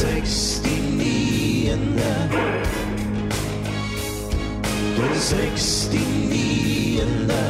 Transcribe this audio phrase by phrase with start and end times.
[0.00, 2.12] Sekstiniende.
[4.96, 7.42] Den sekstiniende.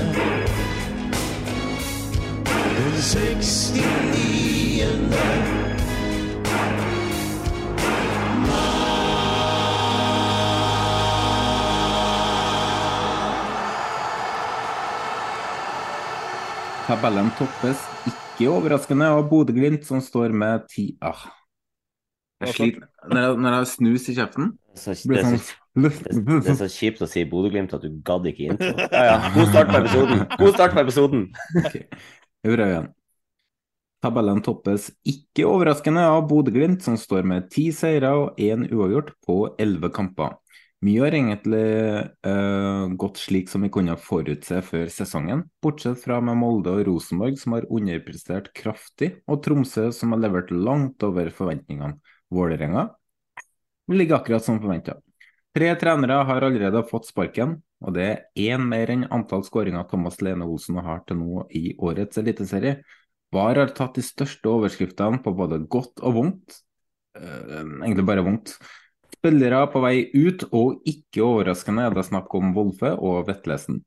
[2.76, 5.24] Den sekstiniende.
[16.86, 17.78] Tabellen toppes
[18.10, 21.39] ikke overraskende av Bodø-Glimt, som står med ti ah.
[22.41, 24.52] Jeg sliter når jeg, når jeg har snus i kjeften.
[24.78, 28.28] Så, det, er så, det, det er så kjipt å si Bodø-Glimt at du gadd
[28.30, 28.70] ikke intro.
[28.86, 29.19] Ja, ja.
[29.34, 30.24] God start på episoden!
[30.41, 31.27] God start på episoden!
[31.60, 31.84] okay.
[32.47, 32.88] igjen.
[34.00, 39.42] Tabellen toppes ikke overraskende av Bodø-Glimt, som står med ti seire og én uavgjort på
[39.60, 40.38] elleve kamper.
[40.80, 41.66] Mye har egentlig
[42.25, 47.36] uh, gått slik som vi kunne forutse før sesongen, bortsett fra med Molde og Rosenborg,
[47.36, 51.98] som har underprestert kraftig, og Tromsø, som har levert langt over forventningene.
[52.30, 52.88] Vålerenga
[53.90, 54.96] ligger akkurat som forventa.
[55.54, 60.20] Tre trenere har allerede fått sparken, og det er én mer enn antall skåringer Thomas
[60.22, 62.76] Lene Olsen har til nå i årets eliteserie.
[63.34, 66.60] VAR har tatt de største overskriftene på både godt og vondt.
[67.19, 68.54] Eh, egentlig bare vondt.
[69.16, 73.82] Spillere på vei ut, og ikke overraskende er det snakk om Wolfe og Vetlesen.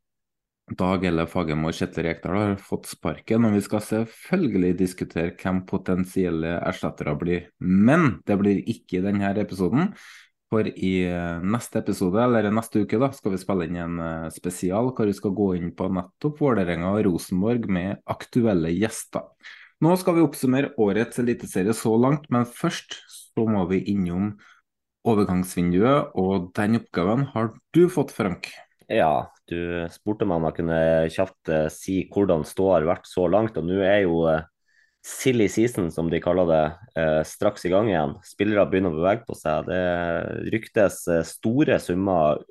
[0.80, 5.64] Dag Elle Fagermo og Kjetil Rekdal har fått sparken, og vi skal selvfølgelig diskutere hvem
[5.70, 7.50] potensielle erstattere blir.
[7.60, 9.92] Men det blir ikke i denne episoden.
[10.54, 14.32] For i eh, neste episode, eller neste uke, da, skal vi spille inn en eh,
[14.34, 19.26] spesial hvor vi skal gå inn på nettopp Vålerenga og Rosenborg med aktuelle gjester.
[19.84, 24.36] Nå skal vi oppsummere årets eliteserie så langt, men først så må vi innom
[25.10, 28.54] overgangsvinduet, og den oppgaven har du fått, Frank.
[28.92, 30.80] Ja, du spurte meg om jeg kunne
[31.14, 34.44] kjapt eh, si hvordan ståa har vært så langt, og nå er jo eh,
[35.04, 36.64] silly season, som de kaller det,
[37.00, 38.16] eh, straks i gang igjen.
[38.28, 39.70] Spillere begynner å bevege på seg.
[39.70, 41.00] Det ryktes
[41.30, 42.42] store summer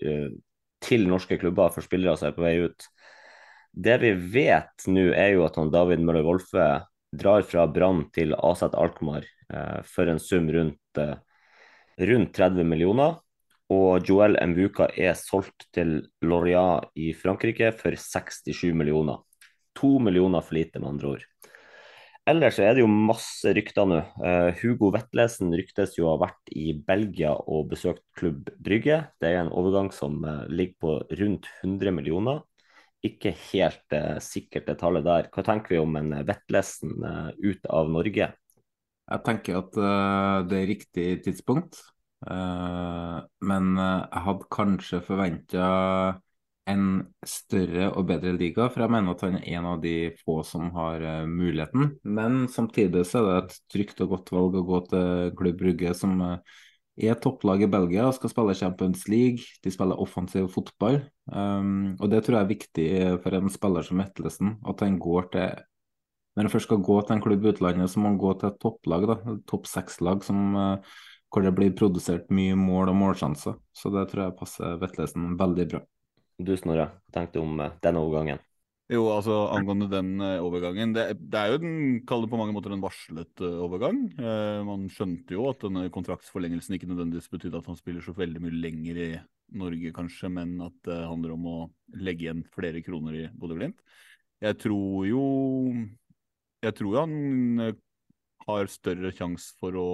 [0.82, 2.88] til norske klubber for spillere som er på vei ut.
[3.72, 6.70] Det vi vet nå, er jo at han David Møller Wolfe
[7.12, 9.25] drar fra Brann til AZ Alkmaar
[9.84, 11.00] for en sum rundt,
[12.00, 13.20] rundt 30 millioner.
[13.72, 19.22] Og Joel Mvuka er solgt til Loria i Frankrike for 67 millioner.
[19.78, 21.28] To millioner for lite, med andre ord.
[22.28, 23.99] Ellers er det jo masse rykter nå.
[24.22, 29.00] Uh, Hugo Vetlesen ryktes jo å ha vært i Belgia og besøkt klubb Brygge.
[29.19, 32.44] Det er en overgang som uh, ligger på rundt 100 millioner.
[33.03, 35.32] Ikke helt uh, sikkert det tallet der.
[35.34, 36.94] Hva tenker vi om en Vetlesen
[37.43, 38.31] ut av Norge?
[39.12, 39.75] Jeg tenker at
[40.49, 41.81] det er riktig tidspunkt.
[42.31, 43.19] Eh,
[43.49, 45.66] men eh, jeg hadde kanskje forventa
[46.71, 46.84] en
[47.27, 50.71] større og bedre liga, for jeg mener at han er en av de få som
[50.77, 51.97] har eh, muligheten.
[52.05, 55.97] Men samtidig så er det et trygt og godt valg å gå til Klubb Brugge,
[55.99, 59.43] som er topplag i Belgia og skal spille Champions League.
[59.65, 61.00] De spiller offensiv fotball.
[61.32, 62.88] Um, og det tror jeg er viktig
[63.25, 65.62] for en spiller som Vetlesen, at han går til
[66.32, 68.49] Når han først skal gå til en klubb i utlandet, så må han gå til
[68.49, 70.94] et topplag, da, topp seks-lag som eh,
[71.32, 73.58] hvor det blir produsert mye mål og målsjanser.
[73.73, 75.82] Så det tror jeg passer Vetlesen veldig bra.
[76.43, 78.43] Du Snorre, hva tenkte du om eh, den overgangen?
[78.93, 80.90] Jo, altså angående den eh, overgangen.
[80.93, 81.76] Det, det er jo den,
[82.08, 84.02] kall det på mange måter en varslet eh, overgang.
[84.19, 88.43] Eh, man skjønte jo at denne kontraktsforlengelsen ikke nødvendigvis betydde at han spiller så veldig
[88.43, 89.08] mye lenger i
[89.62, 91.56] Norge, kanskje, men at det handler om å
[92.05, 93.81] legge igjen flere kroner i Bodø-Glimt.
[94.43, 95.25] Jeg tror jo
[96.62, 97.14] Jeg tror han
[98.46, 99.88] har større sjanse for å,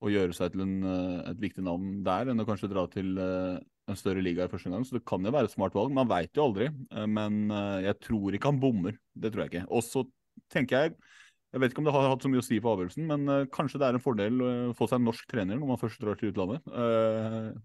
[0.00, 3.18] å gjøre seg til en, eh, et viktig navn der, enn å kanskje dra til
[3.20, 3.58] eh,
[3.90, 5.90] en større liga i første gang, så det kan jo være et smart valg.
[5.92, 7.32] Man veit jo aldri, eh, men
[7.84, 8.94] jeg tror ikke han bommer.
[9.12, 9.66] Det tror jeg ikke.
[9.68, 10.00] Og så
[10.52, 10.88] tenker jeg
[11.50, 13.78] jeg vet ikke om det har hatt så mye å si for avgjørelsen, men kanskje
[13.82, 16.30] det er en fordel å få seg en norsk trener når man først drar til
[16.30, 16.62] utlandet.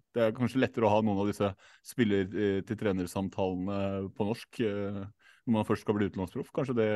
[0.10, 1.46] Det er kanskje lettere å ha noen av disse
[1.92, 6.50] spiller-til-trener-samtalene på norsk når man først skal bli utenlandsproff.
[6.58, 6.90] Kanskje det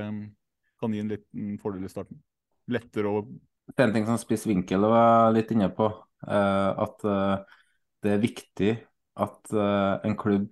[0.81, 2.17] kan gi en liten fordel i starten.
[2.73, 3.21] Lettere å
[3.77, 5.89] En ting som Spiss vinkel var litt inne på,
[6.25, 8.71] at det er viktig
[9.19, 10.49] at en klubb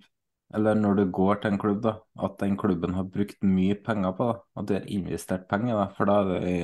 [0.54, 1.94] eller når du går til en klubb, da,
[2.24, 5.74] at den klubben har brukt mye penger på det, at du har investert penger.
[5.76, 6.54] Da, for da, det,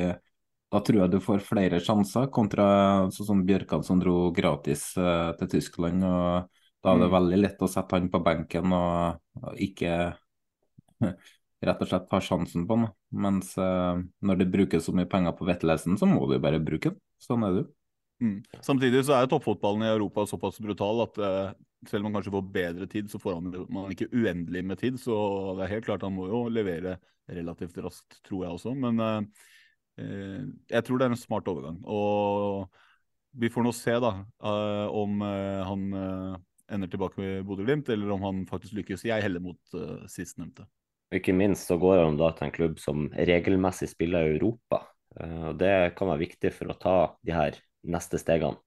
[0.73, 2.67] da, tror jeg du får flere sjanser, kontra
[3.13, 6.07] sånn som Bjørkan som dro gratis til Tyskland.
[6.09, 6.49] og
[6.81, 7.17] Da er det mm.
[7.19, 9.99] veldig lett å sette han på benken og, og ikke
[11.69, 12.91] rett og slett har sjansen på den.
[13.25, 16.93] Mens uh, når det brukes så mye penger på vettlesen, så må du bare bruke
[16.93, 17.01] den.
[17.23, 17.71] Sånn er det jo.
[18.25, 18.37] Mm.
[18.63, 21.55] Samtidig så er toppfotballen i Europa såpass brutal at uh,
[21.89, 25.01] selv om han kanskje får bedre tid, så får han man ikke uendelig med tid.
[25.01, 25.17] Så
[25.59, 26.99] det er helt klart han må jo levere
[27.31, 28.75] relativt raskt, tror jeg også.
[28.79, 29.21] Men uh,
[29.99, 31.79] jeg tror det er en smart overgang.
[31.87, 32.67] Og
[33.39, 34.11] vi får nå se da
[34.95, 35.85] om han
[36.71, 39.05] ender tilbake med Bodø-Glimt, eller om han faktisk lykkes.
[39.07, 39.75] Jeg heller mot
[40.11, 40.67] sistnevnte.
[41.13, 44.81] Ikke minst så går han da til en klubb som regelmessig spiller i Europa.
[45.59, 48.59] Det kan være viktig for å ta de her neste stegene.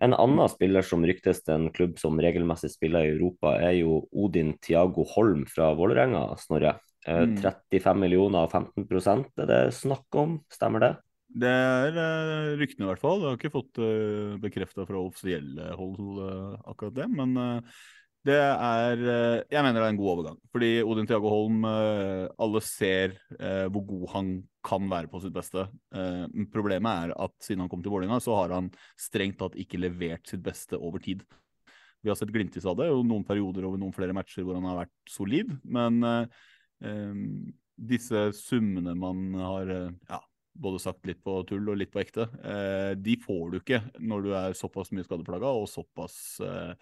[0.00, 4.06] En annen spiller som ryktes til en klubb som regelmessig spiller i Europa, er jo
[4.16, 6.78] Odin Tiago Holm fra Vålerenga, Snorre.
[7.04, 7.36] Eh, mm.
[7.44, 10.90] 35 millioner og 15 er det snakk om, stemmer det?
[11.30, 13.20] Det er uh, ryktene, i hvert fall.
[13.20, 13.82] Jeg har ikke fått
[14.42, 16.24] bekrefta fra offisielle hold
[16.64, 17.06] akkurat det.
[17.12, 17.36] Men
[18.26, 19.00] det er
[19.48, 20.38] Jeg mener det er en god overgang.
[20.52, 23.14] Fordi Odin Tiago Holm, alle ser
[23.72, 24.32] hvor god han
[24.64, 25.66] kan være på sitt beste.
[25.94, 28.70] Eh, problemet er at siden han kom til Vålerenga, så har han
[29.00, 31.24] strengt tatt ikke levert sitt beste over tid.
[32.00, 34.68] Vi har sett glimtis av det, og noen perioder over noen flere matcher hvor han
[34.68, 35.56] har vært solid.
[35.64, 36.44] Men eh,
[36.84, 37.24] eh
[37.80, 40.18] disse summene man har eh, ja,
[40.52, 44.26] både sagt litt på tull og litt på ekte, eh, de får du ikke når
[44.26, 46.74] du er såpass mye skadeplaga og såpass eh,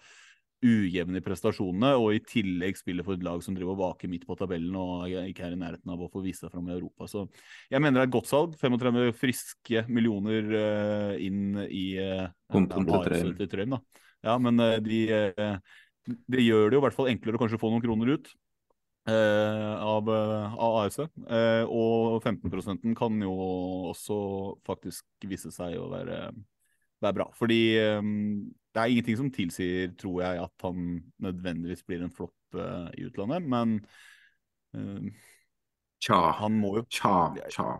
[0.65, 4.25] ujevne i prestasjonene, og i tillegg spiller for et lag som driver og vaker midt
[4.27, 7.07] på tabellen og ikke er i nærheten av å få vise seg fram i Europa.
[7.07, 7.25] Så
[7.71, 8.57] jeg mener det er et godt salg.
[8.59, 13.79] 35 friske millioner uh, inn i uh, Trøim.
[14.25, 15.55] Ja, men uh, de, uh,
[16.27, 18.31] de, gjør det jo i hvert fall enklere å kanskje få noen kroner ut.
[19.09, 20.99] av, av AS.
[20.99, 23.31] og 15% kan jo
[23.89, 24.17] også
[24.67, 26.19] faktisk vise seg å være,
[27.01, 27.25] være bra.
[27.33, 27.57] Fordi
[28.79, 33.09] det er ingenting som tilsier, tror jeg, at han nødvendigvis blir en flopp uh, i
[33.09, 33.79] utlandet, men
[34.77, 35.27] uh,
[35.99, 36.19] Tja.
[36.39, 37.71] Han må jo Tja, tja.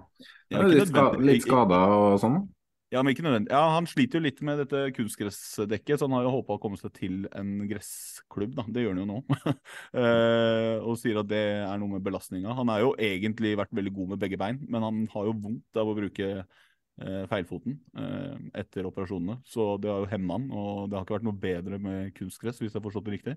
[0.51, 2.41] Ja, litt, ska, litt skada og sånn?
[2.91, 3.53] Ja, men ikke nødvendig.
[3.53, 6.75] Ja, Han sliter jo litt med dette kunstgressdekket, så han har jo håpa å komme
[6.81, 8.57] seg til en gressklubb.
[8.57, 9.19] da, Det gjør han jo nå.
[9.39, 12.57] uh, og sier at det er noe med belastninga.
[12.59, 15.79] Han har jo egentlig vært veldig god med begge bein, men han har jo vondt
[15.79, 16.43] av å bruke Eh,
[17.29, 19.39] feilfoten eh, etter operasjonene.
[19.47, 22.59] Så det har jo hemma han, og det har ikke vært noe bedre med kunstgress,
[22.59, 23.35] hvis jeg har forstått det riktig.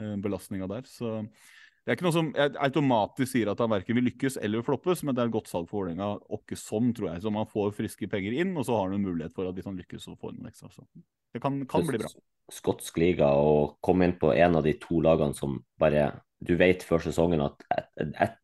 [0.00, 0.88] Eh, Belastninga der.
[0.90, 2.32] Så det er ikke noe som
[2.66, 5.68] automatisk sier at han verken vil lykkes eller floppes, men det er et godt salg
[5.70, 7.22] for Vålerenga åkke sånn, tror jeg.
[7.22, 9.68] Så man får friske penger inn, og så har han en mulighet for at hvis
[9.70, 10.72] han lykkes, så får han en ekstra.
[10.74, 10.82] Så
[11.36, 12.10] det kan, kan bli bra.
[12.50, 16.10] Skotsk liga og komme inn på en av de to lagene som bare
[16.46, 17.62] du vet før sesongen at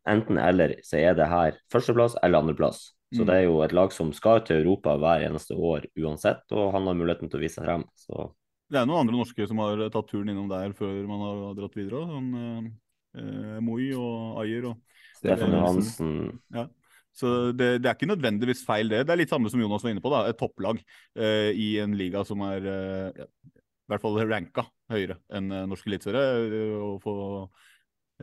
[0.08, 2.92] enten eller så er det her førsteplass eller andreplass.
[3.12, 6.70] Så det er jo et lag som skal til Europa hver eneste år uansett, og
[6.76, 7.84] han har muligheten til å vise seg frem.
[7.98, 8.28] Så.
[8.72, 11.76] Det er noen andre norske som har tatt turen innom der før man har dratt
[11.76, 12.06] videre.
[12.08, 12.70] Sånn,
[13.18, 16.14] eh, Moi og Ayer og Stefan Johansen.
[16.54, 16.68] Ja.
[17.12, 19.02] Så det, det, er ikke nødvendigvis feil, det.
[19.04, 20.12] Det er litt samme som Jonas var inne på.
[20.12, 25.18] da, Et topplag eh, i en liga som er eh, i hvert fall ranka høyere
[25.28, 26.24] enn norske norsk eliteserie.
[26.48, 27.14] Eh, og få,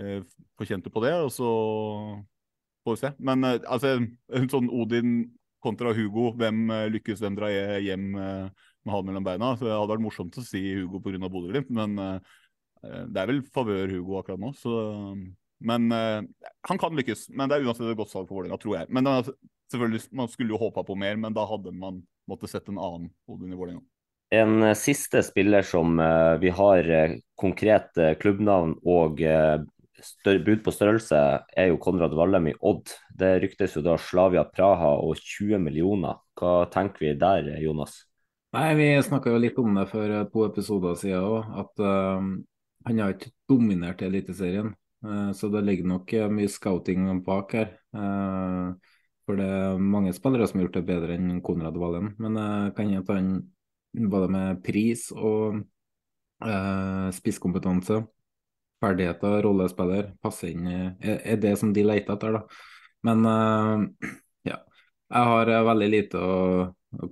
[0.02, 0.26] eh,
[0.58, 1.14] få kjent på det.
[1.22, 1.52] Og så
[2.84, 3.12] får vi se.
[3.20, 3.96] Men uh, altså,
[4.36, 5.20] en sånn Odin
[5.64, 7.52] kontra Hugo, hvem uh, lykkes, hvem drar
[7.84, 9.52] hjem uh, med halen mellom beina?
[9.58, 11.22] Så Det hadde vært morsomt å si Hugo pga.
[11.28, 12.00] Bodø-Glimt, men
[12.80, 14.54] det er vel favør Hugo akkurat nå.
[14.56, 14.72] Så,
[15.68, 17.26] men han kan lykkes.
[17.36, 18.88] Men det er uansett et godt salg for Vålerenga, tror jeg.
[18.96, 19.10] Men
[19.68, 22.00] selvfølgelig, Man skulle jo håpa på mer, men da hadde man
[22.32, 23.84] måttet sett en annen Odin i Vålerenga.
[24.32, 26.00] En siste spiller som
[26.40, 26.88] vi har
[27.44, 29.20] konkret klubbnavn og
[30.46, 31.18] bud på størrelse
[31.58, 32.92] er jo Konrad Vallem i Odd.
[33.16, 36.20] Det ryktes jo da Slavia Praha og 20 millioner.
[36.40, 38.06] Hva tenker vi der, Jonas?
[38.56, 42.30] Nei, Vi snakka litt om det for to episoder siden òg, at uh,
[42.88, 44.74] han har ikke dominert Eliteserien.
[45.06, 47.74] Uh, så det ligger nok mye scouting bak her.
[47.94, 48.74] Uh,
[49.26, 52.16] for det er mange spillere som har gjort det bedre enn Konrad Vallem.
[52.18, 55.62] Men uh, kan hende han både med pris og
[56.40, 58.06] Eh, spisskompetanse,
[58.80, 62.44] ferdigheter, rollespiller, passer inn er, det som de leter etter, da.
[63.08, 64.10] Men eh,
[64.52, 64.60] ja,
[65.10, 66.36] jeg har eh, veldig lite å,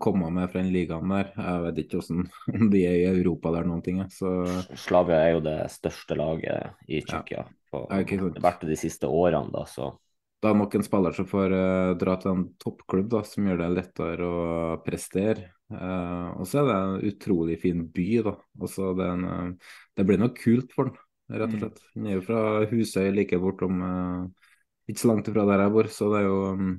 [0.02, 1.28] komme med fra den ligaen der.
[1.38, 2.24] Jeg vet ikke hvordan,
[2.58, 4.02] om de er i Europa eller noen ting.
[4.10, 4.32] Så
[4.74, 7.46] Slavia er jo det største laget i Tsjekkia.
[7.46, 7.54] Ja.
[7.92, 9.92] Det har vært de siste årene, da, så
[10.38, 13.64] da er nok en spiller som får uh, dra til en toppklubb da, som gjør
[13.64, 15.50] det lettere å prestere.
[15.74, 18.36] Uh, og så er det en utrolig fin by, da.
[18.62, 21.82] Og så det, en, eh, det blir noe kult for han, rett og slett.
[21.96, 22.42] Han er jo fra
[22.72, 24.48] Husøy, like bortom uh,
[24.88, 26.70] Ikke så langt ifra der jeg bor, så det er jo um,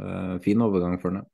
[0.00, 1.26] uh, fin overgang for ham.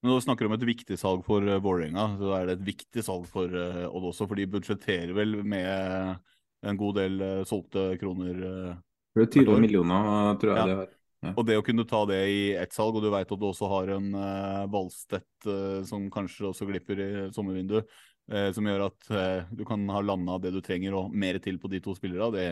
[0.00, 2.68] Men Når du snakker om et viktig salg for uh, Vålerenga, så er det et
[2.70, 6.14] viktig salg for uh, Odd også, for de budsjetterer vel med
[6.62, 8.40] en god del uh, solgte kroner.
[8.40, 8.78] Uh,
[9.16, 10.66] Det er 20 millioner, tror jeg Ja.
[10.70, 10.96] de har.
[11.20, 11.34] Ja.
[11.36, 13.68] Og det å kunne ta det i ett salg, og du veit at du også
[13.68, 17.90] har en uh, Valstedt eh, som kanskje også glipper i sommervinduet,
[18.54, 21.70] som gjør at eh, du kan ha landa det du trenger og mer til på
[21.72, 22.44] de to spillerne, det,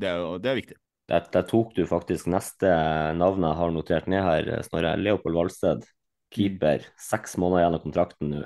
[0.00, 0.76] det, er, jo- det er viktig.
[1.10, 2.70] der, der tok du faktisk neste
[3.18, 4.94] navn jeg har notert ned her, Snorre.
[4.96, 5.84] Leopold Valsted,
[6.32, 6.84] keeper.
[7.00, 8.42] Seks måneder igjen av kontrakten nå.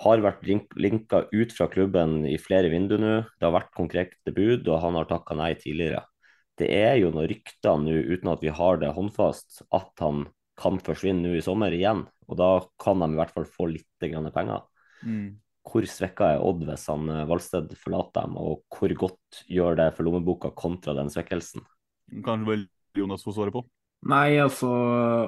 [0.00, 3.14] Har vært link- linka ut fra klubben i flere vinduer nå.
[3.36, 6.04] Det har vært konkrete bud, og han har takka nei tidligere.
[6.60, 10.26] Det er jo noen rykter nå, uten at vi har det håndfast, at han
[10.60, 12.04] kan forsvinne nå i sommer igjen.
[12.28, 14.28] Og da kan de i hvert fall få litt grann
[15.02, 15.32] penger.
[15.70, 19.90] Hvor svekka er Odd hvis han eh, Valsted forlater dem, og hvor godt gjør det
[19.96, 21.66] for lommeboka kontra den svekkelsen?
[22.24, 22.64] Kanskje vel
[22.96, 23.64] Jonas får svare på?
[24.10, 24.70] Nei, altså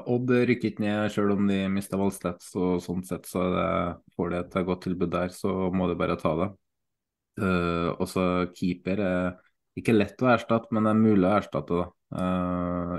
[0.08, 3.70] Odd rykket ned selv om de mista Valstedt, så sånn sett så er det,
[4.16, 6.50] får de et godt tilbud der, så må de bare ta det.
[7.40, 8.22] Uh, også
[8.56, 9.28] keeper er
[9.78, 11.82] ikke lett å erstatte, men det er mulig å erstatte.
[11.82, 11.90] da.
[12.12, 12.96] Uh,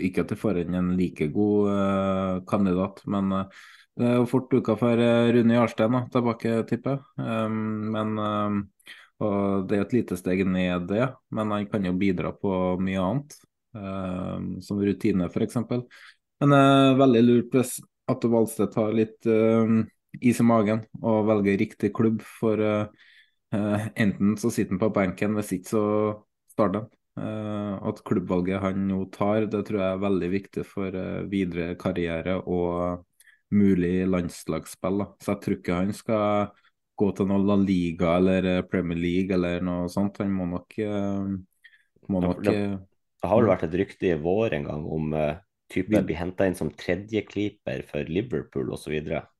[0.00, 3.64] ikke at de får inn en like god uh, kandidat, men eh,
[3.94, 7.02] det er jo fort duka for eh, Rune Jarstein da, tilbake, tipper jeg.
[7.22, 7.58] Um,
[7.94, 8.60] men um,
[9.22, 12.50] og Det er et lite steg ned, det, men han kan jo bidra på
[12.82, 13.36] mye annet.
[13.74, 15.60] Um, som rutine, f.eks.
[15.62, 17.76] Men det er veldig lurt hvis
[18.10, 19.26] Atte Valstedt har litt
[20.22, 22.18] is i magen og velger riktig klubb.
[22.42, 23.06] For uh,
[23.54, 25.86] uh, enten så sitter han på benken, hvis ikke så
[26.56, 26.92] starter han.
[27.14, 30.96] At klubbvalget han nå tar, det tror jeg er veldig viktig for
[31.30, 33.04] videre karriere og
[33.54, 35.00] mulig landslagsspill.
[35.02, 35.06] Da.
[35.22, 36.52] Så jeg tror ikke han skal
[36.98, 40.20] gå til noe La Liga eller uh, Premier League eller noe sånt.
[40.22, 40.76] Han må nok,
[42.12, 42.58] må nok det,
[43.22, 45.32] det har vel vært et rykte i vår en gang om uh,
[45.72, 48.94] typen blir henta inn som tredjekeeper for Liverpool osv.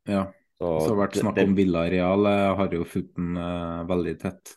[0.09, 0.27] Ja.
[0.55, 2.31] Så, så har vært snakk om Villareal.
[2.31, 3.39] Jeg har jo fulgt den
[3.91, 4.55] veldig tett.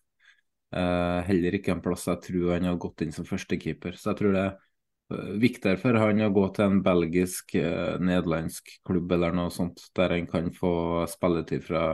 [0.67, 3.95] Uh, heller ikke en plass jeg tror han har gått inn som førstekeeper.
[3.95, 4.63] Så jeg tror det er uh,
[5.09, 10.15] viktigere for han å gå til en belgisk, uh, nederlandsk klubb eller noe sånt, der
[10.17, 11.85] han kan få spilletid fra,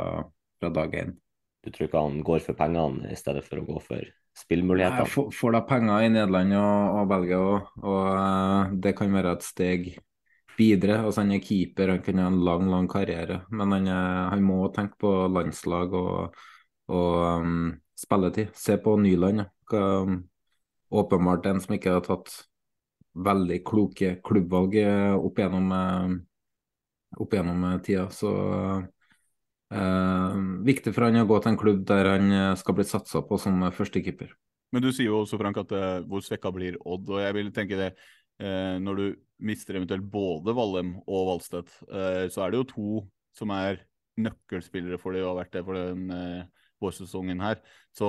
[0.60, 1.14] fra dag én.
[1.64, 5.10] Du tror ikke han går for pengene i stedet for å gå for spillmulighetene?
[5.10, 9.46] Får, får da penger i Nederland og, og Belgia òg, og det kan være et
[9.46, 9.88] steg
[10.58, 11.00] videre.
[11.04, 13.90] Altså Han er keeper, han kan ha en lang, lang karriere, men han,
[14.34, 16.40] han må tenke på landslag og,
[16.92, 18.54] og um, spilletid.
[18.58, 19.46] Se på Nyland.
[19.74, 19.92] Ja.
[20.94, 22.36] Åpenbart en som ikke har tatt
[23.14, 24.78] veldig kloke klubbvalg
[25.20, 25.74] opp gjennom,
[27.22, 28.08] opp gjennom tida.
[28.14, 28.32] Så
[29.74, 33.40] eh, viktig for han å gå til en klubb der han skal bli satsa på
[33.42, 34.34] som førstekeeper.
[34.74, 35.74] Men du sier jo også, Frank, at
[36.10, 37.12] hvor svekka blir Odd.
[37.14, 37.92] og jeg vil tenke det
[38.42, 39.06] eh, Når du
[39.46, 42.88] mister eventuelt både Vallem og Valstedt, eh, så er det jo to
[43.38, 43.84] som er
[44.18, 46.04] nøkkelspillere for det og har vært det for den
[46.84, 47.62] vårsesongen her.
[47.96, 48.08] Så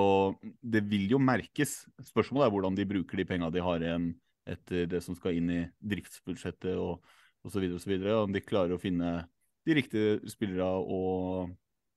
[0.60, 1.84] det vil jo merkes.
[2.10, 4.10] Spørsmålet er hvordan de bruker de penga de har igjen
[4.46, 7.04] etter det som skal inn i driftsbudsjettet og
[7.44, 7.66] osv.
[7.76, 7.94] osv.
[8.14, 9.16] Om de klarer å finne
[9.64, 11.02] de riktige spillerne å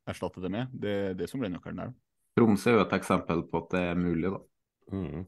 [0.07, 0.71] erstatte det med.
[0.71, 1.95] Det er det som blir nøkkelen der.
[2.37, 4.43] Tromsø er jo et eksempel på at det er mulig, da.
[4.93, 5.25] Mm.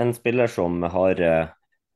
[0.00, 1.20] En spiller som har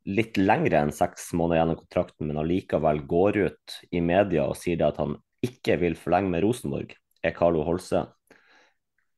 [0.06, 4.59] litt lengre enn seks måneder igjen av kontrakten, men allikevel går ut i media og
[4.59, 5.16] sier det at han
[5.47, 6.92] ikke vil forlenge med Rosenborg,
[7.25, 8.04] er Carlo Holse.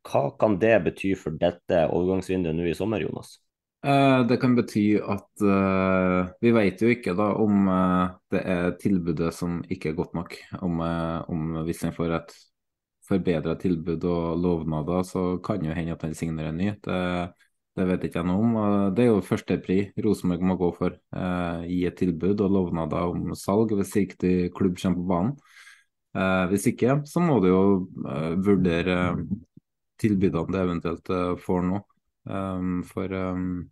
[0.08, 3.36] Hva kan det bety for dette overgangsvinduet nå i sommer, Jonas?
[3.88, 8.74] Eh, det kan bety at uh, Vi vet jo ikke da om uh, det er
[8.82, 10.34] tilbudet som ikke er godt nok.
[10.60, 12.34] Om, uh, om hvis en får et
[13.08, 16.74] forbedra tilbud og lovnader, så kan jo hende at han signerer en ny.
[16.84, 16.98] Det,
[17.78, 18.58] det vet ikke jeg noe om.
[18.92, 20.98] Det er jo førstepri Rosenborg må gå for.
[21.64, 26.50] gi et tilbud og lovnader om salg hvis riktig klubb kommer på banen.
[26.52, 27.62] hvis ikke, så må du jo
[28.44, 28.98] vurdere
[30.02, 31.14] tilbudene det eventuelt
[31.46, 31.80] får nå.
[32.28, 33.70] Um, for um...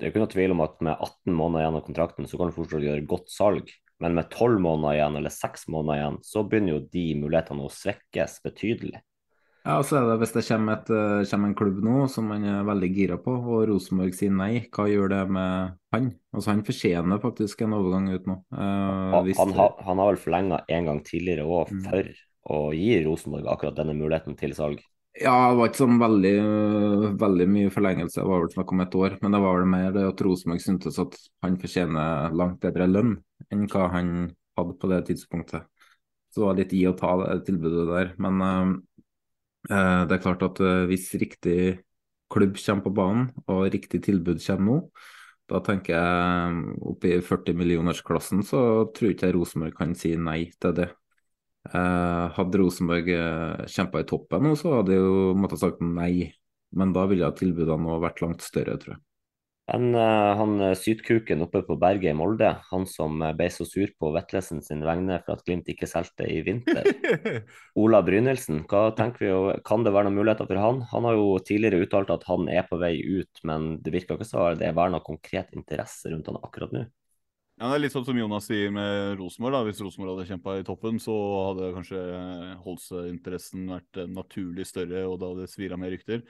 [0.00, 2.38] Det er jo ikke noe tvil om at med 18 måneder igjen av kontrakten, så
[2.40, 3.68] kan du fortsatt gjøre godt salg.
[4.00, 7.72] Men med 12 måneder igjen, eller 6 måneder igjen, så begynner jo de mulighetene å
[7.74, 9.02] svekkes betydelig.
[9.60, 12.30] Ja, og så er det Hvis det kommer, et, eh, kommer en klubb nå som
[12.32, 16.08] man er veldig gira på, og Rosenborg sier nei, hva gjør det med han?
[16.32, 18.38] Altså Han fortjener faktisk en overgang ut nå.
[18.56, 22.14] Eh, Han, han, har, han har vel forlenga en gang tidligere òg Mm.
[22.48, 24.80] å gi Rosenborg akkurat denne muligheten til salg.
[25.18, 26.34] Ja, det var ikke sånn veldig,
[27.18, 29.16] veldig mye forlengelse, det var vel snakk om et år.
[29.20, 33.16] Men det var vel mer det at Rosenborg syntes at han fortjener langt bedre lønn
[33.50, 34.12] enn hva han
[34.58, 35.66] hadde på det tidspunktet.
[36.30, 38.12] Så det var litt i å ta, det tilbudet der.
[38.22, 38.74] Men øh,
[39.72, 41.58] øh, det er klart at øh, hvis riktig
[42.30, 44.78] klubb kommer på banen, og riktig tilbud kommer nå,
[45.50, 50.44] da tenker jeg oppe i 40 millionersklassen, så tror ikke jeg Rosenborg kan si nei
[50.62, 50.92] til det.
[51.68, 56.32] Eh, hadde Rosenborg uh, kjempa i toppen nå, så hadde jeg jo måttet sagt nei.
[56.70, 59.02] Men da ville tilbudene vært langt større, tror jeg.
[59.70, 63.66] Men eh, han eh, sytkuken oppe på berget i Molde, han som eh, ble så
[63.68, 66.88] sur på Vetlesen sin vegne for at Glimt ikke solgte i vinter,
[67.82, 70.82] Ola Brynildsen, hva tenker vi, og kan det være noen muligheter for han?
[70.90, 74.30] Han har jo tidligere uttalt at han er på vei ut, men det virker ikke
[74.32, 76.88] så det er være noe konkret interesse rundt han akkurat nå.
[77.60, 79.66] Ja, det er litt sånn som Jonas sier med Rosenborg.
[79.68, 81.12] Hvis Rosenborg hadde kjempa i toppen, så
[81.50, 86.22] hadde kanskje eh, Holse-interessen vært eh, naturlig større, og da hadde det svira med rykter.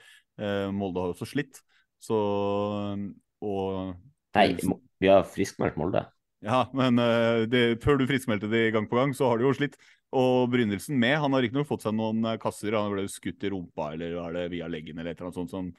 [0.42, 1.60] Eh, Molde har jo også slitt,
[2.02, 2.18] så
[3.46, 3.94] Og
[4.34, 4.46] Nei,
[4.98, 6.02] vi har friskmeldt Molde.
[6.42, 9.54] Ja, men eh, det, før du friskmeldte de gang på gang, så har de jo
[9.54, 9.78] slitt.
[10.10, 11.14] Og Brynildsen med.
[11.22, 12.74] Han har riktignok fått seg noen eh, kasser.
[12.74, 15.54] Han ble skutt i rumpa, eller er det via leggen, eller et eller annet sånt.
[15.54, 15.70] Som,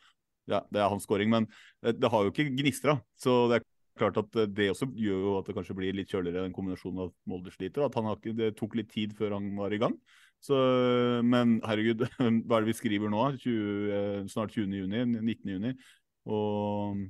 [0.48, 1.52] ja, det er hans scoring, men
[1.84, 3.02] det, det har jo ikke gnistra.
[3.20, 3.68] Så det er
[4.00, 7.06] klart at eh, det også gjør jo at det kanskje blir litt kjøligere, den kombinasjonen
[7.06, 7.86] av Molde sliter.
[7.86, 9.96] At han ikke, det tok litt tid før han var i gang.
[10.42, 10.58] Så,
[11.28, 12.06] men herregud,
[12.48, 13.26] hva er det vi skriver nå?
[13.42, 14.78] 20, eh, snart 20.
[14.84, 15.56] juni, 19.
[15.56, 15.74] juni.
[16.32, 17.04] Og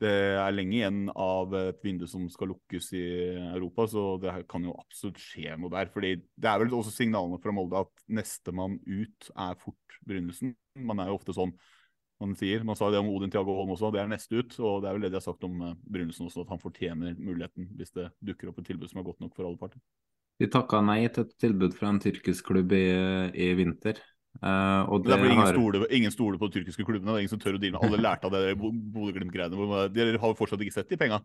[0.00, 3.04] det er lenge igjen av et vindu som skal lukkes i
[3.50, 5.90] Europa, så det kan jo absolutt skje noe der.
[5.92, 10.54] fordi Det er vel også signalene fra Molde at nestemann ut er fort Brynildsen.
[10.80, 11.52] Man er jo ofte sånn
[12.20, 12.62] man sier.
[12.68, 14.54] Man sa det om Odin Tiago Holm også, det er neste ut.
[14.60, 17.16] Og det er vel det de har sagt om eh, Brynildsen også, at han fortjener
[17.18, 19.80] muligheten hvis det dukker opp et tilbud som er godt nok for alle parter.
[20.40, 22.84] De takka nei til et tilbud fra en tyrkisk klubb i,
[23.36, 23.98] i vinter.
[24.40, 27.10] Uh, og det er fordi ingen, har- stole, ingen stole på de tyrkiske klubbene.
[27.10, 29.80] Det er ingen som tør å deale med Alle lærte av det Bo- Bodø-Glimt-greiene.
[29.92, 31.18] Dere har jo fortsatt ikke sett de penga.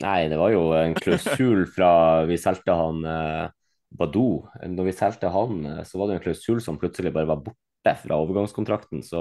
[0.00, 1.90] Nei, det var jo en klausul fra
[2.30, 3.48] vi solgte han eh,
[3.98, 4.44] Badou.
[4.62, 7.96] Når vi solgte han, eh, så var det en klausul som plutselig bare var borte
[8.06, 9.02] fra overgangskontrakten.
[9.04, 9.20] Så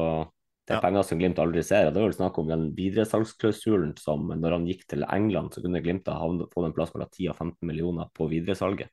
[0.71, 0.83] det er Ja.
[0.87, 1.91] penger som Glimt aldri ser.
[1.91, 5.81] Det var vel snakk om den videresalgsklausulen som når han gikk til England, så kunne
[5.83, 6.15] Glimt ha
[6.47, 8.87] fått en plass mellom 10 og 15 millioner på videresalget.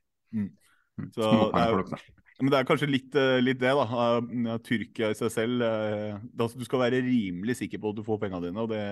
[1.14, 2.08] Så Småpenger det er-.
[2.38, 3.84] Men det er kanskje litt, eh, litt det, da.
[3.84, 8.04] Eh, Tyrkia i seg selv eh, da, Du skal være rimelig sikker på at du
[8.06, 8.82] får pengene dine, og det,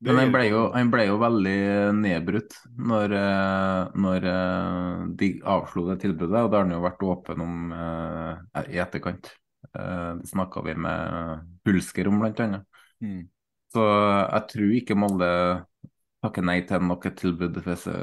[0.00, 1.56] det Men han ble, jo, han ble jo veldig
[1.96, 7.06] nedbrutt når, eh, når eh, de avslo det tilbudet, og da har han jo vært
[7.08, 9.32] åpen om eh, i etterkant.
[9.74, 12.82] Eh, Det snakka vi med Hulsker om, blant annet.
[13.02, 13.26] Mm.
[13.72, 15.32] Så jeg tror ikke Molde
[16.24, 17.98] takker nei til nok et tilbud hvis det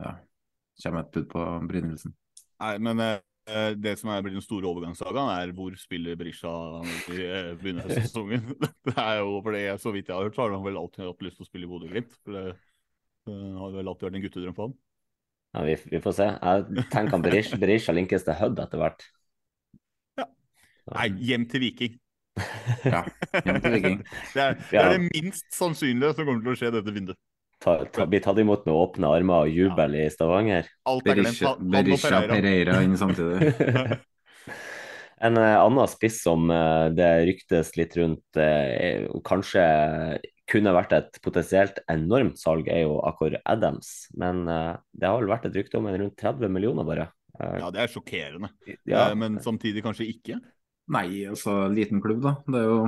[0.00, 0.12] ja,
[0.82, 2.14] kommer et bud på Brynildsen.
[2.62, 6.52] Nei, men eh, det som er blitt den store overgangssagaen, er hvor spiller Berisha
[7.12, 8.46] i eh, begynnelsen av sesongen.
[8.86, 11.26] Det er jo fordi, Så vidt jeg har hørt, så har han vel alltid hatt
[11.26, 12.16] lyst til å spille i Bodø-Glimt.
[12.22, 14.78] For det eh, har vel alltid vært en guttedrøm for han.
[15.56, 16.30] Ja, vi, vi får se.
[16.36, 19.06] Jeg tenker Berisha, Berisha linkes til Hødd etter hvert.
[20.86, 20.98] Ja.
[21.00, 21.96] Nei, hjem til Viking.
[22.86, 23.00] Ja,
[23.42, 24.02] hjem til Viking.
[24.34, 27.18] Det er, det er det minst sannsynlige som kommer til å skje dette vinduet.
[27.64, 30.66] Ta, ta, bli tatt imot med åpne armer og jubel i Stavanger.
[30.68, 31.00] Er.
[31.06, 32.82] Berisha, Berisha Pereira.
[32.84, 33.54] Inn samtidig.
[35.16, 39.62] En uh, annen spiss som uh, det ryktes litt rundt, er- kanskje
[40.44, 44.10] kunne vært et potensielt enormt salg, er jo Akor Adams.
[44.14, 47.08] Men det har vel vært et rykte om en rundt 30 millioner, bare.
[47.40, 48.52] Ja, det er sjokkerende.
[48.86, 50.36] ja, Men samtidig kanskje ikke.
[50.94, 52.36] Nei, altså liten klubb, da.
[52.46, 52.78] Det er jo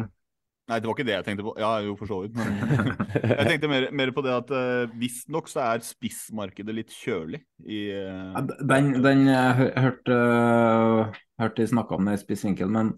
[0.69, 1.53] Nei, det var ikke det jeg tenkte på.
[1.57, 2.35] Ja, jo, for så vidt.
[2.37, 2.91] Men
[3.39, 7.79] jeg tenkte mer, mer på det at uh, visstnok så er spissmarkedet litt kjølig i
[7.97, 8.35] uh...
[8.35, 12.93] Ja, Den, den jeg hørte uh, hørte de snakka om det i spissvinkel, men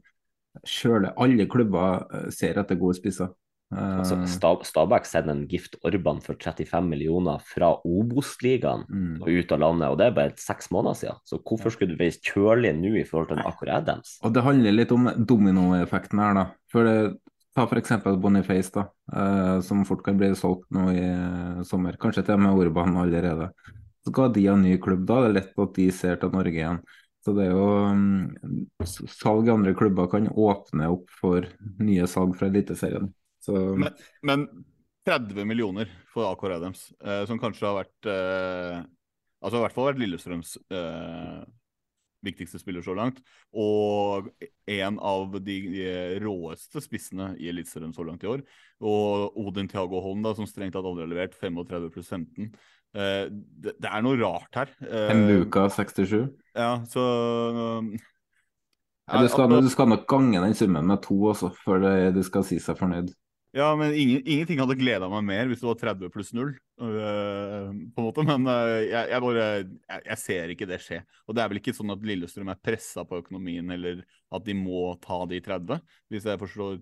[0.66, 3.30] sjøl alle klubber eh, ser etter gode spisser.
[3.70, 9.16] Eh, altså, Sta- Stabæk sender en Gift Orban for 35 millioner fra Obos-ligaen mm.
[9.22, 11.20] og ut av landet, og det er bare seks måneder siden.
[11.24, 14.16] Så hvorfor skulle du være kjølig nå i forhold til akkurat Adams?
[14.26, 16.46] Og det handler litt om dominoeffekten her, da.
[16.72, 16.96] For det,
[17.54, 17.94] ta f.eks.
[18.22, 21.98] Boniface, da, eh, som fort kan bli solgt nå i eh, sommer.
[22.00, 23.52] Kanskje til og med Orban allerede.
[24.02, 26.58] Så Skal de ha ny klubb, da det er lett at de ser til Norge
[26.58, 26.82] igjen.
[27.20, 31.44] Så det er jo mm, Salg i andre klubber kan åpne opp for
[31.84, 33.10] nye salg fra Eliteserien.
[33.50, 34.48] Så Men, men
[35.08, 38.82] 30 millioner for AK Redems, eh, som kanskje har vært eh,
[39.40, 41.38] Altså i hvert fall vært Lillestrøms eh,
[42.20, 43.22] viktigste spiller så langt.
[43.56, 44.26] Og
[44.68, 45.56] en av de
[46.20, 48.42] råeste spissene i Eliteserien så langt i år.
[48.84, 52.50] Og Odin Thiago Holm, da, som strengt tatt aldri har levert, 35 pluss 15.
[52.90, 54.72] Eh, det, det, er noe rart her.
[54.82, 56.26] Eh, Mbuka 67.
[56.58, 57.04] Ja, så
[59.06, 62.46] ja, du, skal, du, skal, nok gange den summen med to også, før du skal
[62.46, 63.12] si seg fornøyd.
[63.50, 66.84] Ja, men ingen, ingenting hadde gleda meg mer hvis det var 30 pluss 0, uh,
[67.66, 68.24] på en måte.
[68.26, 69.72] Men uh, jeg, jeg, bare jeg,
[70.04, 71.00] jeg, ser ikke det skje.
[71.26, 74.54] Og det er vel ikke sånn at Lillestrøm er pressa på økonomien, eller at de
[74.54, 75.82] må ta de 30,
[76.14, 76.78] hvis jeg forstår,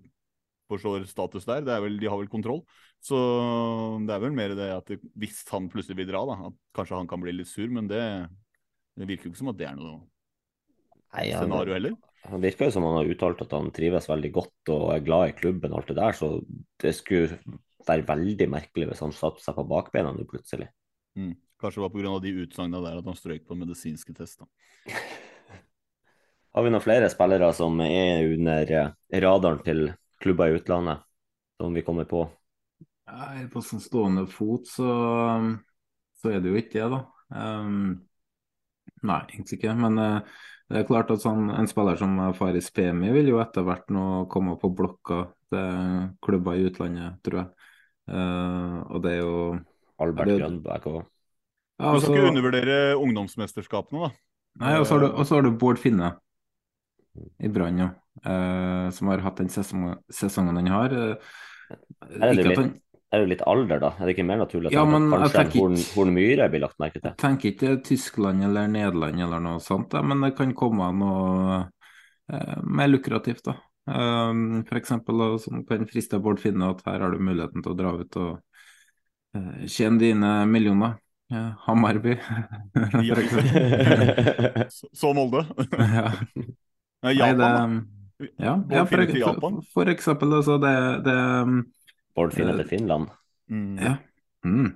[0.68, 1.64] forstår status der.
[1.86, 2.60] Vel, de har vel kontroll.
[3.00, 3.16] Så
[4.04, 7.00] det er vel mer det at det, hvis han plutselig vil dra, da, at kanskje
[7.00, 8.02] han kan bli litt sur, men det,
[8.98, 10.02] det virker jo ikke som at det er noe
[11.16, 11.96] Nei, scenario heller.
[12.26, 15.30] Han virker jo som han har uttalt at han trives veldig godt og er glad
[15.30, 16.30] i klubben og alt det der, så
[16.82, 17.38] det skulle
[17.88, 20.68] være veldig merkelig hvis han satte seg på bakbeina nå plutselig.
[21.18, 21.36] Mm.
[21.58, 22.18] Kanskje det var pga.
[22.22, 24.46] de utsagnene der at han strøk på medisinske tester.
[26.54, 28.74] har vi noen flere spillere som er under
[29.24, 29.88] radaren til
[30.22, 31.02] klubber i utlandet,
[31.58, 32.26] som vi kommer på?
[33.08, 34.90] Nei, på sånn stående fot så,
[36.20, 37.00] så er det jo ikke det, da.
[37.28, 38.07] Um,
[39.06, 39.74] nei, egentlig ikke.
[39.78, 43.64] Men uh, det er klart at sånn, En spiller som Faris Pemi vil jo etter
[43.66, 47.68] hvert nå komme på blokka til klubber i utlandet, tror jeg.
[48.08, 49.38] Uh, og det er jo
[50.00, 51.06] Albert Grønberg òg.
[51.78, 54.10] Ja, du skal ikke undervurdere ungdomsmesterskapene, da.
[54.58, 56.16] Nei, og så har, har, du Bård Finne
[57.38, 57.92] i Brann, ja.
[58.24, 60.94] Uh, som har hatt den sesongen, sesongen han har.
[60.94, 61.36] Uh,
[62.18, 62.72] det litt, han,
[63.08, 63.92] er det litt alder, da?
[63.96, 66.76] Er det ikke mer naturlig at ja, men, kanskje en Horn, Horn Myhre blir lagt
[66.82, 67.08] merke til?
[67.08, 71.62] Jeg tenker ikke Tyskland eller Nederland eller noe sånt, da, men det kan komme noe
[72.28, 73.46] eh, mer lukrativt.
[73.48, 73.56] da.
[73.88, 77.94] Um, eksempel, som kan friste Bård Finne at her har du muligheten til å dra
[77.96, 78.34] ut og
[79.38, 80.98] uh, tjene dine millioner.
[81.32, 82.18] Ja, Hammarby,
[82.76, 84.68] for eksempel.
[85.00, 85.46] så Molde.
[85.96, 86.12] ja.
[87.08, 87.80] Japan, Nei,
[88.20, 91.18] det, ja, ja for, for, for, eksempel, altså, det, det
[92.18, 93.10] Bård Finne til Finland.
[93.46, 93.74] Mm.
[93.78, 93.96] Ja.
[94.44, 94.70] Mm.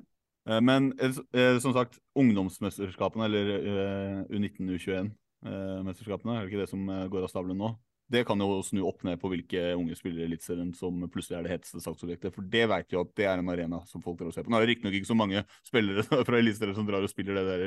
[0.49, 7.27] Eh, men eh, som sagt, ungdomsmesterskapene, eller U19, U21-mesterskapene, er det ikke det som går
[7.27, 7.73] av stabelen nå?
[8.13, 11.47] Det kan jo snu opp ned på hvilke unge spillere i Eliteserien som plutselig er
[11.47, 12.35] det heteste saksobjektet.
[12.35, 14.53] For det vet jo at det er en arena som folk drar og ser på.
[14.53, 17.47] Nå er det riktignok ikke så mange spillere fra Eliteserien som drar og spiller det
[17.49, 17.65] der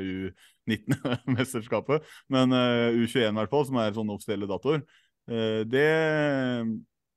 [0.70, 4.86] U19-mesterskapet, men U21 i hvert fall, som er sånne offisielle datoer,
[5.66, 5.90] det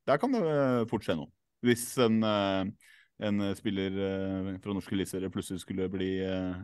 [0.09, 1.29] Der kan det fort skje noe
[1.65, 2.65] hvis en, eh,
[3.29, 6.61] en spiller eh, fra norske eliteserie plutselig skulle bli, eh,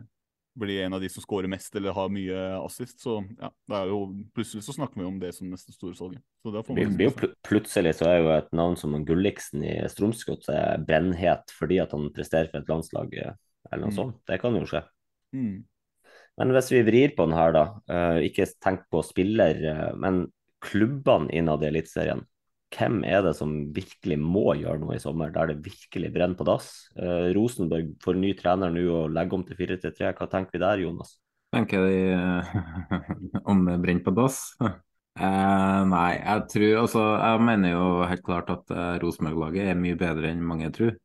[0.55, 3.99] bli, en av de som scorer mest eller har mye assist, så ja, er jo
[4.35, 6.23] plutselig så snakker vi om det som neste store salget.
[6.43, 10.47] Så det blir jo plutselig så er jo et navn som Gulliksen i Strømsgodt
[10.87, 13.97] brennhet fordi at han presterer for et landslag eller noe mm.
[13.97, 14.21] sånt.
[14.29, 14.85] Det kan jo skje.
[15.35, 15.65] Mm.
[16.39, 17.65] Men hvis vi vrir på den her, da.
[18.23, 19.59] ikke tenk på spiller,
[19.99, 20.25] men
[20.63, 22.23] klubbene innad i Eliteserien
[22.73, 26.47] hvem er det som virkelig må gjøre noe i sommer, der det virkelig brenner på
[26.47, 26.71] dass?
[26.97, 30.11] Eh, Rosenborg får ny trener nå og legger om til 4-3-3.
[30.17, 31.15] Hva tenker vi der, Jonas?
[31.55, 32.57] Tenker de eh,
[33.51, 34.41] om det brenner på dass?
[35.15, 39.95] Eh, nei, jeg tror altså Jeg mener jo helt klart at eh, Rosenborg-laget er mye
[39.95, 40.97] bedre enn mange tror.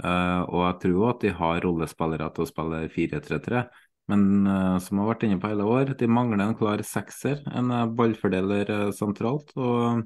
[0.00, 3.66] Eh, og jeg tror at de har rollespillere til å spille 4-3-3.
[4.08, 7.68] Men uh, som har vært inne på hele år, de mangler en klar sekser, en
[7.68, 9.52] uh, ballfordeler sentralt.
[9.60, 10.00] Og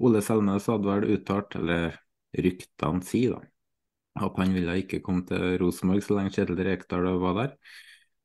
[0.00, 1.94] Ole Selnes hadde vel uttalt, eller
[2.36, 7.38] ryktene sier, da, at han ville ikke komme til Rosenborg så lenge Kjetil Rekdal var
[7.38, 7.54] der.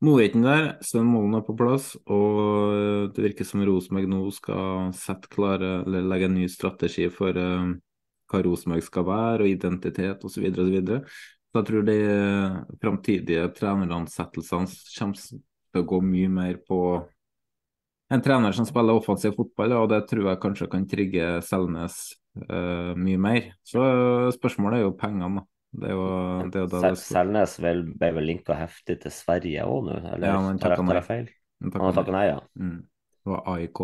[0.05, 4.21] Nå er ikke der, Sven Mollen er på plass, og det virker som Rosenborg nå
[4.35, 7.71] skal sette klare, eller legge en ny strategi for uh,
[8.31, 10.45] hva Rosenborg skal være, og identitet osv.
[10.51, 11.97] Og så, så jeg tror de
[12.83, 16.79] framtidige treneransettelsene kommer til å gå mye mer på
[18.15, 21.99] en trener som spiller offensiv fotball, og det tror jeg kanskje kan trigge Selnes
[22.47, 23.51] uh, mye mer.
[23.67, 23.83] Så
[24.35, 25.49] spørsmålet er jo pengene, da.
[25.75, 26.03] Det er jo,
[26.47, 30.29] det er jo Sel Selnes vel, ble vel linka heftig til Sverige òg nå, eller
[30.31, 31.31] ja, tar jeg feil?
[31.65, 32.37] Han har takket nei, ja.
[32.55, 32.77] Mm.
[33.25, 33.81] Det var AIK.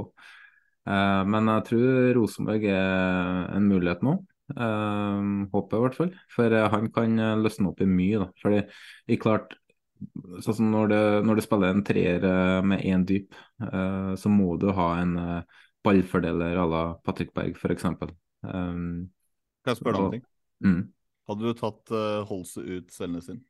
[0.87, 4.19] Uh, men jeg tror Rosenborg er en mulighet nå.
[4.51, 6.13] Uh, håper jeg i hvert fall.
[6.31, 8.23] For han kan løsne opp i mye.
[8.23, 8.29] da.
[8.43, 8.63] Fordi
[9.11, 9.57] det klart,
[10.41, 14.31] sånn som når, det, når du spiller en treer eh, med én dyp, uh, så
[14.31, 17.87] må du ha en uh, ballfordeler à la Patrick Berg, f.eks.
[18.41, 19.11] Um,
[19.61, 20.25] kan jeg spørre deg om ting?
[20.65, 20.81] Mm.
[21.29, 23.41] Hadde du tatt uh, Holse ut cellene sin?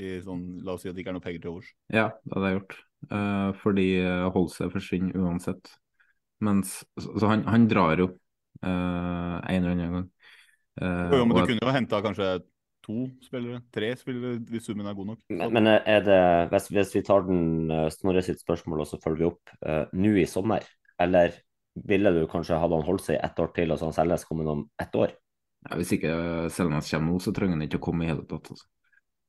[0.00, 1.72] I sånn, la oss si at det ikke er noe penger til overs?
[1.92, 2.78] Ja, det hadde jeg gjort.
[3.10, 3.88] Uh, fordi
[4.36, 5.74] Holse forsvinner uansett.
[6.40, 8.14] Mens, så, så han, han, drar jo
[8.60, 10.06] en eller annen gang.
[10.80, 12.26] jo, men du kunne jo henta kanskje
[12.84, 15.22] to spillere, tre spillere, hvis summen er god nok.
[15.32, 16.20] Men, men er det,
[16.52, 19.84] hvis, hvis vi tar den uh, Snorre sitt spørsmål og så følger vi opp uh,
[19.96, 20.66] nå i sommer,
[21.00, 21.36] eller
[21.86, 24.50] ville du kanskje hadde han holdt seg ett år til og så han selges kommet
[24.50, 25.14] om ett år?
[25.68, 26.12] Ja, hvis ikke
[26.52, 28.48] Selnes kommer nå, så trenger han ikke å komme i hele tatt.
[28.52, 28.66] Altså.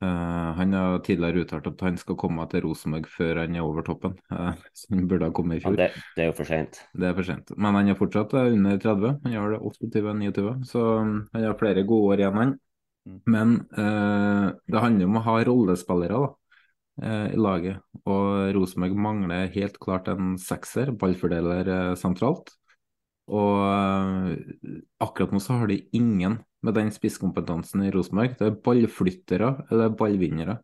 [0.02, 3.84] Uh, han har tidligere uttalt at han skal komme til Rosenborg før han er over
[3.86, 4.16] toppen.
[4.32, 5.76] Uh, så han burde ha kommet i fjor.
[5.76, 6.80] Ja, det, det, er jo for sent.
[6.96, 7.54] Det er for sent.
[7.54, 9.14] Men han er fortsatt under 30.
[9.28, 12.56] Han har 28-29, så um, han har flere gode år igjen, han.
[13.08, 13.18] Mm.
[13.26, 16.30] Men eh, det handler om å ha rollespillere da,
[17.32, 17.80] i laget.
[18.04, 22.52] Og Rosenborg mangler helt klart en sekser, ballfordeler sentralt.
[23.32, 23.62] Og
[25.00, 28.36] akkurat nå så har de ingen med den spisskompetansen i Rosenborg.
[28.38, 30.58] Det er ballflyttere eller ballvinnere.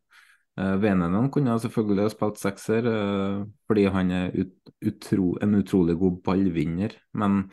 [0.59, 5.95] Uh, Venenen kunne selvfølgelig ha spilt sekser uh, fordi han er ut, utro, en utrolig
[6.01, 7.45] god ballvinner, men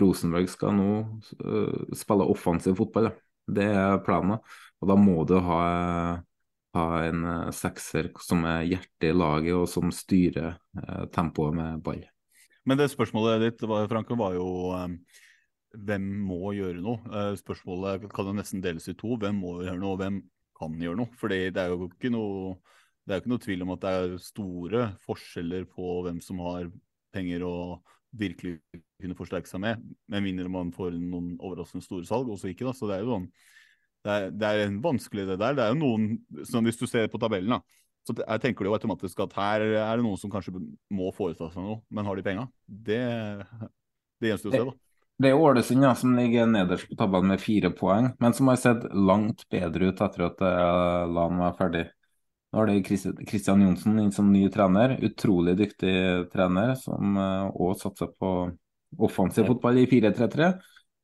[0.00, 0.88] Rosenborg skal nå
[1.94, 3.12] spille offensiv fotball.
[3.12, 3.23] Ja.
[3.46, 4.40] Det er planen.
[4.80, 5.60] Og da må du ha,
[6.76, 7.26] ha en
[7.56, 10.58] sekser som er hjertet i laget, og som styrer
[11.14, 12.02] tempoet med ball.
[12.64, 14.98] Men det spørsmålet ditt Franke, var jo um
[15.74, 17.02] hvem må gjøre noe?
[17.10, 19.16] Eh, spørsmålet kan jo nesten deles i to.
[19.20, 20.20] Hvem må gjøre noe, og hvem
[20.58, 21.18] kan gjøre noe?
[21.18, 22.54] Fordi det er jo ikke noe,
[23.04, 26.70] det er ikke noe tvil om at det er store forskjeller på hvem som har
[27.14, 28.58] penger og virkelig
[29.02, 32.30] kunne forsterke seg med, med mindre man får noen overraskende store salg.
[32.32, 32.74] Også ikke, da.
[32.76, 33.28] Så det er jo sånn
[34.04, 35.56] det er, det er vanskelig, det der.
[35.56, 38.68] Det er jo noen som Hvis du ser på tabellen, da, så jeg tenker du
[38.68, 40.52] jo automatisk at her er det noen som kanskje
[40.92, 42.44] må foreta seg noe, men har de penga?
[42.68, 43.00] Det,
[44.20, 44.74] det gjenstår å se, da.
[45.24, 48.58] Det er Ålesund ja, som ligger nederst på tabellen med fire poeng, men som har
[48.60, 51.84] sett langt bedre ut etter at uh, LAN var ferdig.
[52.54, 54.94] Nå har de Kristian Johnsen inn som ny trener.
[55.02, 55.96] Utrolig dyktig
[56.30, 58.30] trener, som òg uh, satser på
[59.02, 60.52] offensiv fotball i 4-3-3.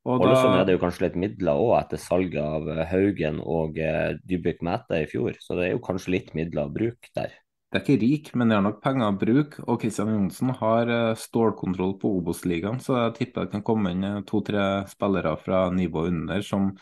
[0.07, 4.15] Ålesund er det jo kanskje litt midler òg etter salget av eh, Haugen og uh,
[4.31, 7.35] Dybvik Mæte i fjor, så det er jo kanskje litt midler å bruke der
[7.71, 9.65] det er ikke rik, men det har nok penger å bruke.
[9.71, 14.07] Og Kristian Johnsen har eh, stålkontroll på Obos-ligaen, så jeg tipper det kan komme inn
[14.09, 16.73] eh, to-tre spillere fra nivå under som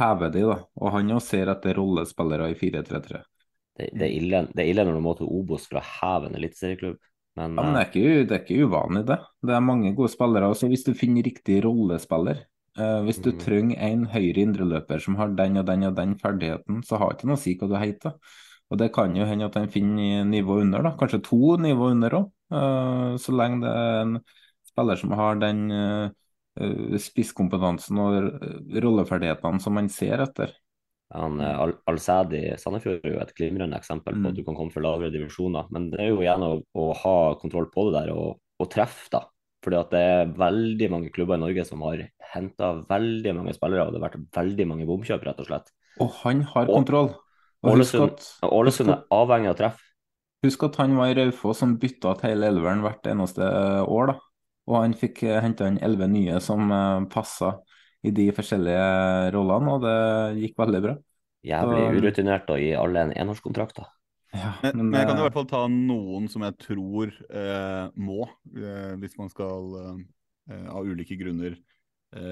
[0.00, 0.42] hever de.
[0.50, 0.58] da.
[0.82, 3.22] Og han òg ser etter rollespillere i 4-3-3.
[3.74, 6.30] Det, det, er ille, det er ille når du må til Obos for å heve
[6.30, 6.98] en eliteserieklubb.
[7.34, 9.18] Men, ja, men det, er ikke, det er ikke uvanlig, det.
[9.42, 10.50] Det er mange gode spillere.
[10.52, 12.44] Også hvis du finner riktig rollespiller.
[12.74, 13.38] Uh, hvis du mm.
[13.38, 17.20] trenger en høyre indreløper som har den og den og den ferdigheten, så har det
[17.20, 18.16] ikke noe å si hva du heter.
[18.72, 20.94] Og det kan jo hende at han finner nivå under, da.
[20.98, 22.30] kanskje to nivå under òg.
[22.54, 24.16] Eh, så lenge det er en
[24.66, 28.16] spiller som har den uh, spisskompetansen og
[28.82, 30.54] rolleferdighetene som man ser etter.
[31.14, 34.38] Han, Al Alsædi Sandefjord er jo et glimrende eksempel på at mm.
[34.38, 35.68] du kan komme fra lavere divisjoner.
[35.74, 39.08] Men det er jo igjen å, å ha kontroll på det der og, og treffe,
[39.14, 39.22] da.
[39.64, 42.02] Fordi at det er veldig mange klubber i Norge som har
[42.34, 45.72] henta veldig mange spillere, og det har vært veldig mange bomkjøp, rett og slett.
[46.04, 47.10] Og han har og, kontroll.
[47.64, 49.80] Ålesund, Ålesund er avhengig av treff.
[50.44, 53.46] Husk at han var i Raufoss som bytta til hele elveren hvert eneste
[53.88, 54.12] år.
[54.12, 54.18] da.
[54.68, 57.54] Og han fikk eh, henta inn elleve nye som uh, passa
[58.04, 58.86] i de forskjellige
[59.34, 59.98] rollene, og det
[60.42, 60.94] gikk veldig bra.
[61.44, 63.82] Jævlig Så, urutinert å gi alle en enårskontrakt,
[64.34, 68.24] Ja, men, men, jeg kan i hvert fall ta noen som jeg tror eh, må,
[68.56, 71.58] eh, hvis man skal eh, av ulike grunner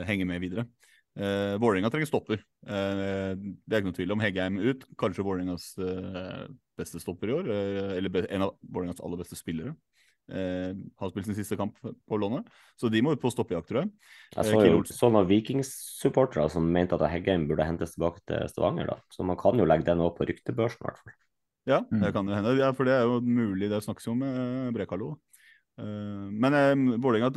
[0.07, 0.63] henge med videre.
[1.13, 2.41] Eh, Vålerenga trenger stopper.
[2.67, 4.23] Eh, det er ikke noe tvil om.
[4.23, 4.87] Heggheim ut.
[5.01, 6.47] Kanskje Vålerengas eh,
[6.79, 7.51] beste stopper i år.
[7.99, 9.75] Eller en av Vålerengas aller beste spillere.
[10.31, 12.47] Har spilt sin siste kamp på lånet.
[12.79, 13.91] Så de må ut på stoppejakt, tror jeg.
[14.37, 18.95] Jeg så jo sånne Vikings-supportere som mente at Heggheim burde hentes tilbake til Stavanger.
[18.95, 18.97] da.
[19.13, 21.17] Så man kan jo legge det nå på ryktebørsen, i hvert fall.
[21.69, 22.13] Ja, det mm.
[22.15, 22.57] kan jo hende.
[22.59, 23.71] Ja, for det er jo mulig.
[23.71, 25.15] Det snakkes jo med Brekalo.
[25.79, 27.31] men uh, Vålerenga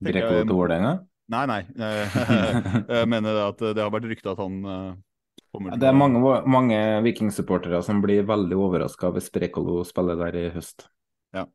[0.00, 0.94] Brekalo til Vålerenga?
[1.30, 1.60] Nei, nei.
[2.98, 4.94] Jeg mener at det har vært rykte at han eh,
[5.52, 10.48] kommer Det er mange, mange Viking-supportere som blir veldig overraska hvis Brekalo spiller der i
[10.54, 10.88] høst.
[11.36, 11.46] Ja.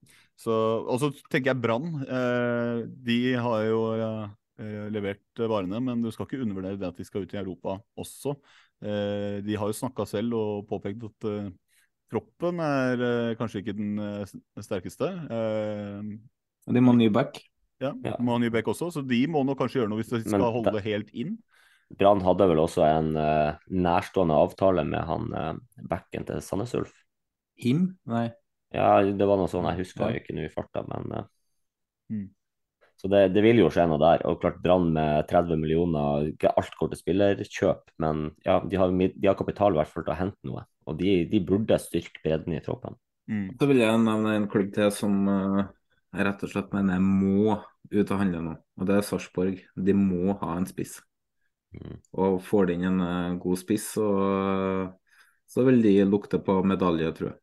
[0.43, 1.91] Og så tenker jeg Brann.
[2.03, 7.07] Eh, de har jo eh, levert varene, men du skal ikke undervurdere det at de
[7.07, 8.35] skal ut i Europa også.
[8.85, 11.25] De har jo snakka selv og påpekt at
[12.11, 12.99] troppen er
[13.39, 13.95] kanskje ikke den
[14.61, 15.07] sterkeste.
[16.67, 17.39] De må ha ny back.
[17.81, 18.17] Ja, ja.
[18.19, 20.43] Må ha ny back også, så de må nok kanskje gjøre noe hvis de skal
[20.43, 21.33] Men, holde det helt inn.
[21.97, 26.93] Brann hadde vel også en nærstående avtale med han backen til Sandnes Ulf?
[27.63, 27.87] Him?
[28.11, 28.27] Nei.
[28.75, 30.21] Ja, det var noe sånn, jeg husker ja.
[30.21, 31.29] ikke nå i farta, men uh,
[32.13, 32.25] mm.
[32.95, 34.21] Så det, det, vil jo skje noe der.
[34.25, 38.93] Og klart Brann med 30 millioner, ikke alt går til spillerkjøp, men ja, de har,
[38.95, 40.63] de har kapital i hvert fall til å hente noe.
[40.87, 42.95] Og de, de burde styrke bredden i troppen.
[43.27, 43.49] Mm.
[43.59, 45.27] Så vil jeg nevne en klubb til som
[46.15, 47.57] jeg rett og slett mener må
[47.91, 48.55] ut og handle nå.
[48.79, 49.61] Og det er Sarpsborg.
[49.75, 50.97] De må ha en spiss.
[51.75, 51.97] Mm.
[52.23, 54.07] Og får de inn en eh, god spiss, så,
[55.51, 57.39] så vil de lukte på medalje, tror jeg.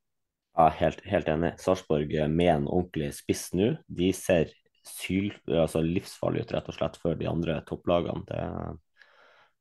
[0.53, 1.55] Ja, helt, helt enig.
[1.61, 4.51] Sarpsborg med en ordentlig spiss nå, de ser
[4.85, 8.25] syl, altså livsfarlige ut rett og slett for de andre topplagene.
[8.29, 8.75] Det er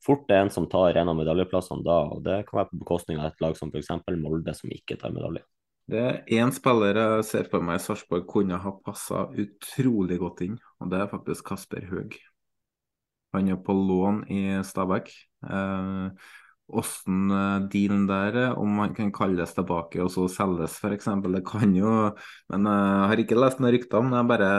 [0.03, 3.21] fort det en som tar en av medaljeplassene da, og det kan være på bekostning
[3.21, 3.93] av et lag som f.eks.
[4.19, 5.45] Molde, som ikke tar medalje.
[5.91, 10.59] Det er én spiller jeg ser for meg Sarpsborg kunne ha passa utrolig godt inn,
[10.79, 12.19] og det er faktisk Kasper Høeg.
[13.35, 15.11] Han er på lån i Stabæk.
[15.47, 16.31] Eh,
[16.71, 21.07] Åssen eh, dealen der er, om han kan kalles tilbake og så selges f.eks.
[21.25, 21.93] Det kan jo
[22.51, 24.49] Men eh, jeg har ikke lest noen rykter, men jeg bare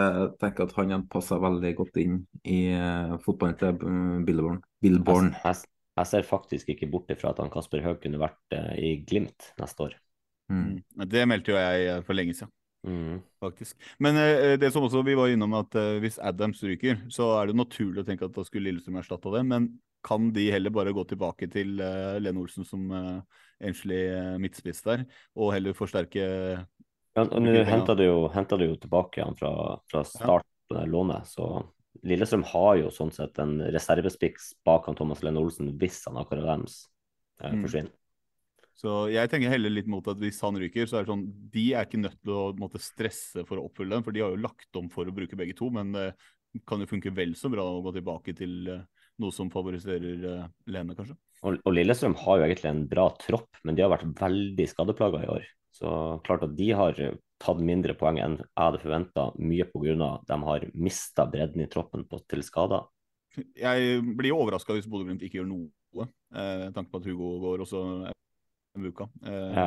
[0.43, 3.77] tenker at han hadde passa veldig godt inn i uh, fotballen til
[4.27, 4.63] Billborn.
[4.83, 5.31] Billborn.
[5.37, 5.71] Jeg, jeg,
[6.01, 9.89] jeg, ser faktisk ikke bort ifra at han Kasper Høeg kunne vært i Glimt neste
[9.89, 9.95] år.
[10.53, 10.83] Mm.
[11.09, 12.53] Det meldte jo jeg for lenge siden.
[12.83, 13.21] Mm.
[13.41, 13.77] Faktisk.
[14.03, 17.61] Men eh, det som også vi var innom at hvis Adams ryker, så er det
[17.61, 19.45] naturlig å tenke at da skulle Lillestrøm erstatta det.
[19.49, 19.71] Men
[20.05, 24.83] kan de heller bare gå tilbake til uh, Lene Olsen som uh, enslig uh, midtspiss
[24.87, 25.05] der,
[25.39, 26.25] og heller forsterke
[27.13, 28.07] ja, og Nå henta du,
[28.65, 29.53] de jo tilbake han fra,
[29.91, 31.61] fra start på det lånet, så
[32.09, 36.49] Lillestrøm har jo sånn sett en reservespiks bak han Thomas Lene Olsen hvis han akkurat
[36.49, 36.79] deres
[37.43, 37.93] eh, forsvinner.
[37.93, 37.99] Mm.
[38.81, 41.67] Så jeg tenker heller litt mot at hvis han ryker, så er det sånn De
[41.77, 44.41] er ikke nødt til å måtte stresse for å oppfylle den, for de har jo
[44.41, 46.09] lagt om for å bruke begge to, men det
[46.67, 48.81] kan jo funke vel så bra å gå tilbake til uh,
[49.23, 51.17] noe som favoriserer uh, Lene, kanskje.
[51.43, 55.25] Og, og, Lillestrøm har jo egentlig en bra tropp, men de har vært veldig skadeplaga
[55.25, 55.47] i år.
[55.73, 55.91] Så
[56.27, 56.99] klart at de har
[57.43, 60.11] tatt mindre poeng enn jeg hadde forventa, mye pga.
[60.29, 62.87] de har mista bredden i troppen på, til skader.
[63.57, 67.83] Jeg blir overraska hvis Bodø-Glimt ikke gjør noe, eh, tanke på at Hugo går også
[68.77, 69.09] en uke.
[69.25, 69.61] Eh,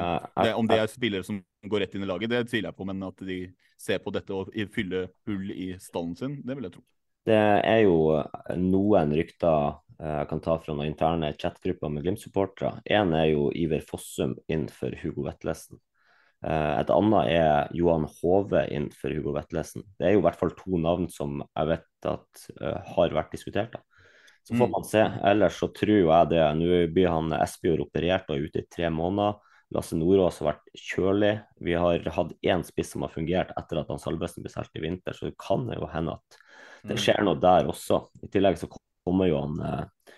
[0.44, 2.88] det, om det er spillere som går rett inn i laget, det tviler jeg på,
[2.90, 3.40] men at de
[3.82, 6.86] ser på dette og fyller hull i stallen sin, det vil jeg tro.
[7.26, 8.22] Det er jo
[8.62, 12.84] noen rykter eh, jeg kan ta fra noen interne chatgrupper med Glimt-supportere.
[12.86, 15.82] Én er jo Iver Fossum inn for Hugo Vetlesen.
[16.46, 19.88] Eh, et annet er Johan Hove inn for Hugo Vetlesen.
[19.98, 22.48] Det er jo i hvert fall to navn som jeg vet at
[22.94, 23.74] har vært diskutert.
[23.74, 23.82] da.
[24.46, 24.74] Så får mm.
[24.78, 25.02] man se.
[25.26, 26.44] Ellers så tror jeg det.
[26.60, 29.40] Nå blir han Espejord operert og er ute i tre måneder.
[29.74, 31.34] Lasse Nordås har vært kjølig.
[31.66, 34.84] Vi har hatt én spiss som har fungert etter at han Salvesen ble solgt i
[34.84, 36.38] vinter, så det kan jo hende at
[36.90, 38.02] det skjer noe der også.
[38.26, 40.14] I tillegg så kommer jo han, eh,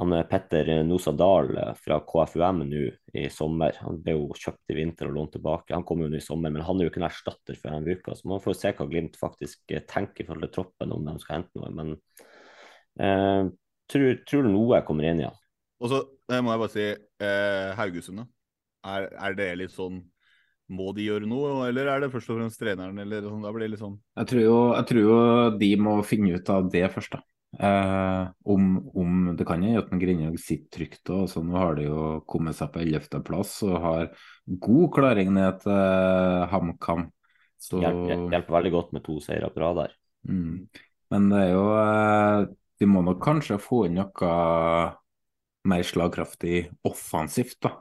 [0.00, 2.84] han Petter Nosa Dahl eh, fra KFUM nå
[3.16, 3.76] i sommer.
[3.84, 5.74] Han ble jo kjøpt i vinter og lånt tilbake.
[5.74, 7.88] Han kommer jo nå i sommer, men han er jo ikke en erstatter for en
[7.88, 8.16] uke.
[8.16, 11.16] Så man får se hva Glimt faktisk eh, tenker i forhold til troppen, om de
[11.22, 11.72] skal hente noe.
[11.80, 11.94] Men
[13.00, 13.50] eh,
[13.90, 15.34] tror, tror noe kommer inn, ja.
[15.80, 18.28] Og så må jeg bare si eh, Haugesund, da.
[18.90, 20.00] Er, er det litt sånn
[20.70, 22.98] må de gjøre noe, eller er det først og fremst treneren?
[23.02, 23.98] eller sånn, da blir det litt sånn...
[24.20, 25.18] Jeg tror, jo, jeg tror jo
[25.60, 27.24] de må finne ut av det først, da.
[27.58, 31.02] Eh, om, om, Det kan jo at Grindhaug sitter trygt.
[31.10, 34.12] Og, så nå har de jo kommet seg på 11.-plass og har
[34.46, 37.08] god klaring ned til uh, HamKam.
[37.60, 37.82] Så...
[37.82, 39.98] Hjelper, hjelper, veldig godt med to seire på rad der.
[40.28, 40.70] Mm.
[41.10, 42.40] Men det er jo eh,
[42.80, 44.32] De må nok kanskje få inn noe
[45.68, 47.74] mer slagkraftig offensivt, da.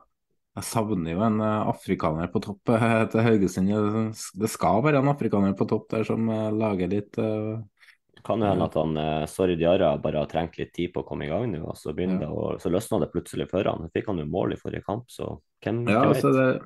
[0.58, 3.70] Jeg savner jo en uh, afrikaner på topp uh, til Haugesund.
[4.42, 7.62] Det skal være en afrikaner på topp der som uh, lager litt uh,
[8.26, 8.98] Kan jo hende at han
[9.32, 11.94] Sorry Diarra bare har trengt litt tid på å komme i gang nå, og så,
[11.94, 12.10] ja.
[12.20, 13.88] det, og, så løsna det plutselig for han.
[13.94, 16.66] Fikk han jo mål i forrige kamp, så hvem, ja, hvem altså, vet?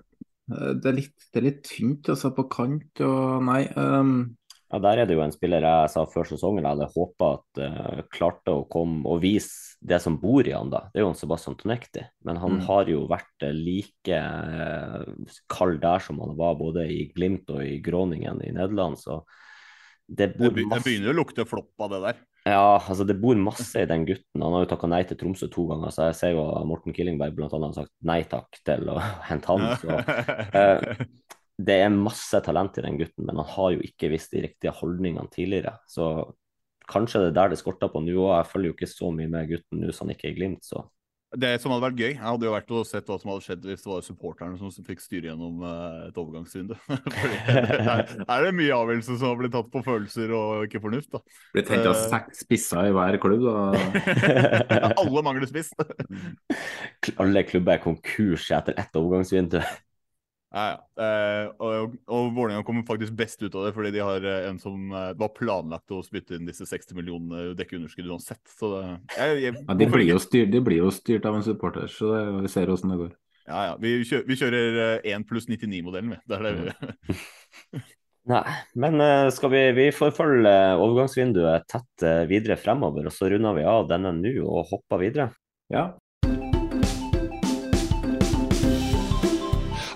[0.50, 3.62] Det, det, er litt, det er litt tynt altså, på kant og Nei.
[3.78, 4.34] Um,
[4.74, 7.62] ja, Der er det jo en spiller jeg sa før sesongen jeg hadde håpa at
[7.62, 10.88] uh, klarte å komme og vise det som bor i han da.
[10.90, 12.66] Det er jo en Sebastian Tonekti, men han mm.
[12.66, 15.04] har jo vært uh, like uh,
[15.52, 18.98] kald der som han var både i Glimt og i Groningen i Nederland.
[18.98, 19.22] så
[20.08, 20.82] det, bor det, masse...
[20.82, 22.24] det begynner å lukte flopp av det der.
[22.44, 24.42] Ja, altså det bor masse i den gutten.
[24.42, 27.38] Han har jo takka nei til Tromsø to ganger, så jeg ser jo Morten Killingberg
[27.40, 28.98] annet har sagt nei takk til å
[29.30, 29.70] hente han.
[29.80, 30.02] Så,
[30.58, 34.42] uh, det er masse talent i den gutten, men han har jo ikke visst de
[34.48, 35.76] riktige holdningene tidligere.
[35.88, 36.08] Så
[36.90, 38.34] kanskje det er der det skorter på nå òg.
[38.40, 40.66] Jeg følger jo ikke så mye med gutten nå som han ikke er i Glimt,
[40.66, 40.88] så
[41.34, 43.64] det som hadde vært gøy, jeg hadde jo vært og sett hva som hadde skjedd
[43.66, 46.76] hvis det var supporterne som fikk styre gjennom uh, et overgangsvindu.
[47.88, 51.10] her er det mye avgjørelser som har blitt tatt på følelser og ikke fornuft.
[51.16, 51.24] da.
[51.56, 53.64] Blitt henta uh, seks spisser i hver klubb, da.
[55.02, 55.74] Alle mangler spiss.
[57.18, 59.58] Alle klubber er konkurs etter ett overgangsvindu.
[60.54, 61.04] Ja, ja.
[61.04, 64.60] Eh, og, og Vålerenga kommer faktisk best ut av det, fordi de har eh, en
[64.62, 68.42] som eh, var planlagt å spytte inn disse 60 millionene dekke underskudd uansett.
[68.54, 68.84] Så det,
[69.18, 72.22] jeg, jeg, ja, de, blir styrt, de, blir jo styrt, av en supporter, så det,
[72.46, 73.10] vi ser åssen det går.
[73.48, 73.74] Ja, ja.
[73.82, 74.78] Vi kjører, vi kjører
[75.16, 76.22] 1 pluss 99-modellen, vi.
[76.30, 77.82] Det er det vi
[78.32, 78.44] Nei,
[78.80, 79.04] men
[79.36, 84.14] skal vi, vi får følge overgangsvinduet tett videre fremover, og så runder vi av denne
[84.16, 85.28] nå og hopper videre.
[85.74, 85.90] Ja.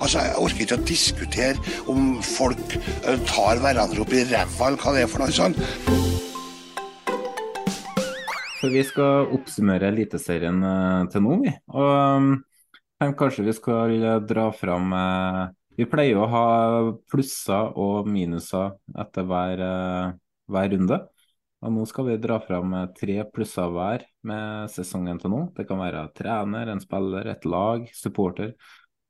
[0.07, 4.79] Altså, Jeg orker ikke å diskutere om folk eh, tar hverandre opp i ræva, eller
[4.79, 5.59] hva det er for noe sånt.
[8.61, 11.51] Så vi skal oppsummere Eliteserien eh, til nå, vi.
[11.75, 12.31] Og
[13.03, 13.97] tenk kanskje vi skal
[14.31, 15.43] dra fram eh,
[15.75, 16.45] Vi pleier å ha
[17.11, 19.67] plusser og minuser etter hver,
[20.47, 21.03] hver runde.
[21.67, 25.45] Og nå skal vi dra fram tre plusser hver med sesongen til nå.
[25.51, 28.55] Det kan være trener, en spiller, et lag, supporter.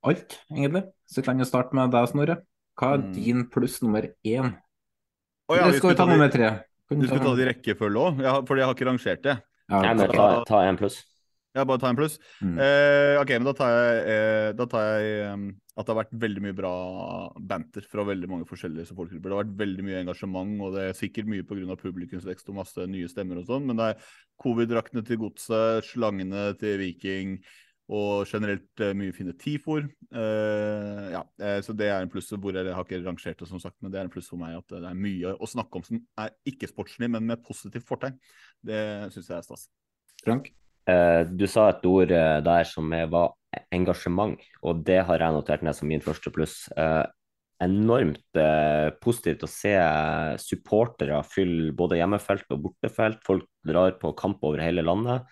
[0.05, 0.83] Alt, egentlig.
[1.09, 2.37] Så kan jeg starte med deg, Snorre.
[2.77, 3.13] Hva er Mm.
[3.13, 4.53] din pluss nummer én?
[5.49, 6.49] Oh, ja, Eller skal vi ta nummer tre?
[6.87, 9.41] Kan Du skulle ta det i rekkefølge òg, ja, fordi jeg har ikke rangert det.
[9.69, 11.03] Ja, jeg må ta, ta en pluss.
[11.55, 12.19] Ja, bare ta en pluss.
[12.39, 12.59] Mm.
[12.59, 16.13] Eh, ok, men da tar jeg, eh, da tar jeg um, at det har vært
[16.13, 16.73] veldig mye bra
[17.39, 19.23] banter fra veldig mange forskjellige supportergrupper.
[19.23, 21.75] Det har vært veldig mye engasjement, og det er sikkert mye pga.
[21.81, 24.03] publikumsvekst og masse nye stemmer og sånn, men det er
[24.43, 27.39] covid-draktene til Godset, slangene til Viking
[27.87, 29.85] og generelt eh, mye fine tifoer.
[30.11, 33.61] Uh, ja, eh, så det er en pluss hvor jeg har ikke rangert det, som
[33.63, 35.85] sagt, men det er en pluss for meg at det er mye å snakke om
[35.87, 38.17] som er ikke-sportslig, men med positivt fortegn.
[38.67, 38.81] Det
[39.15, 39.67] syns jeg er stas.
[40.25, 40.51] Frank?
[40.87, 43.35] Uh, du sa et ord uh, der som er- var
[43.71, 44.35] engasjement,
[44.67, 46.67] og det har jeg notert ned som min første pluss.
[46.77, 47.05] Eh,
[47.63, 48.37] enormt
[49.01, 49.71] positivt å se
[50.37, 53.23] supportere fylle både hjemmefelt og bortefelt.
[53.25, 55.25] Folk drar på kamp over hele landet.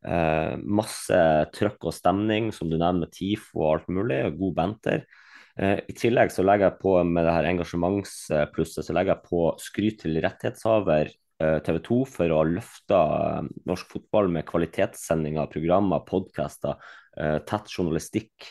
[0.00, 1.16] Eh, masse
[1.52, 5.02] trøkk og stemning, som du nevner med TIFO og alt mulig, og god banter.
[5.60, 9.42] Eh, I tillegg så legger jeg på med det her engasjementsplusset så legger jeg på
[9.60, 12.96] skryt til rettighetshaver TV 2 for å ha løfta
[13.64, 16.76] norsk fotball med kvalitetssendinger, programmer, podkaster,
[17.48, 18.50] tett journalistikk.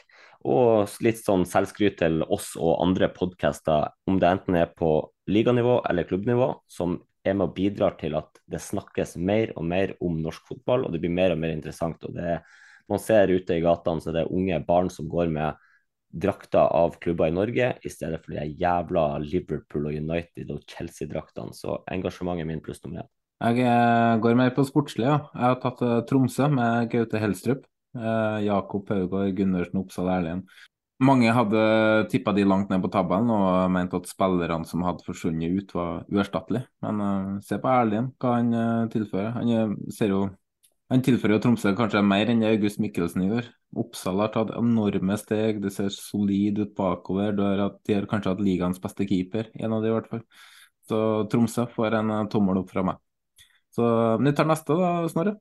[0.49, 4.89] Og litt sånn selvskryt til oss og andre podkaster, om det enten er på
[5.29, 6.97] liganivå eller klubbnivå, som
[7.30, 10.93] er med og bidrar til at det snakkes mer og mer om norsk fotball, og
[10.93, 12.03] det blir mer og mer interessant.
[12.03, 12.39] og det
[12.89, 15.57] Man ser ute i gatene så det er unge barn som går med
[16.09, 21.53] drakter av klubber i Norge, i stedet for de jævla Liverpool og United og Chelsea-draktene.
[21.53, 23.11] Så engasjementet min pluss nummer én.
[23.39, 25.19] Jeg eh, går mer på sportslig, ja.
[25.32, 27.61] Jeg har tatt eh, Tromsø med Gaute Helstrup.
[27.95, 30.41] Eh, Jakob Haugård, Gundersen, Oppsal Erlien.
[30.99, 31.59] Mange hadde
[32.11, 36.01] tippa de langt ned på tabellen og mente at spillerne som hadde forsvunnet ut, var
[36.11, 36.67] uerstattelige.
[36.83, 39.31] Men uh, se på Erlien, hva han uh, tilfører.
[39.37, 40.25] Han eh, ser jo
[40.89, 43.47] han tilfører jo Tromsø kanskje mer enn August Mikkelsen gjør.
[43.79, 47.31] Oppsal har tatt enorme steg, det ser solid ut bakover.
[47.37, 50.25] Har de har kanskje hatt ligaens beste keeper, en av de i hvert fall.
[50.89, 52.97] Så Tromsø får en tommel opp fra meg.
[53.71, 53.85] Så
[54.19, 55.37] vi tar neste da, Snorre.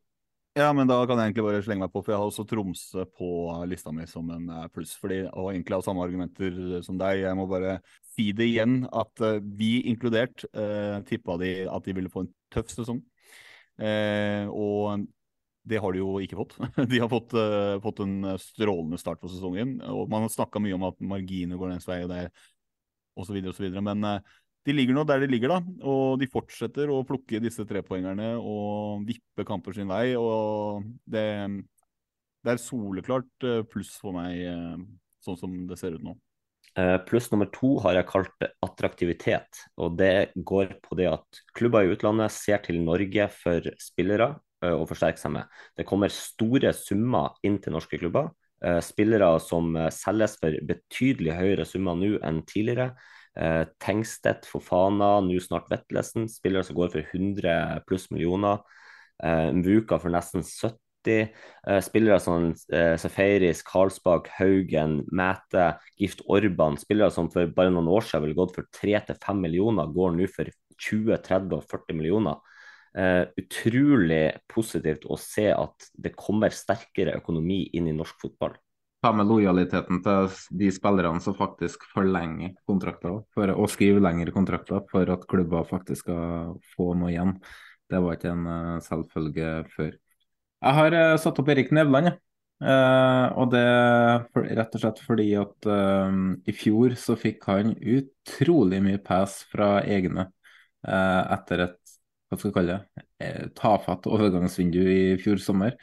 [0.58, 3.04] Ja, men da kan jeg egentlig bare slenge meg på, for jeg har også Tromsø
[3.14, 3.28] på
[3.70, 4.96] lista mi som en eh, pluss.
[4.98, 7.20] fordi, Og egentlig av samme argumenter som deg.
[7.22, 7.76] Jeg må bare
[8.16, 12.32] si det igjen, at eh, vi inkludert eh, tippa de at de ville få en
[12.50, 12.98] tøff sesong.
[13.78, 15.06] Eh, og
[15.68, 16.56] det har de jo ikke fått.
[16.90, 19.76] De har fått, eh, fått en strålende start på sesongen.
[19.84, 22.24] og Man har snakka mye om at marginer går deres vei, og det
[23.14, 23.38] osv.
[23.52, 23.70] osv.
[23.78, 24.34] Men eh,
[24.68, 25.58] de ligger nå der de ligger, da.
[25.88, 30.12] Og de fortsetter å plukke disse trepoengerne og vippe kamper sin vei.
[30.20, 31.24] Og det,
[32.44, 34.74] det er soleklart eh, pluss for meg, eh,
[35.24, 36.14] sånn som det ser ut nå.
[36.78, 39.64] Eh, Pluss nummer to har jeg kalt attraktivitet.
[39.80, 44.88] og Det går på det at klubber i utlandet ser til Norge for spillere og
[44.90, 45.58] forsterke seg med.
[45.78, 48.32] Det kommer store summer inn til norske klubber.
[48.82, 52.88] Spillere som selges for betydelig høyere summer nå enn tidligere.
[53.38, 56.26] Eh, Tengstedt, Fofana, nå snart Vetlesen.
[56.30, 58.64] Spillere som går for 100 pluss millioner.
[59.22, 61.30] Eh, Mvuka for nesten 70.
[61.68, 65.70] Eh, spillere som eh, Seferis, Karlsbakk, Haugen, Mæte,
[66.00, 66.78] Gift Orban.
[66.80, 70.50] Spillere som for bare noen år siden ville gått for 3-5 millioner, går nå for
[70.78, 72.44] 20, 30 og 40 millioner.
[72.98, 78.56] Uh, utrolig positivt å se at det kommer sterkere økonomi inn i norsk fotball.
[78.98, 84.82] Ta med lojaliteten til de spillerne som faktisk forlenger kontrakter, for og skriver lengre kontrakter
[84.90, 87.36] for at klubber faktisk skal få noe igjen.
[87.88, 89.92] Det var ikke en eh, selvfølge før.
[90.58, 92.18] Jeg har eh, satt opp Erik Nevland, jeg.
[92.58, 93.60] Uh, og det
[94.34, 96.08] for, rett og slett fordi at uh,
[96.42, 101.78] i fjor så fikk han utrolig mye pass fra egne uh, etter et
[102.28, 103.04] hva skal jeg kalle det,
[103.56, 105.78] tafatt overgangsvindu i fjor sommer.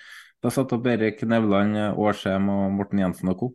[0.45, 3.47] Da satt opp Erik Nevland, Årsheim og Morten Jensen og co.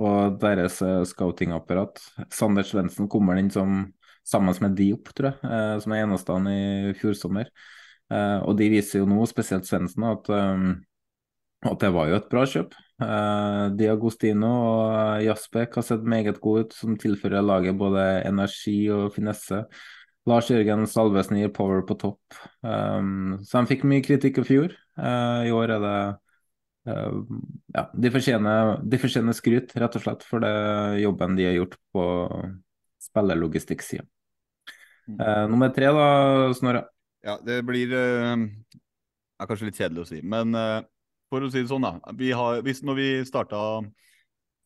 [0.00, 2.00] Og deres eh, scoutingapparat.
[2.32, 3.82] Sander Svendsen kommer inn som
[4.24, 7.50] sammen med Diop, tror jeg, eh, som er eneste han i fjor sommer.
[8.08, 10.32] Eh, og de viser jo nå, spesielt Svendsen, at
[11.60, 12.72] at det var jo et bra kjøp.
[13.76, 19.66] Diagostino og Jasbek har sett meget gode ut, som tilfører laget både energi og finesse.
[20.28, 22.40] Lars Jørgen Salvesen gir power på topp.
[22.64, 24.72] Um, så de fikk mye kritikk i fjor.
[24.96, 26.00] Uh, I år er det
[26.88, 30.52] Ja, de fortjener, de fortjener skryt, rett og slett, for det
[31.02, 32.04] jobben de har gjort på
[33.04, 34.06] spillerlogistikksida.
[35.10, 36.06] Uh, nummer tre, da,
[36.56, 36.84] Snorre?
[37.26, 38.44] Ja, det blir uh,
[39.40, 40.80] er kanskje litt kjedelig å si, men uh,
[41.32, 42.14] for å si det sånn, da.
[42.16, 43.60] Vi har, hvis, når vi starta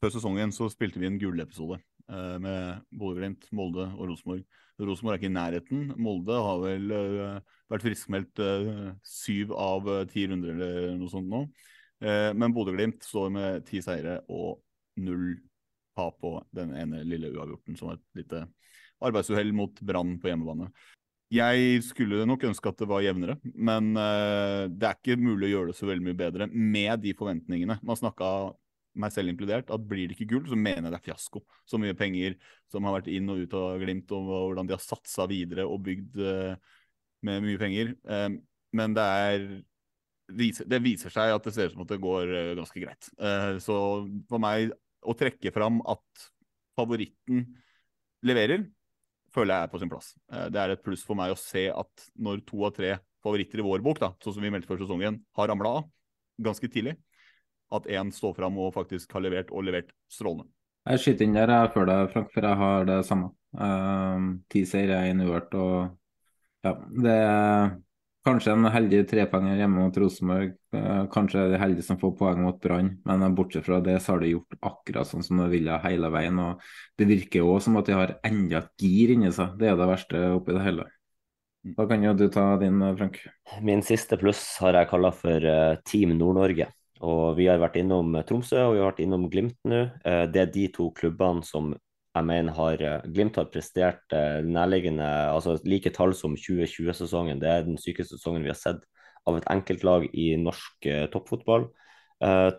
[0.03, 4.45] før sesongen, så spilte vi en gullepisode uh, med Bodø-Glimt, Molde og Rosenborg.
[4.83, 5.83] Rosenborg er ikke i nærheten.
[6.03, 6.89] Molde har vel
[7.71, 8.41] vært friskmeldt
[9.07, 11.45] syv av ti runder eller noe sånt nå.
[12.03, 14.59] Men Bodø-Glimt står med ti seire og
[15.01, 15.36] null
[15.95, 18.42] tap på den ene lille uavgjorten, som et lite
[19.05, 20.70] arbeidsuhell mot Brann på hjemmebane.
[21.34, 25.53] Jeg skulle nok ønske at det var jevnere, men uh, det er ikke mulig å
[25.55, 27.78] gjøre det så veldig mye bedre med de forventningene.
[27.82, 28.28] Man snakka,
[29.01, 31.42] meg selv inkludert, at blir det ikke gull, så mener jeg det er fiasko.
[31.66, 32.36] Så mye penger
[32.70, 35.82] som har vært inn og ut av Glimt, og hvordan de har satsa videre og
[35.88, 36.76] bygd uh,
[37.26, 37.95] med mye penger.
[38.74, 39.47] Men det er
[40.29, 43.11] det viser seg at det ser ut som at det går ganske greit.
[43.61, 43.77] så
[44.31, 44.72] for meg
[45.05, 46.25] å trekke fram at
[46.79, 47.45] favoritten
[48.25, 48.64] leverer,
[49.35, 50.12] føler jeg er på sin plass.
[50.33, 53.61] Eh, det er et pluss for meg å se at når to av tre favoritter
[53.61, 55.89] i vår bok, da, sånn som vi meldte før sesongen, har ramla av
[56.45, 56.97] ganske tidlig,
[57.75, 60.51] at én står fram og faktisk har levert, og levert strålende.
[60.85, 63.31] Jeg skyter inn der jeg før deg, Frank, for jeg har det samme.
[63.57, 65.55] Um, ti seire, én uavgjort.
[65.57, 66.75] Og ja,
[67.07, 67.77] det er
[68.25, 70.55] Kanskje en heldig trepoenger hjemme mot Rosenborg.
[70.72, 74.14] Eh, kanskje er det heldig som får poeng mot Brann, men bortsett fra det så
[74.14, 76.39] har de gjort akkurat sånn som de ville hele veien.
[76.41, 76.62] og
[76.97, 79.59] Det virker jo som at de har enda et gir inni seg.
[79.61, 80.89] Det er det verste oppi det hele.
[81.77, 83.20] Da kan jo du ta din, Frank.
[83.61, 85.51] Min siste pluss har jeg kalla for
[85.85, 86.70] Team Nord-Norge.
[87.05, 89.85] Og Vi har vært innom Tromsø og vi har vært innom Glimt nå.
[90.03, 91.75] Det er de to klubbene som
[92.15, 97.41] jeg mener har eh, Glimt har prestert eh, nærliggende altså like tall som 2020-sesongen.
[97.43, 98.85] Det er den sykeste sesongen vi har sett
[99.27, 101.71] av et enkeltlag i norsk eh, toppfotball.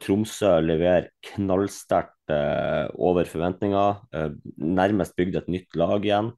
[0.04, 2.30] Tromsø leverer knallsterkt
[3.02, 3.96] over forventninger.
[4.62, 6.30] Nærmest bygd et nytt lag igjen.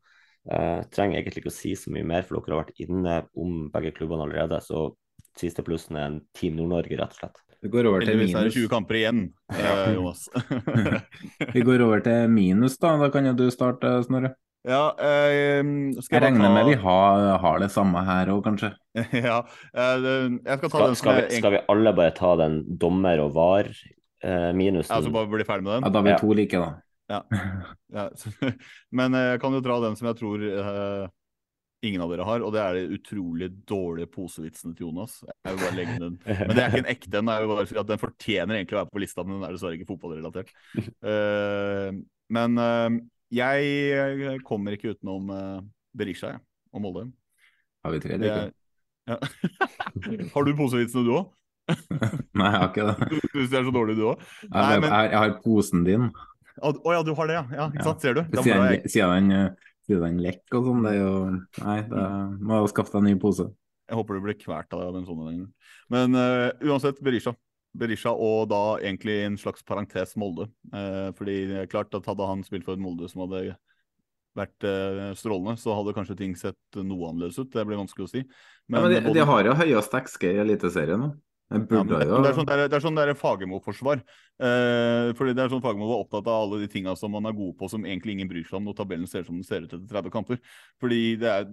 [0.93, 3.91] trenger egentlig ikke å si så mye mer, for dere har vært inne om begge
[3.97, 4.61] klubbene allerede.
[4.63, 4.85] Så
[5.35, 7.46] siste plussen er en Team Nord-Norge, rett og slett.
[7.61, 8.35] Vi går over til minus.
[8.37, 9.21] er det 20 kamper igjen,
[9.53, 10.27] eh, Jonas.
[11.55, 12.93] vi går over til minus, da.
[13.01, 14.35] Da kan jo du starte, Snorre.
[14.67, 16.53] Ja, eh, jeg, jeg regner ta...
[16.57, 18.73] med vi har, har, det samme her òg, kanskje?
[19.29, 19.39] ja,
[19.71, 20.07] eh,
[20.43, 23.31] jeg skal ta skal, den skal, vi, skal vi alle bare ta den dommer og
[23.37, 24.91] var eh, minusen?
[24.91, 25.87] Ja, så bare bli ferdig med den?
[25.87, 26.21] Ja, Da blir vi ja.
[26.23, 26.75] to like, da.
[27.07, 27.23] Ja.
[27.93, 28.09] ja.
[28.99, 31.07] Men eh, jeg kan jo dra den som jeg tror uh,
[31.85, 35.19] ingen av dere har, og det er de utrolig dårlige posevitsene til Jonas.
[35.45, 36.17] Jeg vil bare legge den.
[36.47, 37.85] Men det er ikke en ekte en.
[37.91, 40.51] Den fortjener egentlig å være på lista, men den er dessverre ikke fotballrelatert.
[41.05, 41.99] Uh,
[42.35, 42.97] men uh,
[43.33, 45.57] jeg kommer ikke utenom uh,
[45.97, 47.07] Berisha jeg, og Molde.
[47.85, 48.53] Har vi tre, eller
[49.07, 49.19] Ja.
[50.33, 51.29] har du posevitsene, du òg?
[51.67, 53.07] Nei, jeg har ikke det.
[53.11, 54.25] Du syns de er så dårlige, du òg?
[54.47, 56.09] Jeg, jeg, har posen din.
[56.57, 57.45] Å oh, ja, du har det, ja.
[57.53, 58.03] ja ikke sant?
[58.03, 58.23] Ser du?
[58.41, 59.55] Siden, siden den
[59.87, 60.83] blir den lekk og sånn?
[60.85, 61.13] Det er jo
[61.63, 62.05] Nei, det
[62.43, 63.47] må jo skaffe deg en ny pose.
[63.87, 65.75] Jeg håper du blir kvalt av den sånne lenger.
[65.93, 67.33] Men uh, uansett, Berisha.
[67.77, 70.49] Berisha og da egentlig en slags parentes Molde.
[70.73, 73.55] Uh, fordi det er klart at hadde han spilt for et Molde som hadde
[74.37, 77.49] vært uh, strålende, så hadde kanskje ting sett noe annerledes ut.
[77.53, 78.25] Det blir vanskelig å si.
[78.67, 79.15] Men, ja, men de, både...
[79.17, 81.13] de, har jo høyest XG i Eliteserien nå.
[81.47, 84.01] Ja, det, er sånn, det, er, sånn Fagermo-forsvar.
[84.43, 87.37] Eh, fordi det er sånn Fagermo var opptatt av alle de tinga som man er
[87.37, 89.63] god på som egentlig ingen bryr seg om når tabellen ser ut som den ser
[89.63, 90.41] ut etter 30 kamper.
[90.83, 91.47] Fordi det er,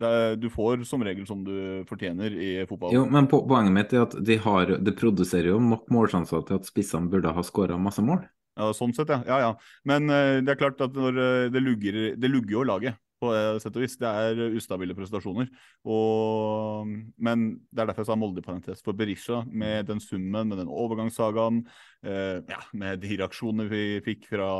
[0.00, 2.96] det er, Du får som regel som du fortjener i fotball.
[2.96, 6.72] Jo, men Poenget mitt er at de har, det produserer jo nok målsjanser til at
[6.72, 8.24] spissene burde ha skåra masse mål.
[8.56, 9.20] Ja, Sånn sett, ja.
[9.28, 9.52] ja, ja.
[9.88, 13.30] Men uh, det er klart at når uh, det lugger, det lugger jo laget på
[13.62, 13.96] sett og vis.
[14.00, 15.50] Det er ustabile prestasjoner.
[15.84, 16.90] Og,
[17.20, 18.82] men det er derfor jeg sa Molde i parentes.
[18.86, 21.62] For Berisha, med den summen, med den overgangssagaen,
[22.04, 24.50] eh, ja, med de reaksjonene vi fikk fra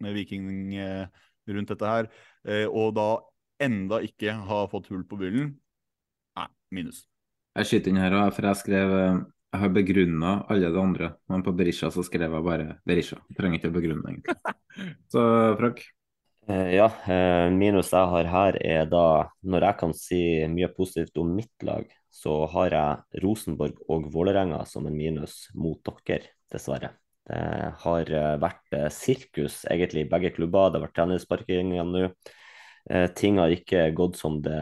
[0.00, 1.06] Viking eh,
[1.50, 2.08] rundt dette her,
[2.48, 3.10] eh, og da
[3.60, 5.52] enda ikke ha fått hull på byllen,
[6.38, 7.04] nei, minus.
[7.58, 11.42] Jeg skyter inn her, for jeg skrev eh, jeg har begrunna alle de andre, men
[11.42, 13.18] på Berisha så skrev jeg bare Berisha.
[13.30, 14.36] Jeg trenger ikke å begrunne, egentlig.
[15.12, 15.22] Så
[15.58, 15.82] Frank?
[16.48, 21.18] Eh, ja, eh, minus jeg har her er da Når jeg kan si mye positivt
[21.20, 26.90] om mitt lag, så har jeg Rosenborg og Vålerenga som en minus mot dere, dessverre.
[27.30, 27.38] Det
[27.84, 30.70] har eh, vært sirkus egentlig i begge klubber.
[30.70, 32.08] Det har vært treningssparkinger nå.
[33.14, 34.56] Ting har ikke gått som det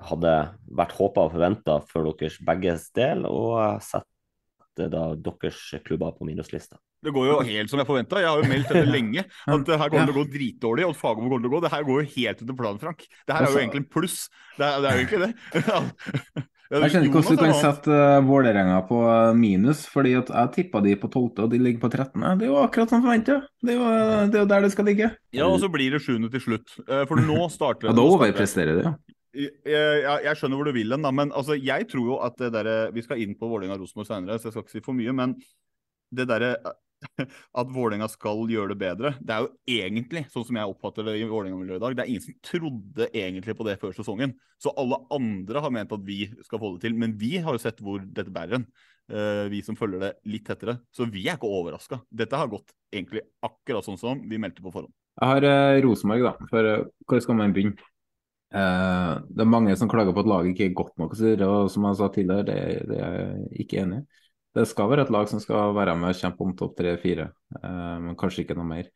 [0.00, 0.34] hadde
[0.78, 3.26] vært håpa og forventa for deres begges del.
[3.28, 6.78] Og jeg setter da deres klubber på minuslista.
[7.00, 8.20] Det går jo helt som jeg forventa.
[8.20, 9.24] Jeg har jo meldt dette lenge.
[9.48, 11.64] At det her kommer til å gå dritdårlig, og Fagermo kommer til å gå.
[11.66, 13.04] Det her går jo helt etter planen, Frank.
[13.26, 14.16] Det her er jo Altså- egentlig en pluss.
[14.58, 16.48] Det er, det er jo egentlig det.
[16.70, 20.50] Jeg skjønner ikke hvordan du kan sette uh, Vålerenga på eh, minus, fordi at jeg
[20.54, 22.22] tippa de på 12., og de ligger på 13.
[22.38, 23.40] Det er jo akkurat som forventa.
[23.58, 25.08] Det, er jo, eh, det er jo der det skal ligge.
[25.34, 26.28] Ja, og så blir det 7.
[26.30, 26.76] til slutt.
[26.86, 28.94] Eh, For nå starter Ja, da overpresterer de, ja.
[29.34, 32.48] Jeg, jeg, jeg skjønner hvor du vil hen, men altså, jeg tror jo at det
[32.54, 35.34] derre Vi skal inn på Vålerenga-Rosenborg senere, så jeg skal ikke si for mye, men
[36.14, 36.54] det derre
[37.60, 41.16] at Vålerenga skal gjøre det bedre, det er jo egentlig, sånn som jeg oppfatter det
[41.20, 44.34] i Vålerenga-miljøet i dag, det er ingen som trodde egentlig på det før sesongen.
[44.60, 47.62] Så alle andre har ment at vi skal få det til, men vi har jo
[47.62, 48.66] sett hvor dette bærer hen.
[49.10, 50.76] eh, vi som følger det litt tettere.
[50.94, 51.98] Så vi er ikke overraska.
[52.10, 54.92] Dette har gått egentlig akkurat sånn som vi meldte på forhånd.
[55.20, 56.50] Jeg har eh, Rosenborg, da.
[56.52, 57.90] For eh, hvor skal man begynne?
[58.50, 61.86] Eh, det er mange som klager på at laget ikke er godt nok, og, som
[61.86, 64.19] jeg sa tidligere, det, det er jeg ikke enig i.
[64.56, 67.30] Det skal være et lag som skal være med og kjempe om topp tre-fire,
[67.60, 68.90] eh, men kanskje ikke noe mer.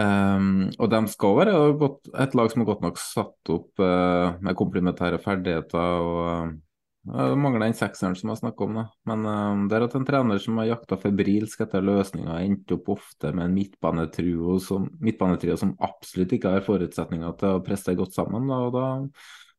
[0.00, 1.54] Um, og de skal være
[2.24, 5.98] et lag som er godt nok satt opp uh, med komplementære ferdigheter.
[6.00, 6.54] og
[7.12, 8.78] uh, mangler den sekseren som jeg snakka om.
[8.80, 8.86] Da.
[9.10, 12.88] Men uh, det er at en trener som har jakta febrilsk etter løsninger, endte opp
[12.96, 18.16] ofte med en midtbanetrio som, midtbanetrio som absolutt ikke har forutsetninger til å prestere godt
[18.16, 18.48] sammen.
[18.48, 18.86] Da, og da,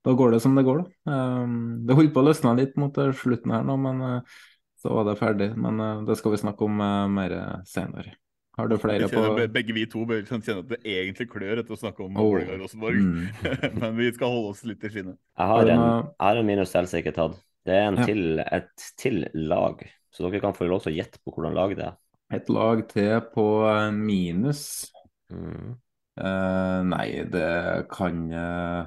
[0.09, 0.81] da går det som det går.
[0.81, 1.13] Da.
[1.13, 4.41] Um, det holdt på å løsne litt mot slutten her nå, men eh,
[4.84, 5.53] så var det ferdig.
[5.55, 7.38] Men eh, det skal vi snakke om eh, mer
[7.69, 8.17] senere.
[8.53, 11.73] Har du flere på begge vi to bør kan kjenne at det egentlig klør etter
[11.73, 12.99] å snakke om Åh, Vålerenga Rosenborg.
[13.01, 13.53] mm.
[13.81, 15.17] Men vi skal holde oss litt i skinnet.
[15.39, 17.39] Jeg Har en, jeg har en minus ikke tatt.
[17.65, 18.05] Det er en Ja.
[18.05, 19.81] til, et til lag,
[20.11, 21.97] så dere kan få lov til å gjette på hvordan lag det er.
[22.34, 24.91] Et lag til på eh, minus.
[25.31, 25.73] Mm.
[26.21, 28.86] Eh, nei, det kan uh,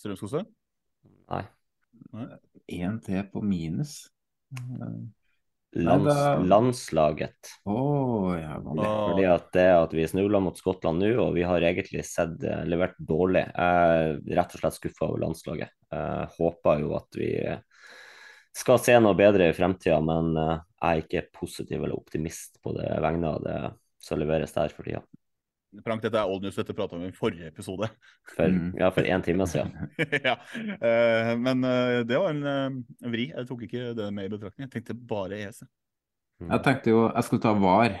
[0.00, 0.42] Strømskose?
[1.30, 1.44] Nei.
[2.66, 4.11] Én til på minus.
[4.52, 7.48] Eh, Lands, Landslaget.
[7.64, 8.58] Oh, ja.
[8.60, 12.64] Fordi at det at vi snubla mot Skottland nå, og vi har egentlig sett eh,
[12.68, 13.46] levert dårlig.
[13.48, 15.72] Jeg er rett og slett skuffa over landslaget.
[15.92, 17.32] Jeg håper jo at vi
[18.52, 22.76] skal se noe bedre i fremtida, men eh, jeg er ikke positiv eller optimist på
[22.76, 23.58] det vegne av det
[24.02, 25.00] som leveres der for tida.
[25.84, 27.88] Frank, dette er old news, dette prata vi om i forrige episode.
[28.34, 28.74] For, Mm.
[28.78, 29.72] ja, for én time siden.
[30.28, 30.34] ja.
[30.82, 33.30] Uh, men uh, det var en uh, vri.
[33.32, 34.68] Jeg tok ikke det med i betraktning.
[34.68, 35.64] Jeg tenkte bare E ESE.
[36.42, 36.50] Mm.
[36.52, 37.92] Jeg tenkte jo jeg skulle ta VAR,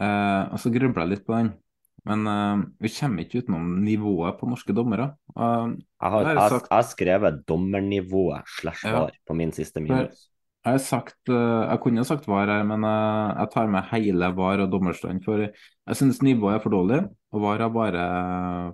[0.00, 1.52] eh, og så grubla jeg litt på den.
[2.04, 2.26] Men
[2.82, 5.06] vi kommer ikke utenom nivået på norske dommere.
[5.38, 5.68] Eh,
[6.02, 6.66] Jeg har, jeg, sagt.
[6.74, 8.92] jeg skrevet dommernivået slash Ja.
[8.98, 10.26] var på min siste minus.
[10.64, 14.62] Jeg sagt, eh, jeg kunne sagt VAR her, men eh, jeg tar med hele VAR
[14.64, 15.22] og dommerstand.
[15.26, 17.02] For jeg syns nivået er for dårlig,
[17.34, 18.06] og VAR har bare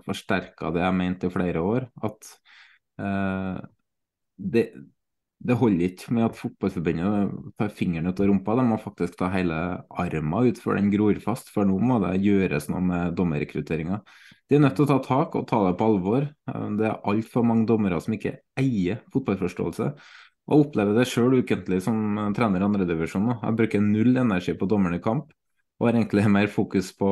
[0.06, 1.88] forsterka det jeg mente i flere år.
[2.06, 2.30] At
[3.02, 3.60] eh,
[4.54, 4.64] det,
[5.40, 9.30] det holder ikke med at Fotballforbundet tar fingeren ut av rumpa, de må faktisk ta
[9.32, 9.56] hele
[10.02, 11.48] armen ut før den gror fast.
[11.54, 14.02] For nå må det gjøres noe med dommerrekrutteringa.
[14.50, 16.28] De er nødt til å ta tak og ta det på alvor.
[16.50, 19.94] Eh, Det er altfor mange dommere som ikke eier fotballforståelse.
[20.50, 23.30] Og opplever det sjøl ukentlig som eh, trener i andredivisjon.
[23.36, 25.30] Jeg bruker null energi på dommeren i kamp.
[25.80, 27.10] Og har egentlig mer fokus på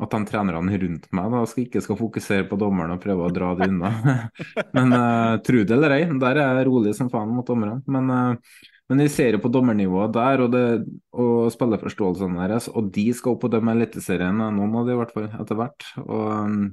[0.00, 3.34] at de trenerne rundt meg da, skal ikke skal fokusere på dommeren og prøve å
[3.34, 3.90] dra det unna.
[4.76, 7.82] Men uh, tro det eller ei, der er jeg rolig som faen mot dommerne.
[7.84, 10.64] Men, uh, men vi ser jo på dommernivået der og, det,
[11.12, 15.12] og spillerforståelsen deres, og de skal opp og dømme Eliteserien, noen av de i hvert
[15.12, 15.88] fall, etter hvert.
[16.06, 16.64] Og,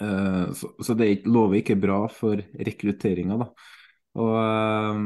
[0.00, 3.52] uh, så, så det er lover ikke bra for rekrutteringa, da.
[4.16, 5.02] Og, eh,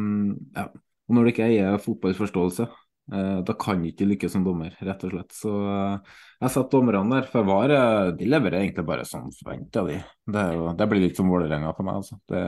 [0.56, 0.66] ja.
[0.70, 2.66] og når du ikke eier fotballforståelse,
[3.14, 5.34] eh, da kan ikke lykkes som dommer, rett og slett.
[5.36, 9.84] Så eh, jeg satt dommerne der, for var, eh, de leverer egentlig bare som forventa,
[9.88, 9.98] de.
[10.30, 12.20] Det, jo, det blir litt som Vålerenga for meg, altså.
[12.30, 12.44] Det,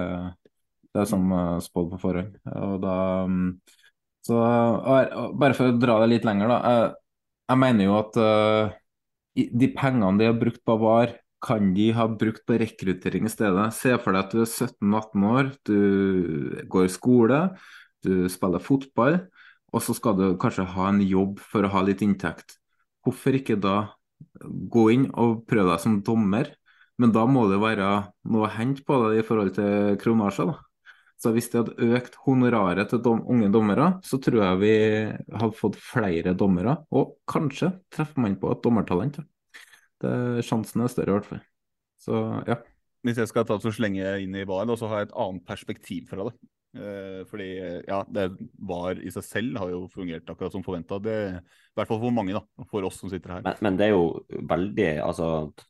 [0.92, 1.30] det er som
[1.64, 2.36] spådd på forhånd.
[2.52, 2.96] Og da
[3.28, 3.46] mm,
[4.28, 4.38] Så
[5.40, 6.58] bare for å dra det litt lenger, da.
[6.62, 6.92] Jeg,
[7.50, 8.18] jeg mener jo at
[9.32, 13.68] de pengene de har brukt på VAR, kan de ha brukt på rekruttering i stedet.
[13.74, 17.40] Se for deg at du er 17-18 år, du går i skole,
[18.02, 19.18] du spiller fotball,
[19.72, 22.58] og så skal du kanskje ha en jobb for å ha litt inntekt.
[23.02, 23.76] Hvorfor ikke da
[24.42, 26.52] gå inn og prøve deg som dommer?
[27.00, 27.88] Men da må det være
[28.30, 30.60] noe å hente på det i forhold til kronasjer, da.
[31.22, 34.72] Så hvis de hadde økt honoraret til dom unge dommere, så tror jeg vi
[35.38, 36.80] hadde fått flere dommere.
[36.90, 39.20] Og kanskje treffer man på et dommertalent.
[40.02, 41.42] Det, sjansen er større, i hvert fall.
[42.02, 42.58] Så ja.
[43.02, 46.10] Hvis jeg skal ta så slenge inn i VAR, så har jeg et annet perspektiv
[46.10, 46.36] fra det.
[46.72, 47.48] Eh, fordi
[47.88, 48.28] ja, det
[48.62, 51.00] VAR i seg selv har jo fungert akkurat som forventa.
[51.02, 51.40] I
[51.74, 52.66] hvert fall for mange, da.
[52.70, 53.42] For oss som sitter her.
[53.48, 54.22] Men, men det er jo
[54.52, 55.26] veldig altså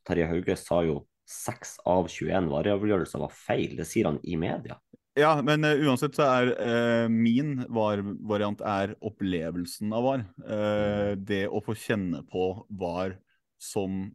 [0.06, 1.00] Terje Hauge sa jo
[1.32, 3.76] 6 av 21 vareavgjørelser var feil.
[3.78, 4.76] Det sier han i media.
[5.18, 10.24] Ja, men uh, uansett så er uh, min VAR-variant er opplevelsen av VAR.
[10.40, 13.18] Uh, det å få kjenne på VAR
[13.60, 14.06] som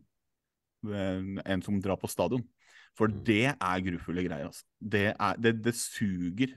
[0.86, 2.44] en som drar på stadion.
[2.98, 3.24] For Mm.
[3.24, 4.48] det er grufulle greier.
[4.50, 4.66] Altså.
[4.82, 6.54] Det, er, det, det suger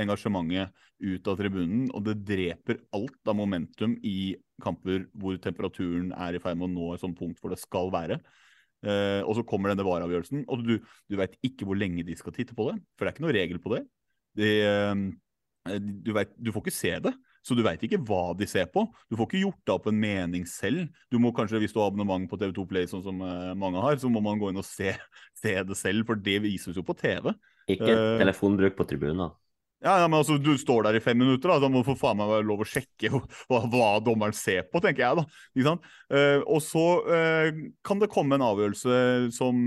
[0.00, 0.70] engasjementet
[1.02, 6.42] ut av tribunen, og det dreper alt av momentum i kamper hvor temperaturen er i
[6.42, 8.20] ferd med å nå et sånt punkt hvor det skal være.
[8.82, 10.76] Eh, og så kommer denne vareavgjørelsen, og du,
[11.10, 12.78] du veit ikke hvor lenge de skal titte på det.
[12.96, 13.82] For det er ikke noe regel på det.
[14.38, 18.46] De, eh, du, vet, du, får ikke se det, så du veit ikke hva de
[18.48, 18.84] ser på.
[19.10, 20.86] Du får ikke gjort deg opp en mening selv.
[21.10, 23.98] Du må kanskje, Hvis du har abonnement på TV2 Play, sånn som uh, mange har,
[23.98, 24.94] så må man gå inn og se,
[25.42, 27.32] se, det selv, for det vises jo på TV.
[27.70, 29.32] Ikke telefonbruk på tribunen.
[29.82, 31.98] Ja, ja, men altså, Du står der i fem minutter, da, da må du for
[31.98, 33.10] faen meg være lov å sjekke
[33.50, 35.18] hva, hva dommeren ser på, tenker jeg.
[35.18, 35.42] da.
[35.56, 35.90] Ikke sant?
[36.14, 37.50] Uh, og så uh,
[37.82, 39.58] kan det komme en avgjørelse som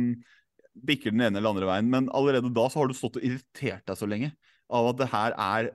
[0.76, 3.84] bikker den ene eller andre veien, men allerede da så har du stått og irritert
[3.88, 4.34] deg så lenge
[4.76, 5.70] av at det her er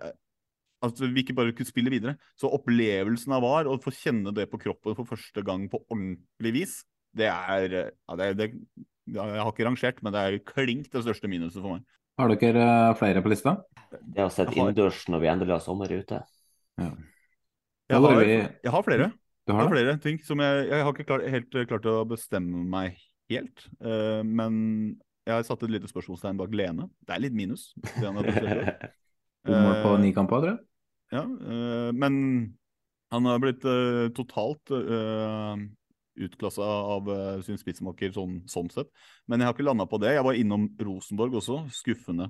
[0.84, 2.16] at vi ikke bare kunne spille videre.
[2.38, 6.54] Så opplevelsen av VAR, å få kjenne det på kroppen for første gang på ordentlig
[6.56, 6.80] vis,
[7.16, 8.46] det er ja, det, det,
[9.10, 11.86] Jeg har ikke rangert, men det er klink det største minuset for meg.
[12.20, 12.66] Har dere
[13.00, 13.56] flere på lista?
[13.90, 16.20] Det å sitte innendørs når vi endelig har sommer ute.
[16.80, 16.90] Ja.
[17.90, 19.10] Jeg, har, jeg har flere.
[19.48, 21.96] Du har, jeg har flere ting som jeg, jeg har ikke klart, helt klart å
[22.06, 23.00] bestemme meg
[23.32, 23.64] helt.
[23.82, 24.54] Uh, men
[25.26, 26.88] jeg har satt et lite spørsmålstegn bak Lene.
[27.06, 27.70] Det er litt minus.
[29.50, 30.60] Mål på ni kamper, tror jeg.
[31.10, 32.14] Ja, uh, men
[33.10, 35.58] han har blitt uh, totalt uh,
[36.20, 37.08] utklassa av
[37.46, 38.90] sin spissmaker sånn, sånn, sett.
[39.26, 40.12] Men jeg har ikke landa på det.
[40.16, 41.62] Jeg var innom Rosenborg også.
[41.72, 42.28] Skuffende.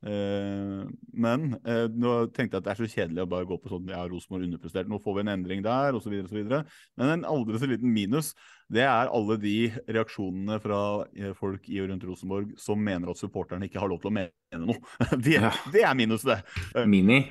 [0.00, 3.68] Uh, men uh, nå tenkte jeg at det er så kjedelig å bare gå på
[3.68, 4.88] sånn ja, Rosenborg underprestert.
[4.88, 6.14] Nå får vi en endring der, osv.
[6.32, 8.32] Men en aldri så liten minus,
[8.72, 13.20] det er alle de reaksjonene fra uh, folk i og rundt Rosenborg som mener at
[13.20, 14.78] supporterne ikke har lov til å mene noe.
[15.26, 15.42] det,
[15.74, 16.40] det er minus, det.
[16.88, 17.26] Mini.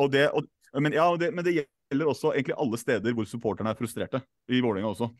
[0.00, 0.48] og det og,
[0.80, 4.22] men, ja, det, men det gjelder også egentlig alle steder hvor supporterne er frustrerte.
[4.50, 5.12] I Vålerenga også.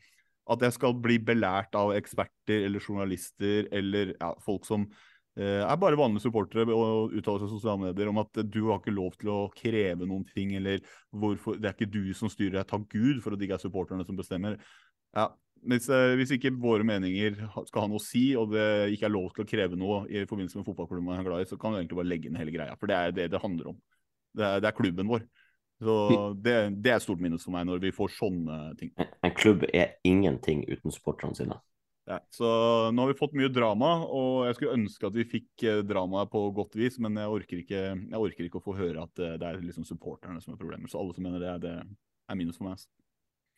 [0.51, 5.77] At jeg skal bli belært av eksperter eller journalister eller ja, folk som Uh, er
[5.81, 9.15] bare vanlige supportere og uttaler seg i sosiale medier om at du har ikke lov
[9.17, 12.85] til å kreve noen ting, eller hvorfor, det er ikke du som styrer, deg, takk
[12.91, 14.59] Gud for at det ikke er supporterne som bestemmer.
[15.17, 15.31] Ja,
[15.69, 19.15] hvis, uh, hvis, ikke våre meninger skal ha noe å si, og det ikke er
[19.15, 21.73] lov til å kreve noe i forbindelse med fotballklubben man er glad i, så kan
[21.73, 22.75] du egentlig bare legge inn hele greia.
[22.79, 23.79] For det er det det handler om.
[24.33, 25.25] Det er, det er klubben vår.
[25.83, 25.93] Så
[26.39, 28.91] det, det er et stort minus for meg når vi får sånne ting.
[29.01, 31.57] En, en klubb er ingenting uten supporterne sine.
[32.09, 32.47] Ja, så
[32.91, 36.41] nå har vi fått mye drama, og jeg skulle ønske at vi fikk dramaet på
[36.55, 39.61] godt vis, men jeg orker ikke, jeg orker ikke å få høre at det er
[39.63, 40.91] liksom supporterne som er problemet.
[40.91, 42.75] Så alle som mener det, det er minus for meg.
[42.75, 42.91] Altså.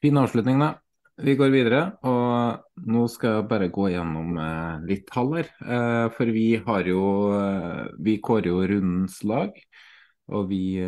[0.05, 0.75] Fin avslutning, da.
[1.15, 5.51] Vi går videre, og nå skal jeg bare gå gjennom eh, litt tall her.
[5.63, 7.03] Eh, for vi har jo
[7.37, 9.55] eh, Vi kårer jo rundens lag,
[10.27, 10.81] og vi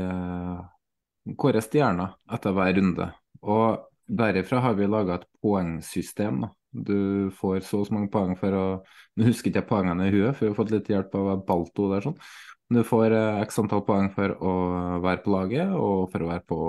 [1.37, 3.07] kårer stjerner etter hver runde.
[3.47, 3.87] Og
[4.19, 6.41] derifra har vi laga et poengsystem.
[6.43, 6.51] da.
[6.85, 8.65] Du får så og så mange poeng for å
[9.17, 11.87] Nå husker ikke jeg poengene i huet, for vi har fått litt hjelp av Balto
[11.89, 12.03] der.
[12.05, 12.19] sånn.
[12.69, 14.51] Du får eh, x antall poeng for å
[15.03, 16.59] være på laget og for å være på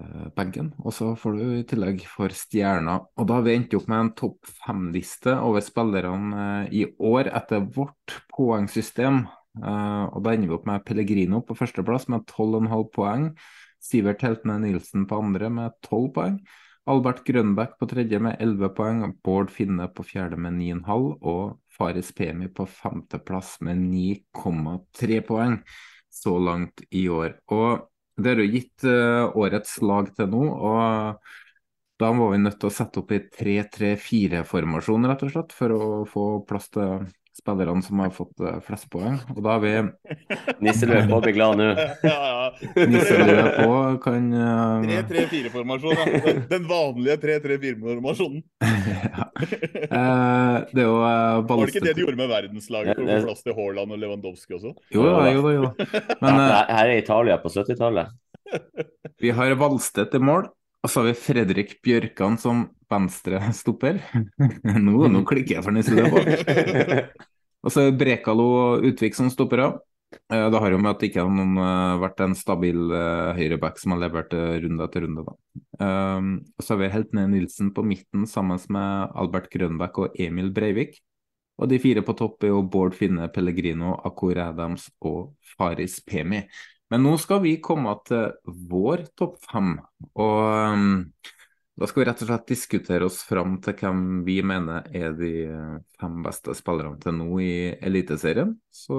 [0.00, 0.70] eh, benken.
[0.80, 3.02] Og så får du i tillegg for stjerner.
[3.18, 7.32] Og da har vi endt opp med en topp fem-liste over spillerne eh, i år
[7.34, 9.24] etter vårt poengsystem.
[9.52, 13.26] Og da ender vi opp med Pellegrino på førsteplass med 12,5 poeng.
[13.84, 16.38] Sivert Heltene Nilsen på andre med 12 poeng.
[16.90, 22.10] Albert Grønbæk på tredje med 11 poeng, Bård Finne på fjerde med 9,5 og Faris
[22.16, 25.60] Pemi på femteplass med 9,3 poeng
[26.10, 27.38] så langt i år.
[27.54, 31.22] Og Det er jo gitt uh, årets lag til nå, og
[32.02, 35.86] da var vi nødt til å sette opp i 3-3-4-formasjon, rett og slett, for å
[36.10, 37.06] få plass til
[37.36, 39.18] spillerne som har fått uh, flest poeng.
[39.34, 39.72] Og da har vi
[40.64, 41.68] Nisse på, blir glad nå.
[42.04, 42.42] ja, ja.
[42.92, 43.74] Nisselø på
[44.04, 44.86] kan uh...
[44.86, 46.22] 3-3-4-formasjon, ja.
[46.26, 48.42] Den, den vanlige 3-3-4-formasjonen.
[49.16, 49.28] ja.
[49.88, 53.20] uh, det er jo uh, Var det ikke det de gjorde med verdenslaget for det
[53.20, 54.74] få plass til Haaland og Lewandowski også?
[54.94, 55.54] Jo da, jo da.
[55.56, 56.02] Jo da.
[56.22, 58.12] Men, her er Italia på 70-tallet.
[59.22, 60.50] vi har Valstedt i mål.
[60.82, 64.02] Og så har vi Fredrik Bjørkan som venstre stopper.
[64.86, 66.22] nå, nå klikker jeg for Nisselø på.
[67.62, 69.74] Og så Brekalo og Utvik som stopper av.
[70.12, 71.54] Det har jo med at det ikke har noen,
[72.02, 75.22] vært en stabil uh, høyreback som har levert runde etter runde.
[75.24, 75.62] Da.
[75.78, 80.50] Um, og så har vi Heltne Nilsen på midten sammen med Albert Grønbæk og Emil
[80.52, 80.98] Breivik.
[81.62, 86.42] Og de fire på topp er jo Bård Finne, Pellegrino, Akur Adams og Faris Pemi.
[86.92, 88.32] Men nå skal vi komme til
[88.68, 89.76] vår topp fem.
[90.20, 90.40] Og
[90.74, 90.96] um,
[91.78, 95.32] Da skal vi rett og slett diskutere oss fram til hvem vi mener er de
[96.00, 98.52] fem beste spillerne til nå i Eliteserien.
[98.68, 98.98] Så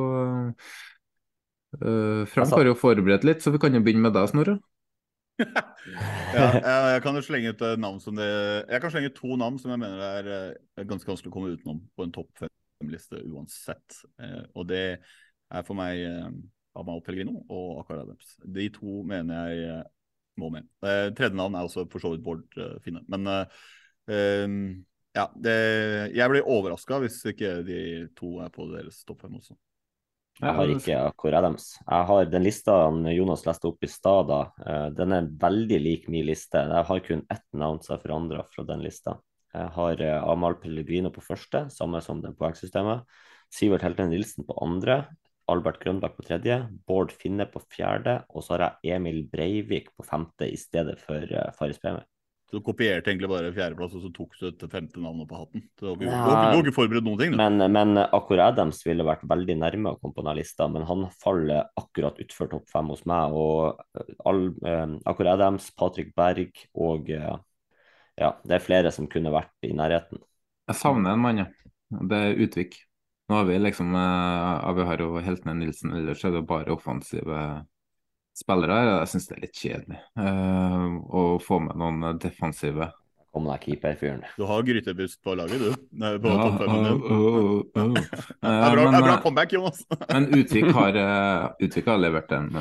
[1.77, 4.57] uh, Frank har jo forberedt litt, så vi kan jo begynne med deg, Snorre.
[5.41, 5.61] ja,
[6.33, 8.27] jeg, jeg kan jo slenge ut navn som det
[8.69, 11.79] Jeg kan slenge to navn som jeg mener er eh, ganske vanskelig å komme utenom
[11.97, 14.01] på en topp fem-liste uansett.
[14.21, 16.29] Eh, og det er for meg eh,
[16.79, 18.35] Amal Pellegrino og Akar Adams.
[18.43, 19.83] De to mener jeg eh,
[20.39, 20.67] må med.
[20.85, 23.03] Eh, tredje navn er også for så vidt Bård eh, Finne.
[23.11, 24.63] Men eh,
[25.13, 25.57] ja, det,
[26.15, 27.77] jeg blir overraska hvis ikke de
[28.17, 29.55] to er på deres topp fem også.
[30.41, 31.67] Jeg har ikke Akor Adams.
[31.85, 32.73] Jeg har Den lista
[33.13, 34.31] Jonas leste opp i stad,
[34.97, 36.57] den er veldig lik min liste.
[36.57, 39.19] Jeg har kun ett navn som er forandra fra den lista.
[39.53, 43.05] Jeg har Amahl Amal Pellegrino på første, samme som den poengsystemet.
[43.53, 45.03] Sivert Helten Nilsen på andre.
[45.51, 46.61] Albert Grønberg på tredje.
[46.87, 48.21] Bård Finne på fjerde.
[48.31, 52.05] Og så har jeg Emil Breivik på femte i stedet for uh, Faris Bremer.
[52.49, 55.63] Så du kopierte egentlig bare fjerdeplass, og så tok du et femte navn på hatten.
[55.79, 57.31] Du har ikke, ja, ikke forberedt noen ting.
[57.33, 57.39] Du.
[57.39, 61.07] Men, men Akkur Adams ville vært veldig nærme å komme på denne lista, men han
[61.23, 63.33] faller akkurat utfor topp fem hos meg.
[63.33, 67.39] Og all, eh, Akor Adams, Patrick Berg og uh,
[68.21, 70.21] ja, det er flere som kunne vært i nærheten.
[70.69, 71.49] Jeg savner en mann, ja.
[71.93, 72.77] Det er Utvik.
[73.33, 77.37] Nå har vi liksom eh, Vi har jo Heltene Nilsen, ellers er det bare offensive
[78.37, 78.89] spillere her.
[78.91, 82.91] Jeg syns det er litt kjedelig uh, å få med noen defensive.
[83.33, 84.21] Kom deg keeperfyren.
[84.37, 85.85] Du har grytebust på laget, du.
[85.97, 86.99] Nei, på ja, uh,
[87.79, 89.81] uh, det er bra, bra comeback, Jonas.
[90.13, 90.99] men Utvik har,
[91.57, 92.51] Utvik har, levert en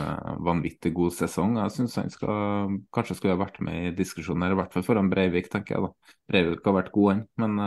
[0.41, 1.59] vanvittig god sesong.
[1.61, 4.87] Jeg syns han skal, kanskje skulle ha vært med i diskusjonen, her, i hvert fall
[4.87, 5.91] foran Breivik, tenker jeg.
[5.91, 6.17] da.
[6.33, 7.63] Breivik har vært god, han, men,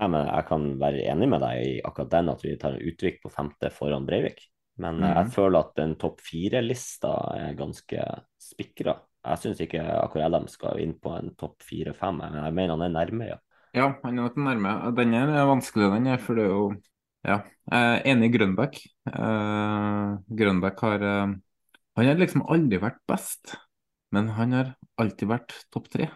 [0.00, 2.88] ja, men Jeg kan være enig med deg i akkurat den, at vi tar en
[2.88, 4.46] Utvik på femte foran Breivik.
[4.80, 5.10] Men mm.
[5.10, 8.08] jeg føler at den topp fire-lista er ganske
[8.40, 8.96] spikra.
[9.26, 12.86] Jeg syns ikke akkurat de skal inn på en topp fire-fem, men jeg mener han
[12.86, 13.38] er nærme, ja.
[13.76, 14.74] Ja, han er nok nærme.
[14.96, 16.68] Den er vanskelig, den er, for det er jo
[17.26, 17.40] Ja.
[18.06, 18.78] Enig i Grønbæk.
[19.10, 21.34] Uh, Grønbæk har uh,
[21.96, 23.56] Han har liksom aldri vært best,
[24.14, 26.06] men han har alltid vært topp tre.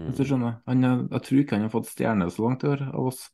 [0.00, 0.28] Hvis du mm.
[0.28, 0.58] skjønner.
[0.66, 3.26] Han jeg tror ikke han har fått stjerne så langt i år av oss,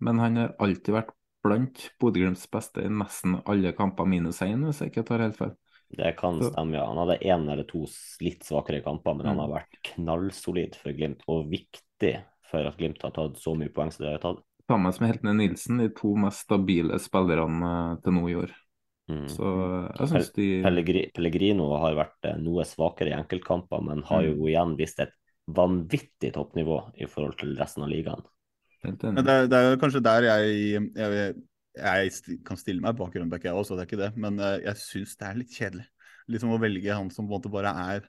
[0.00, 1.12] men han har alltid vært
[1.44, 5.54] blant Bodø-Glimts beste i nesten alle kamper, minus én, hvis jeg ikke tar helt feil.
[5.88, 6.84] Det kan stemme, ja.
[6.86, 7.86] Han hadde én eller to
[8.20, 9.30] litt svakere kamper, men mm.
[9.30, 12.12] han har vært knallsolid for Glimt, og viktig
[12.48, 14.42] for at Glimt har tatt så mye poeng som de har tatt.
[14.68, 18.52] Samme som Heltene Nilsen, de to mest stabile spillerne eh, til nå i år.
[19.08, 19.24] Mm.
[19.32, 19.50] Så
[19.96, 20.48] jeg syns de
[21.16, 24.48] Pellegrino har vært eh, noe svakere i enkeltkamper, men har jo mm.
[24.50, 25.14] igjen vist et
[25.48, 28.26] vanvittig toppnivå i forhold til resten av ligaen.
[28.84, 31.32] Det er, det, er, kanskje der jeg, jeg,
[31.78, 34.12] jeg kan stille meg bak Rønbeck, jeg også, det er ikke det.
[34.20, 35.88] Men eh, jeg syns det er litt kjedelig.
[36.28, 38.06] Liksom å velge han som på en måte bare er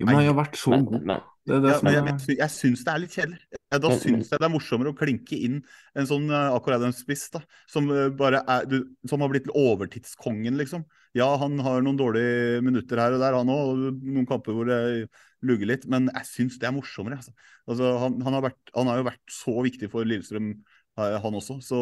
[0.00, 1.02] jo, men han har vært så god.
[1.44, 3.58] Det det ja, men jeg, jeg, jeg syns det er litt kjedelig.
[3.82, 5.58] Da syns jeg det er morsommere å klinke inn
[5.98, 8.78] en sånn uh, akkurat en spiss da, som uh, bare er, du,
[9.10, 10.86] som har blitt overtidskongen, liksom.
[11.18, 13.84] Ja, han har noen dårlige minutter her og der, han òg.
[14.00, 14.80] Noen kamper hvor det
[15.44, 15.84] lugger litt.
[15.90, 17.20] Men jeg syns det er morsommere.
[17.20, 17.34] Altså.
[17.66, 20.52] Altså, han, han, har vært, han, har jo vært så viktig for Lillestrøm,
[21.00, 21.58] han også.
[21.64, 21.80] Så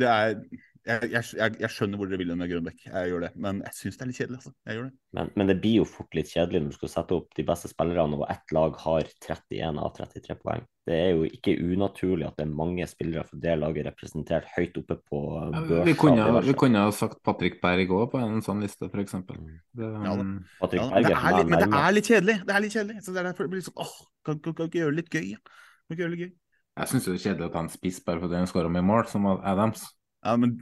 [0.00, 0.38] det er
[0.86, 3.30] jeg, jeg, jeg, skjønner hvor dere vil med Grønbekk, jeg gjør det.
[3.42, 4.38] Men jeg syns det er litt kjedelig.
[4.38, 4.52] altså.
[4.68, 4.92] Jeg gjør det.
[5.18, 7.70] Men, men, det blir jo fort litt kjedelig når du skal sette opp de beste
[7.72, 10.62] spillerne, og ett lag har 31 av 33 poeng.
[10.86, 14.78] Det er jo ikke unaturlig at det er mange spillere fra det laget representert høyt
[14.78, 15.22] oppe på
[15.56, 15.82] børsa.
[15.88, 19.18] Vi kunne, vi kunne ha sagt Patrick Berg òg på en sånn liste, f.eks.
[19.26, 19.52] Mm.
[19.74, 22.40] Det, ja, ja, er litt, men det er litt kjedelig.
[22.46, 23.02] Det er litt kjedelig.
[23.02, 23.94] Så det er derfor det blir sånn åh,
[24.26, 25.32] kan, kan, kan ikke gjøre det litt gøy?
[25.42, 26.34] Kan ikke gjøre det litt gøy?
[26.76, 29.28] Jeg syns det er kjedelig at han spiser bare fordi han skårer med mål, som
[29.36, 29.86] Adams.
[30.26, 30.58] Ja, men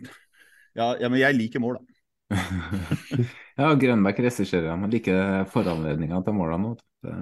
[0.74, 1.94] ja, ja, men jeg liker mål, da.
[3.60, 4.86] ja, Grønbæk regisserer dem.
[4.90, 6.74] Liker foranledninga til målene.
[7.04, 7.14] Det...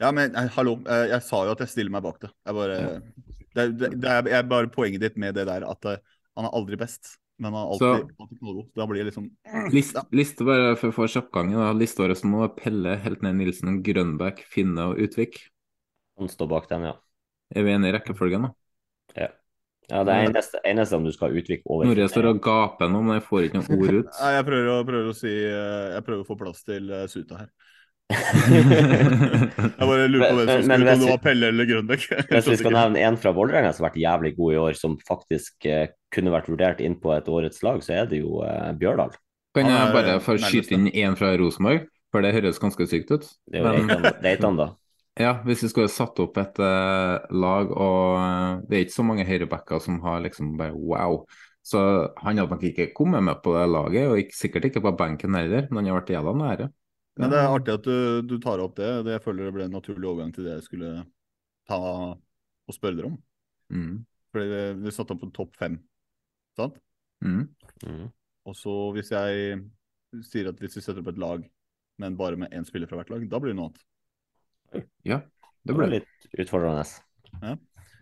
[0.00, 2.30] Ja, men eh, hallo, eh, jeg sa jo at jeg stiller meg bak det.
[2.46, 3.34] Jeg bare, ja.
[3.58, 5.98] det, det, det er bare poenget ditt med det der at uh,
[6.38, 7.16] han er aldri best.
[7.40, 8.70] Men han er alltid, så, alltid knallgod.
[8.76, 9.28] Da blir det liksom
[9.76, 10.02] List, ja.
[10.14, 11.62] Liste bare for å få kjappgangen.
[11.80, 15.38] Listeåret som nå Pelle, Pelle, Heltne Nilsen, Grønbæk, Finne og Utvik.
[16.20, 16.98] Han står bak den, ja.
[17.50, 18.50] Er vi enige i rekkefølgen, da?
[19.18, 19.30] Ja.
[19.90, 23.00] Ja, det er eneste, eneste om du skal utvikle over Norge står og gaper nå,
[23.02, 24.12] men jeg får ikke noen ord ut.
[24.22, 27.02] Nei, jeg prøver å, prøver å si eh, Jeg prøver å få plass til uh,
[27.10, 27.50] Suta her.
[28.10, 32.06] jeg bare lurer på hvem som skulle om det var Pelle eller Grønbæk.
[32.30, 34.96] Hvis vi skal nevne en fra Vålerenga som har vært jævlig god i år, som
[35.06, 38.70] faktisk eh, kunne vært vurdert inn på et årets lag, så er det jo eh,
[38.78, 39.14] Bjørdal.
[39.58, 41.88] Kan jeg bare få skyte inn én fra Rosenborg?
[42.10, 43.26] For det høres ganske sykt ut.
[43.50, 44.72] Det er jo Reitan, da.
[45.18, 49.06] Ja, hvis vi skulle satt opp et uh, lag, og uh, det er ikke så
[49.06, 51.24] mange høyrebacker som har liksom bare wow.
[51.66, 51.80] Så
[52.22, 55.36] han hadde nok ikke kommet med på det laget, og ikke, sikkert ikke på benken
[55.36, 56.68] heller, men han har vært jævla nære.
[57.20, 58.90] Men det er artig at du, du tar opp det.
[59.04, 59.16] det.
[59.18, 60.92] Jeg føler det ble en naturlig overgang til det jeg skulle
[61.68, 63.18] ta og spørre dere om.
[63.74, 63.98] Mm.
[64.32, 65.76] Fordi vi, vi satte opp på topp fem,
[66.56, 66.78] sant?
[67.20, 67.44] Mm.
[67.84, 68.06] Mm.
[68.48, 69.60] Og så hvis jeg
[70.26, 71.44] sier at hvis vi setter opp et lag,
[72.00, 73.84] men bare med én spiller fra hvert lag, da blir det noe annet.
[75.04, 75.20] Ja,
[75.66, 76.00] Det ble det.
[76.00, 76.84] litt utfordrende.
[77.42, 77.58] én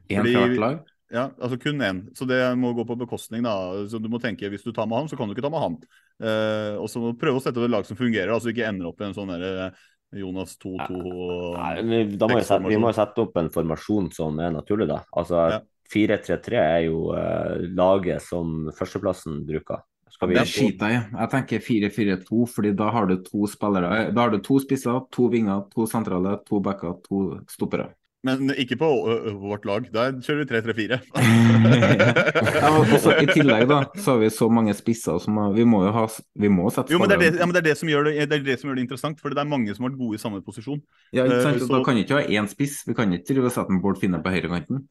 [0.08, 0.84] fordi- fra hvert lag.
[1.10, 2.02] Ja, altså kun én.
[2.14, 3.54] Så det må gå på bekostning, da.
[3.88, 5.60] Så du må tenke, hvis du tar med han, så kan du ikke ta med
[5.60, 5.76] han.
[6.20, 8.44] Eh, og så må du prøve å sette opp et lag som fungerer, da, så
[8.44, 9.72] du ikke ender opp i en sånn derre
[10.12, 14.38] Jonas 2-2 Nei, Da må vi, sette, vi må jo sette opp en formasjon som
[14.40, 15.02] er naturlig, da.
[15.16, 15.60] Altså Ja.
[15.88, 19.80] 4-3-3 er jo eh, laget som førsteplassen bruker.
[20.10, 21.16] Skal vi Det skiter jeg i.
[21.20, 24.10] Jeg tenker 4-4-2, fordi da har du to spillere.
[24.14, 27.90] Da har du to spisser, to vinger, to sentrale, to backer, to stoppere.
[28.26, 28.86] Men ikke på
[29.38, 29.84] vårt lag.
[29.94, 30.96] Der kjører vi 3-3-4.
[32.58, 35.92] ja, også, I tillegg da, så har vi så mange spisser som vi må jo
[35.94, 36.02] ha
[36.42, 38.08] Vi må sette Jo, men det er det, ja, men det, er det, som gjør
[38.10, 40.00] det, det er det som gjør det interessant, for det er mange som har vært
[40.02, 40.82] gode i samme posisjon.
[41.14, 41.62] Ja, ikke Eh, sant?
[41.62, 42.82] så- Da kan vi ikke ha én spiss.
[42.88, 44.82] Vi kan ikke drive og sette en Bård Finne på høyrekanten.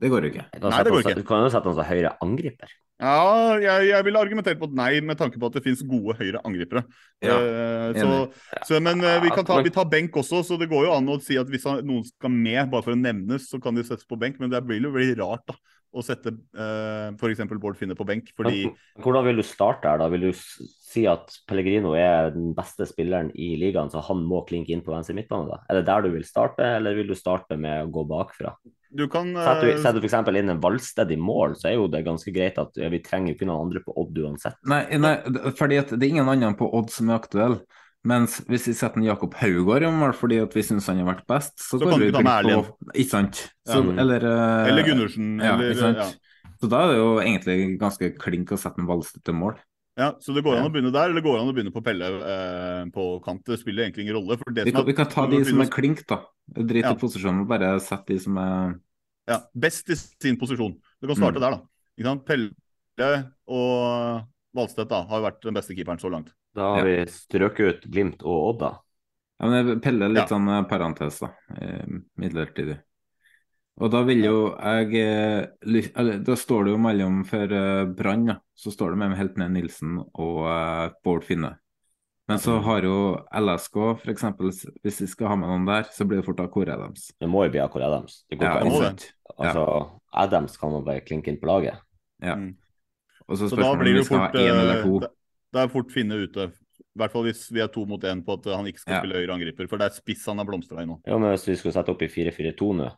[0.00, 0.46] Det går jo ikke.
[0.64, 1.14] Nei, det går ikke.
[1.20, 2.72] Du kan jo sette han som høyre angriper.
[3.04, 6.16] Ja, jeg, jeg vil argumentere på et nei, med tanke på at det finnes gode
[6.16, 6.84] høyre angripere.
[7.24, 10.70] Ja, uh, så, så, men uh, vi kan ta, vi tar benk også, så det
[10.70, 13.60] går jo an å si at hvis noen skal med, bare for å nevnes, så
[13.62, 14.40] kan de settes på benk.
[14.40, 15.58] Men det blir jo veldig rart da,
[15.94, 17.44] å sette uh, f.eks.
[17.52, 18.64] Bård Finne på benk, fordi
[19.02, 20.08] Hvordan vil du starte her, da?
[20.12, 24.72] Vil du si at Pellegrino er den beste spilleren i ligaen, så han må klinke
[24.74, 25.50] inn på venstre midtbane?
[25.50, 25.60] da?
[25.68, 28.54] Er det der du vil starte, eller vil du starte med å gå bakfra?
[28.94, 30.28] Du kan eh, Setter du, setter du f.eks.
[30.38, 33.46] inn en Valsted i mål, så er jo det ganske greit at vi trenger ikke
[33.48, 34.56] noen andre på Odd uansett.
[34.70, 35.16] Nei, nei,
[35.58, 37.58] fordi at det er ingen andre på Odd som er aktuell.
[38.04, 41.06] Mens hvis vi setter en Jakob Haugård i mål fordi at vi syns han har
[41.14, 42.66] vært best, så, Så går kan vi ikke ta med glipp Erlend.
[42.66, 43.38] av- Ikke sant?
[43.66, 44.00] Så, Ja.
[44.02, 45.30] eller, eh, Eller Gundersen.
[45.40, 46.10] Ja, eller, ja.
[46.60, 49.56] Så da er det jo egentlig ganske klink å sette en Valsted til mål.
[49.96, 52.08] Ja, Så det går an å begynne der, eller går an å begynne på Pelle
[52.10, 53.44] eh, på kant?
[53.46, 54.36] Det spiller egentlig ingen rolle.
[54.40, 56.18] For det Vi kan, vi kan ta de som er klink, da.
[56.50, 56.90] Drit Ja.
[56.92, 58.74] i posisjonen og bare sette de som er
[59.30, 60.74] ja, best i sin posisjon.
[61.00, 61.40] Du kan starte Mm.
[61.40, 61.60] der, da.
[61.96, 62.26] Ikke sant?
[62.26, 63.10] Pelle
[63.46, 64.24] og
[64.54, 66.32] Valstedt da, har vært den beste keeperen så langt.
[66.54, 68.72] Da har vi strøket ut Glimt og Odd, da.
[69.40, 70.26] Ja, men Pelle er litt Ja.
[70.26, 71.30] sånn eh, parentes, da.
[71.60, 71.86] eh,
[72.18, 72.80] Midlertidig.
[73.82, 78.36] Og da vil jo jeg eh, Da står det jo mellom for eh, Brann.
[78.54, 81.56] Så står det mellom ned Nilsen og eh, Bård Finne.
[82.28, 83.76] Men så har jo LSK,
[84.08, 84.48] eksempel,
[84.80, 87.10] hvis vi skal ha med noen der, så blir det fort av Kåre Adams.
[87.20, 88.22] Det må jo bli Akor Adams.
[88.32, 89.02] Det går Ja, ikke an.
[89.44, 89.64] Altså,
[90.22, 91.82] Adams kan jo bare klinke inn på laget.
[92.24, 92.38] Ja.
[92.40, 92.54] Mm.
[93.28, 94.94] Og så spørsmålet om blir vi skal skal ha fort én eller to.
[95.04, 96.48] da- er fort Finne ute.
[96.48, 99.00] I hvert fall hvis vi er to mot én på at han ikke skal Ja.
[99.04, 99.68] spille høyre angriper.
[99.68, 101.00] For det er spiss han har blomstra i nå.
[101.06, 102.88] Ja, men hvis vi skulle sette opp i 4-4-2 nå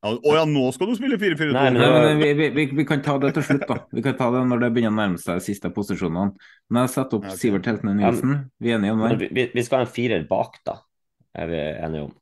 [0.00, 1.52] Å ja, nå skal du spille 4-4-2!
[1.52, 3.76] Nei, nei, Nei, vi, vi, vi, vi kan ta det til slutt, da.
[3.92, 6.32] Vi kan ta det når det begynner å nærme seg de siste posisjonene.
[6.72, 7.36] Men jeg setter opp okay.
[7.36, 7.40] ok.
[7.42, 8.32] Sivert Heltene Nilsen.
[8.64, 9.28] Vi er enige om det?
[9.36, 10.78] vi, vi skal ha en firer bak, da.
[11.36, 12.14] Er vi enige om.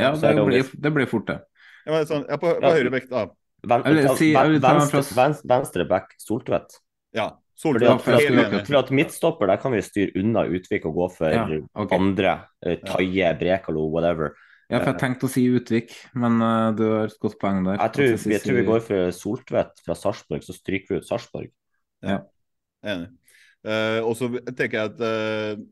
[0.00, 1.36] Ja, det det blir, det blir fort, det.
[1.84, 2.72] Ja, men sånn, ja, på, på Ja.
[2.78, 3.26] høyre vekt, da.
[3.64, 6.80] Ven, Eller, si- jeg venstre, venstre, venstre back Soltvedt.
[7.16, 7.28] Ja.
[7.60, 10.96] Fordi at, for, jeg at, for at midtstopper, der kan vi styre unna Utvik og
[10.96, 11.44] gå for Ja,
[11.84, 11.92] ok.
[11.94, 12.32] andre.
[12.64, 14.32] eh, Taie, Brekalo, whatever.
[14.70, 17.76] Ja, for jeg tenkte å si Utvik, men uh, du har et godt poeng der.
[17.76, 21.52] Jeg tror, jeg tror vi går for Soltvedt fra Sarpsborg, så stryker vi ut Sarpsborg.
[22.04, 23.10] Enig.
[23.64, 25.64] Uh, og så tenker jeg at uh,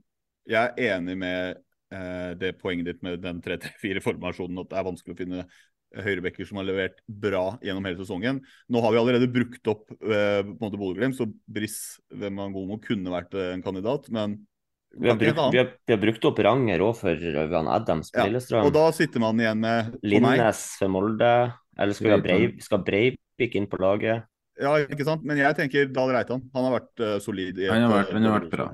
[0.49, 1.61] jeg er enig med
[1.95, 5.45] eh, det poenget ditt med den 3-3-4-formasjonen, at det er vanskelig å finne
[5.93, 8.41] høyrebacker som har levert bra gjennom hele sesongen.
[8.73, 13.13] Nå har vi allerede brukt opp uh, på en måte Bodø-Glimt, så Briss Wembangomo kunne
[13.13, 14.41] vært eh, en kandidat, men
[14.93, 17.17] Vi har, brukt, vi har, vi har brukt opp Ranger òg for
[17.55, 18.67] han Adams på Ja, Lillestrøm.
[18.69, 21.33] Og da sitter man igjen med Linnes for Molde.
[21.81, 24.27] Eller skal Breiv, skal Breivik inn på laget?
[24.61, 25.25] Ja, ikke sant?
[25.25, 26.43] Men jeg tenker Dahl Reitan.
[26.53, 27.57] Han har vært uh, solid.
[27.57, 28.69] i et, Han har vært, eh, han har vært bra.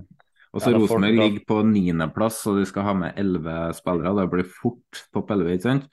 [0.49, 4.15] Og så Ja, Rosenborg da- ligger på niendeplass, og de skal ha med elleve spillere.
[4.19, 5.89] Det blir fort topp elleve, ikke sant?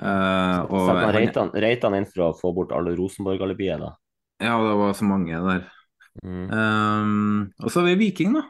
[0.00, 3.94] Uh, og han- Reitan, Reitan inn for å få bort alle Rosenborg-alibiet, da?
[4.40, 5.64] Ja, det var så mange der.
[6.24, 6.50] Mm.
[6.50, 8.42] Um, og så har vi Viking, da.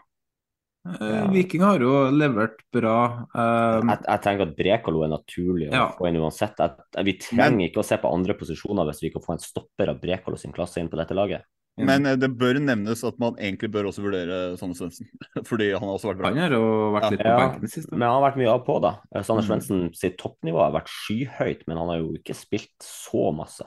[0.89, 1.26] Eh, Ja.
[1.31, 3.26] Viking har jo levert bra.
[3.35, 5.89] Um, Jeg, jeg tenker at Brekalo er naturlig å Ja.
[5.99, 6.57] få inn uansett.
[6.57, 9.89] Jeg, vi trenger ikke å se på andre posisjoner hvis vi kan få en stopper
[9.91, 11.43] av Brekalo sin klasse inn på dette laget.
[11.78, 15.07] Men eh, det bør nevnes at man egentlig bør også vurdere Sanne Svendsen.
[15.49, 16.28] Fordi han har også vært bra.
[16.33, 17.11] han har vært Ja.
[17.11, 17.93] litt på Ja, benken det siste.
[17.93, 18.95] Men han har vært mye av på, da.
[19.22, 19.49] Sander Mm.
[19.49, 23.64] Svendsen sitt toppnivå har vært skyhøyt, men han har jo ikke spilt så masse.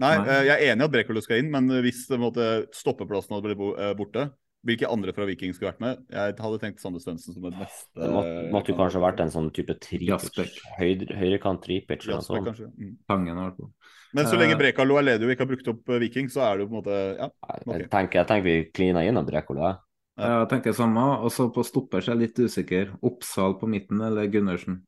[0.00, 0.26] Nei, Nei.
[0.26, 2.32] eh, jeg er enig i at Brekalo skal inn, men hvis på
[2.74, 4.32] stoppeplassen hadde blitt eh, borte,
[4.64, 6.04] hvilke andre fra Viking skulle vært med?
[6.12, 7.90] Jeg hadde tenkt Sander Svendsen som den neste.
[8.00, 12.70] Det måtte, måtte jo kanskje vært en sånn type tripic, høyre, høyrekant tripic kanskje.
[12.74, 12.94] Mm.
[13.10, 13.68] Tangen har på.
[14.14, 14.60] Men så lenge Eh.
[14.60, 16.76] Brekalo er ledig og ikke har brukt opp eh, Viking, så er det jo på
[16.76, 17.28] en måte Ja.
[17.50, 19.64] Jeg, tenker, jeg tenker vi kliner inn av Brekalo.
[19.66, 19.76] jeg.
[20.22, 21.04] Jeg tenker samme.
[21.26, 22.92] Og så på stopper så er jeg litt usikker.
[23.02, 24.84] Oppsal på midten eller Gundersen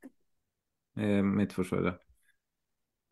[0.96, 1.98] i midtforsvaret.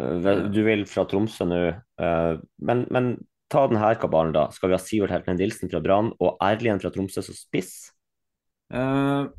[0.01, 1.61] Eh, Du vil fra Tromsø nå,
[2.01, 3.11] eh, men, men
[3.55, 4.49] ta denne kabalen, da.
[4.55, 7.77] Skal vi ha Sivert Heltene Nilsen fra Brann og Erlien fra Tromsø som spiss?
[8.75, 9.31] Uh,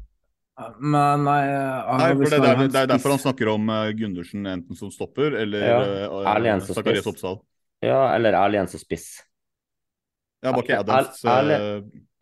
[0.80, 4.46] men nei, uh, Nei, for det, er, det er derfor han snakker om uh, Gundersen
[4.48, 7.08] enten som stopper eller Ja, uh, Zakarias.
[7.12, 7.42] Oppsal.
[7.84, 9.18] Ja, eller Erlien som spiss?
[10.46, 11.20] Ja, bak Adams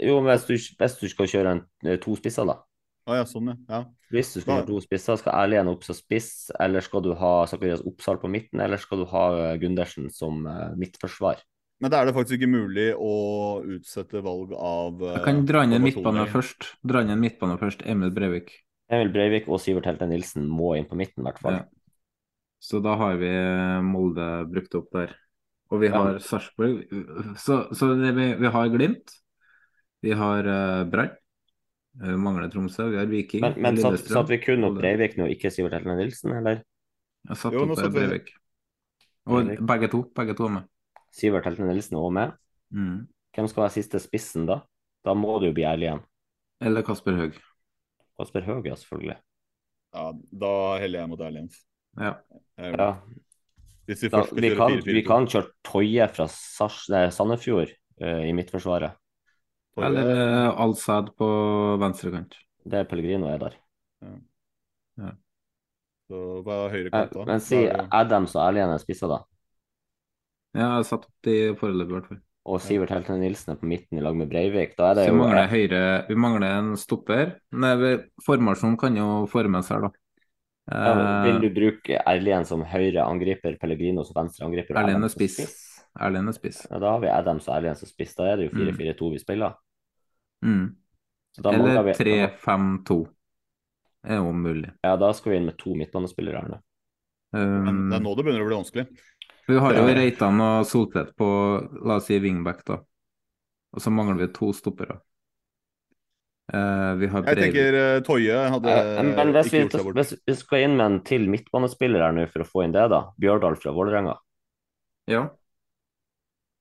[0.01, 1.63] Jo, men hvis du, hvis du skal kjøre en,
[2.01, 2.57] to spisser, da.
[3.05, 3.57] Ah, ja, sånn, ja.
[3.69, 3.81] ja.
[4.15, 7.33] Hvis du skal ha to spisser, skal Erlien opp som spiss, eller skal du ha
[7.51, 9.25] Zakarias Oppsal på midten, eller skal du ha
[9.61, 10.41] Gundersen som
[10.79, 11.43] midtforsvar?
[11.81, 13.13] Men da er det faktisk ikke mulig å
[13.75, 16.69] utsette valg av eh, Jeg kan dra inn en midtbane først.
[16.85, 17.81] Dra inn en midtbane først.
[17.89, 18.53] Emil Breivik.
[18.93, 21.57] Emil Breivik og Sivert Helte Nilsen må inn på midten, i hvert fall.
[21.63, 21.65] Ja.
[22.63, 23.31] Så da har vi
[23.83, 25.17] Molde brukt opp der.
[25.73, 25.97] Og vi Ja.
[25.97, 26.85] har Sarpsborg.
[27.41, 29.15] Så, så det, vi, vi har Glimt.
[30.03, 31.11] Vi har uh, Brann.
[32.01, 32.89] Eh, Vi mangler Tromsø.
[32.91, 33.41] Vi har Viking.
[33.41, 36.61] Men, men satt, satt vi kun opp Breivik nå, ikke Sivert Helte Nilsen, eller?
[37.29, 38.31] Jeg satt Jo, opp eh, Breivik.
[39.25, 39.65] Og Breivik.
[39.73, 40.03] begge to.
[40.15, 40.69] Begge to er med.
[41.13, 42.31] Sivert Helte Nilsen er også med.
[42.73, 42.95] Mm.
[43.35, 44.59] Hvem skal være siste spissen, da?
[45.05, 46.01] Da må du jo bli Erlien.
[46.63, 47.37] Eller Kasper Haug.
[48.19, 49.17] Kasper Høeg, ja, selvfølgelig.
[49.93, 50.07] Ja,
[50.41, 50.51] da
[50.81, 51.19] heller jeg mot.
[51.21, 52.13] Ja.
[52.57, 52.89] Jeg- Ja,
[53.85, 54.93] Hvis vi da, vi, kan, 4-4-2.
[54.95, 58.95] vi kan kjøre Toje fra Sars, nei, Sandefjord uh, i midtforsvaret.
[59.77, 60.07] Eller
[60.49, 61.27] uh, Alsad på
[61.81, 62.37] venstrekant.
[62.63, 63.57] Det er Pellegrino er der.
[66.07, 67.25] Så hva er høyre Eh, kant, da?
[67.27, 69.19] Men si Adams og Erlien er spisser, da.
[70.53, 72.21] Ja, jeg har satt opp de foreløpig, i hvert fall.
[72.43, 74.75] Og Sivert Heltene Nilsen er på midten i lag med Breivik.
[74.77, 77.37] Da er det Så vi jo mangler, høyre, vi mangler en stopper.
[77.55, 77.73] Nei,
[78.25, 79.91] formasjonen kan jo formes her, da.
[80.69, 80.91] ja,
[81.23, 84.75] Vil Eh, du bruke Erlien som høyre angriper, Pellegrino som venstre angriper?
[84.75, 85.39] og er spiss.
[85.99, 86.67] Erlien er spiss.
[86.69, 88.13] Ja, da har vi Adams og Erlien som spiss.
[88.15, 89.55] Da er det jo 4-4-2 vi spiller.
[90.43, 90.75] Mm.
[91.33, 93.07] Så da Eller 3-5-2.
[94.03, 94.69] Er jo mulig.
[94.83, 96.59] Ja, da skal vi inn med to midtbanespillere her nå.
[97.33, 98.83] Um, det er nå det begynner å bli vanskelig.
[99.47, 101.29] Vi har jo Reitan og Soltvedt på,
[101.83, 102.79] la oss si, wingback, da.
[103.73, 104.99] Og så mangler vi to stoppere.
[106.53, 109.85] Uh, vi har Jeg tenker uh, Toje hadde uh, Men hvis vi, ikke gjort seg
[109.87, 109.99] bort.
[110.01, 112.83] hvis vi skal inn med en til midtbanespiller her nå for å få inn det,
[112.91, 113.05] da.
[113.15, 114.17] Bjørdal fra Vålerenga.
[115.11, 115.23] Ja.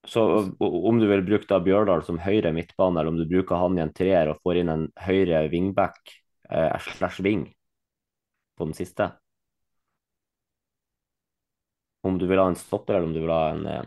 [0.06, 0.22] Så
[0.58, 3.84] om du vil bruke da Bjørdal som høyre midtbane, eller om du bruker han i
[3.84, 6.14] en treer og får inn en høyre wingback
[6.50, 7.44] eh, slash wing
[8.58, 9.12] på den siste.
[12.02, 13.82] Om du vil ha en stopper, eller om du vil ha en eh,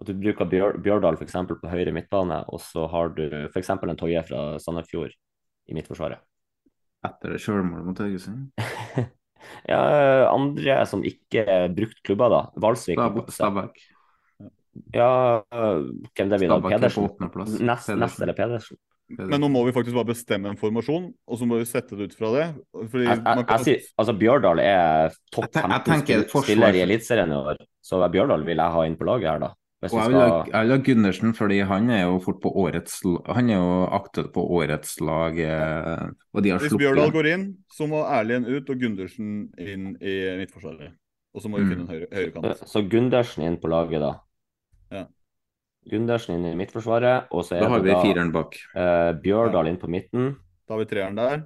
[0.00, 1.36] At du bruker Bjør, Bjørdal f.eks.
[1.48, 3.70] på høyre midtbane, og så har du f.eks.
[3.70, 5.12] en Toje fra Sandefjord
[5.68, 6.20] i midtforsvaret.
[7.06, 8.48] Etter det sjølmålet mot Haugesund.
[9.66, 11.42] Ja, eh, andre som ikke
[11.74, 12.40] brukt klubber, da.
[12.62, 12.98] Valsvik.
[13.34, 13.80] Stabæk.
[14.94, 16.56] Ja, øh, hvem det blir da?
[16.56, 17.08] Er Pedersen?
[17.66, 18.78] Nest, nest eller Pedersen?
[19.18, 22.10] Men nå må vi faktisk bare bestemme en formasjon, og så må vi sette det
[22.10, 22.46] ut fra det.
[22.90, 26.06] Fordi Jeg, jeg, man kan, jeg sier, altså Bjørdal er topp Jeg ten- 15 tenker
[26.06, 29.04] spill- et forsvar- spiller i Eliteserien i år, så Bjørdal vil jeg ha inn på
[29.04, 29.52] laget her, da.
[29.82, 32.52] Hvis Og jeg vil, ha, jeg vil ha Gundersen, fordi han er jo fort på
[32.54, 33.00] årets
[33.34, 37.56] Han er jo aktet på årets lag, eh, og de har hvis Bjørdal går inn,
[37.68, 40.92] så må Erlien ut og Gundersen inn i midtforsvaret.
[41.34, 41.70] Og så må vi Mm.
[41.70, 42.62] finne en høyre, høyrekant.
[42.68, 44.20] Så Gundersen inn på laget, da.
[45.84, 45.90] Ja.
[45.96, 48.54] Gundersen inn i midtforsvaret, og så er Da har det vi da fireren bak.
[48.74, 50.36] eh, Bjørdal inn på midten.
[50.68, 51.42] Da har vi treeren der.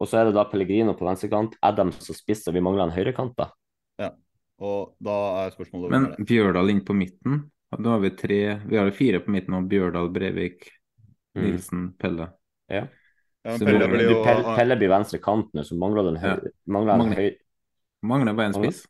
[0.00, 2.92] Og så er det da Pellegrino på venstrekant, Adams og spiss, og vi mangler en
[2.96, 3.50] høyrekant, da.
[3.98, 4.10] Ja,
[4.60, 6.24] Og da er spørsmålet Men er?
[6.24, 7.50] Bjørdal inn på midten.
[7.70, 10.70] Da har vi tre Vi har fire på midten, og Bjørdal, Breivik,
[11.36, 11.42] Mm.
[11.44, 12.24] Nilsen, Pelle.
[12.68, 12.88] Ja,
[13.44, 16.16] men Pelle mangler blir jo Pelle, Pelle blir venstre kant nå, så mangler det en,
[16.24, 17.16] høy, mangler en, Mangler.
[17.16, 17.36] høy,
[18.02, 18.86] Mangler bare en spiss.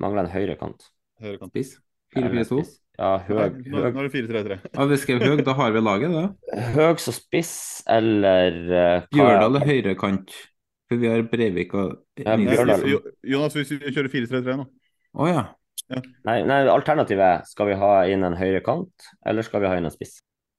[0.00, 0.86] mangler en høyrekant.
[1.20, 1.50] høyrekant.
[1.52, 1.78] Spiss.
[2.16, 2.81] Eller 4-4-2.
[3.00, 4.56] Ja, høg, Nå, nå er det 4-3-3.
[4.76, 6.64] Ja, vi skrev høg, da har vi laget, da.
[6.74, 7.54] høg som spiss,
[7.90, 10.34] eller uh, Bjørdal er høyrekant.
[10.90, 12.84] For vi har Breivik og Ja, Bjørdal.
[13.24, 14.66] Jonas, hvis vi kjører 4-3-3 nå
[15.16, 15.44] Å ja.
[15.92, 19.78] Nei, nei, alternativet er skal vi ha inn en høyre kant, eller skal vi ha
[19.80, 20.18] inn en spiss?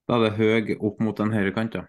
[0.10, 1.86] Da er det høg opp mot en høyrekant, ja.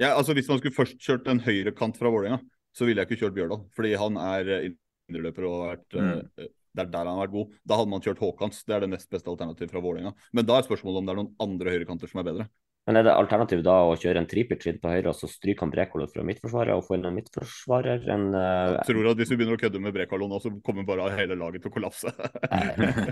[0.00, 2.38] ja, altså Hvis man skulle først kjørt en høyrekant fra Vålerenga,
[2.76, 3.64] så ville jeg ikke kjørt Bjørdal.
[3.76, 4.68] Fordi han er eh,
[5.10, 6.52] indreløper og har vært Mm.
[6.74, 7.56] Det er der han har vært god.
[7.62, 8.64] Da hadde man kjørt Håkans.
[8.66, 10.14] Det er det nest beste alternativet fra Vålerenga.
[10.34, 12.46] Men da er spørsmålet om det er noen andre høyrekanter som er bedre.
[12.84, 15.64] Men er det alternativet da å kjøre en tripic inn på høyre, og så stryke
[15.64, 18.02] han Brekolo fra midtforsvaret, og få inn en midtforsvarer?
[18.12, 18.74] En, uh...
[18.74, 21.38] Jeg tror at Hvis vi begynner å kødde med Brekalo nå, så kommer bare hele
[21.40, 22.12] laget til å kollapse.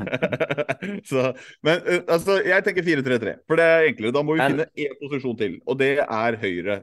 [1.11, 1.25] så,
[1.65, 4.17] men uh, altså, jeg tenker 4-3-3, for det er enklere.
[4.19, 6.83] Da må vi Men- finne én posisjon til, og det er høyre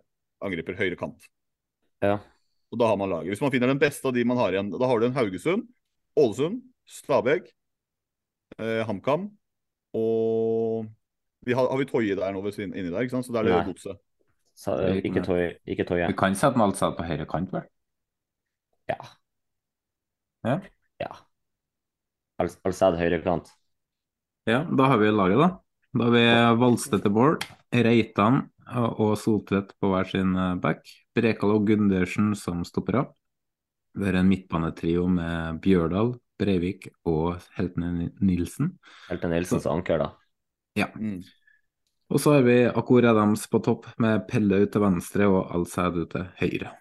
[0.49, 1.29] angriper, høyre kant.
[2.01, 2.17] Ja.
[2.73, 3.35] Og da har man laget.
[3.35, 5.69] Hvis man finner den beste av de man har igjen, da har du en Haugesund,
[6.19, 7.49] Ålesund, Stabæk,
[8.59, 9.29] eh, HamKam
[9.97, 10.85] og
[11.47, 13.25] vi har, har vi Toye der nå ved inni der, ikke sant?
[13.25, 13.65] så der er det Nei.
[13.71, 14.01] Godset.
[15.07, 15.53] Ikke Toye.
[15.65, 16.09] Ikke Toye.
[16.11, 17.65] Vi kan sette Malsad på høyre kant, vel?
[18.89, 18.99] Ja.
[20.45, 20.59] Ja.
[20.99, 21.09] ja.
[22.39, 23.49] Al høyre høyrekant.
[24.49, 25.49] Ja, da har vi laget, da.
[25.95, 26.25] Da har vi
[26.61, 27.37] Valstedt til mål,
[27.73, 30.83] Reitan og Soltvedt på hver sin eh, back.
[31.17, 33.07] Brekal og Gundersen som stoppere.
[33.97, 38.75] Har en midtbanetrio med Bjørdal, Breivik og Heltene Nilsen.
[39.09, 40.09] Heltene Nilsens anker, da.
[40.79, 40.89] Ja.
[42.09, 45.99] Og så har vi Akor Adams på topp med Pelle ut til venstre og Alsæd
[45.99, 46.71] ut til høyre.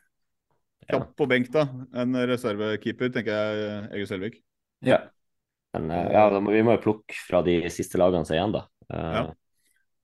[0.89, 1.67] Kjapp på benk, da.
[2.01, 4.39] En reservekeeper, tenker jeg Egil Selvik.
[4.87, 5.03] Ja.
[5.77, 8.41] Men eh, ja, da må, vi må jo plukke fra de siste lagene som er
[8.41, 8.65] igjen, da.
[8.89, 9.27] Eh, Ja.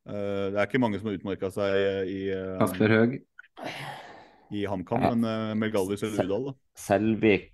[0.05, 1.75] Eh, det er ikke mange som har utmerka seg
[2.13, 3.15] i, uh, Kasper Høeg.
[4.55, 6.55] I HamKam, men uh, Mel Galvis eller Udal, da.
[6.79, 7.51] Selvik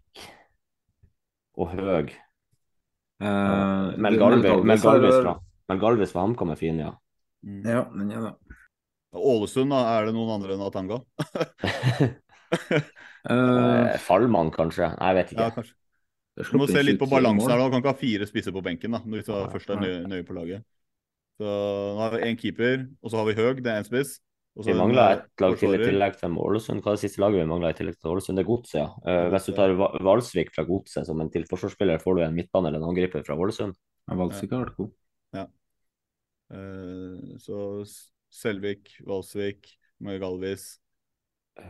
[1.61, 2.15] og Høg.
[3.21, 5.37] Uh, Mel Galvis, Mel Mel Galvis har fra,
[5.73, 6.95] Mel fra HamKam er fin, ja.
[7.65, 8.35] Ja, den er det.
[9.17, 9.83] Ålesund, da.
[9.97, 11.01] Er det noen andre enn Atanga?
[13.31, 14.91] uh, Fallmann, kanskje?
[14.97, 15.47] Nei, jeg vet ikke.
[15.47, 15.77] Ja, kanskje.
[16.41, 17.59] Du må se litt på balansen her.
[17.59, 17.67] da.
[17.67, 20.27] Du kan ikke ha fire spisser på benken da, når vi først er nøye, nøye
[20.27, 20.65] på laget.
[21.41, 24.19] Så Nå har vi én keeper, og så har vi Høg, det er én spiss.
[24.57, 26.83] Vi mangla eh, et lag til i tillegg til Ålesund.
[26.83, 28.37] Hva er det siste laget vi mangler i tillegg til Ålesund?
[28.37, 28.89] Det er Godset, ja.
[29.07, 32.83] Eh, hvis du tar Valsvik fra Godset som en tilforsvarsspiller, får du en midtbane eller
[32.83, 33.79] en angriper fra Ålesund.
[34.11, 34.91] Ja, Valsvik har vært god.
[35.39, 35.47] Ja.
[36.51, 37.61] Eh, så
[38.31, 39.71] Selvik, Valsvik,
[40.03, 40.79] Møy Galvis.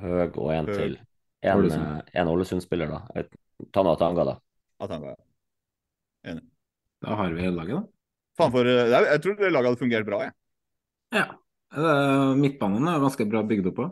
[0.00, 0.76] Høg og en Høg.
[0.76, 0.98] til.
[1.42, 2.10] En, Ålesund.
[2.14, 3.22] en Ålesund-spiller, da.
[3.72, 4.34] Tana Tanga, da.
[4.80, 5.14] Atanga.
[6.24, 6.44] Enig.
[7.00, 7.82] Da har vi laget, da.
[8.36, 10.32] Faen for er- Jeg tror det laget hadde fungert bra, jeg.
[11.12, 11.24] Ja.
[11.70, 13.86] Midtbanen er ganske bra bygd opp på.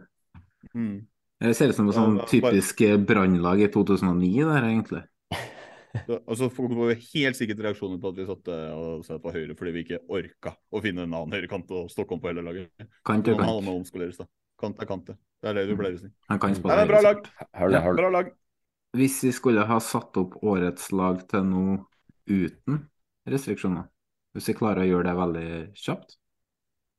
[0.74, 1.06] Mm.
[1.38, 5.02] Det ser ut som et sånn bare- typisk eh, brannlag i 2009, det her, egentlig.
[6.26, 9.84] altså, folk får helt sikkert reaksjoner på at vi satte oss på høyre fordi vi
[9.86, 12.72] ikke orka å finne en annen høyrekant og Stockholm på hele laget.
[13.06, 14.26] Kant er kant.
[14.58, 15.16] Kant er kant, det.
[15.46, 16.10] Er det du pleier å si.
[16.28, 17.22] Han kan spille Nei, bra lag.
[17.54, 17.76] Hør.
[17.86, 17.96] høl.
[18.00, 18.32] Bra lag.
[18.98, 21.62] Hvis vi skulle ha satt opp årets lag til nå
[22.26, 22.80] uten
[23.28, 23.86] restriksjoner,
[24.34, 25.48] hvis vi klarer å gjøre det veldig
[25.78, 26.16] kjapt,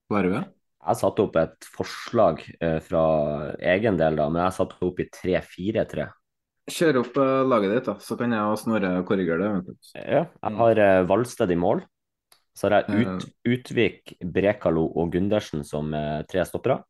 [0.08, 0.46] klarer vi det?
[0.80, 3.04] Jeg satte opp et forslag eh, fra
[3.74, 6.06] egen del, da, men jeg satte opp i 3-4-3.
[6.72, 9.50] Kjør opp eh, laget ditt, da, så kan jeg og Snorre korrigere det.
[9.50, 9.90] eventuelt.
[10.00, 11.84] Ja, jeg har eh, Valsted i mål.
[12.56, 13.08] Så har jeg.
[13.08, 15.94] Ut, Utvik, Brekalo og Gundersen som
[16.28, 16.82] tre stoppere.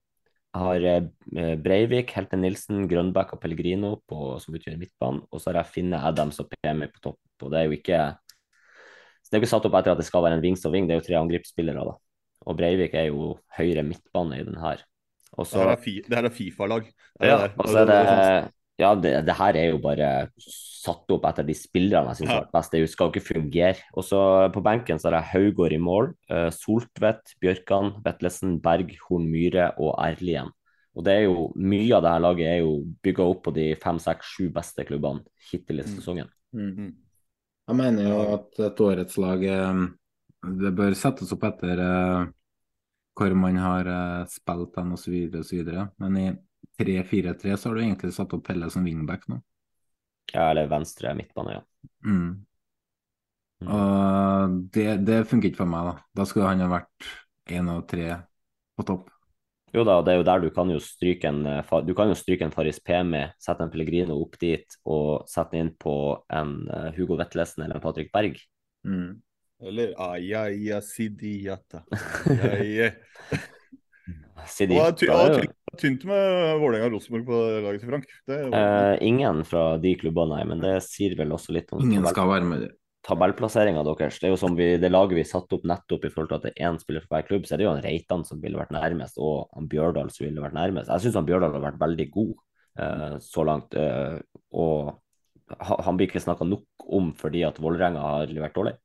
[0.50, 5.20] Jeg har Breivik, Helte Nilsen, Grønbæk og Pellegrino på, som utgjør midtbanen.
[5.30, 7.20] Og så har jeg Finne Adams og PM på topp.
[7.46, 8.00] Og det er jo ikke
[9.30, 10.88] det er jo ikke satt opp etter at det skal være en wings og wing,
[10.90, 11.94] det er jo tre angrepsspillere, da.
[12.48, 14.84] Og Breivik er jo høyre midtbane i den her.
[15.38, 16.88] Også, Det her er, fi, er Fifa-lag.
[17.22, 17.52] Ja, det der.
[17.60, 22.14] og så det Ja, det, det her er jo bare satt opp etter de spillerne
[22.14, 22.72] jeg syns har vært best.
[22.72, 23.82] Det skal jo ikke fungere.
[23.94, 24.22] Og så
[24.56, 26.14] på benken så har jeg Haugård i mål.
[26.32, 30.48] eh, Soltvedt, Bjørkan, Vetlesen, Berg, Horn Myhre og Erlien.
[30.96, 32.72] Og det er jo mye av det her laget er jo
[33.04, 35.96] bygga opp på de fem, seks, sju beste klubbene hittil i Mm.
[36.00, 36.30] sesongen.
[36.56, 36.94] -hmm.
[37.68, 39.44] Jeg mener jo at et årets lag
[40.44, 42.28] det bør settes opp etter uh,
[43.20, 45.16] hvor man har uh, spilt den osv.
[45.42, 45.72] osv.
[46.00, 46.28] Men i
[46.80, 49.42] 3-4-3 så har du egentlig satt opp Pelle som wingback nå.
[50.32, 51.64] Ja, eller venstre midtbane, ja.
[52.06, 52.46] Mm.
[53.60, 53.70] Mm.
[53.76, 55.96] Og det, det funker ikke for meg, da.
[56.22, 57.08] Da skulle han ha vært
[57.52, 58.12] én av tre
[58.78, 59.10] på topp.
[59.76, 62.16] Jo da, det er jo der du kan jo stryke en eh, Du kan jo
[62.18, 65.94] stryke en Faris Pemi, sette en Pellegrino opp dit og sette inn på
[66.34, 66.56] en
[66.96, 68.40] Hugo Vetlesen eller en Patrick Berg.
[68.88, 69.20] Mm.
[69.62, 71.84] Eller Aya Sidiata.
[72.48, 72.92] Ai, ai.
[74.48, 75.48] Sidi, Og det er det
[75.82, 78.06] tynt- med Vålerenga og Rosenborg på laget til Frank.
[78.28, 81.84] Det er, Eh, ingen fra de klubbene, nei, men det sier vel også litt om
[81.84, 82.70] Ingen skal være med.
[83.06, 84.18] tabellplasseringa deres.
[84.20, 86.48] Det er jo som vi, det laget vi satte opp nettopp i forhold til at
[86.48, 88.58] det er én spiller for hver klubb, så er det jo han Reitan som ville
[88.60, 90.90] vært nærmest, og han Bjørdal som ville vært nærmest.
[90.92, 92.34] Jeg syns Bjørdal har vært veldig god
[92.80, 94.20] eh, så langt, eh,
[94.56, 94.96] og
[95.60, 98.76] han blir ikke snakka nok om fordi at Vålerenga har levert dårlig.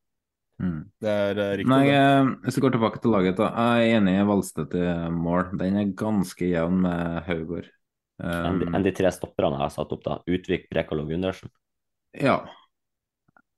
[0.63, 0.83] Mm.
[1.03, 1.69] det er eh, riktig.
[1.73, 1.95] Nei, det.
[1.99, 3.49] eh, hvis vi går tilbake til laget, da.
[3.75, 5.49] Jeg er enig i Valstedt i mål.
[5.59, 7.71] Den er ganske jevn med Haugård.
[8.23, 10.21] Um, enn de tre stopperne jeg har satt opp, da.
[10.31, 11.51] Utvik, Brekal og Gundersen.
[12.15, 12.39] ja.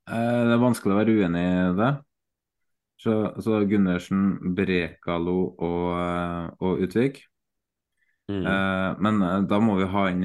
[0.09, 1.93] Eh, Det er vanskelig å være uenig i det.
[3.03, 7.19] Så, så Gundersen, Brekalo og, og Utvik.
[8.31, 8.47] Mm.
[8.47, 9.21] Eh, men
[9.51, 10.25] da må vi ha inn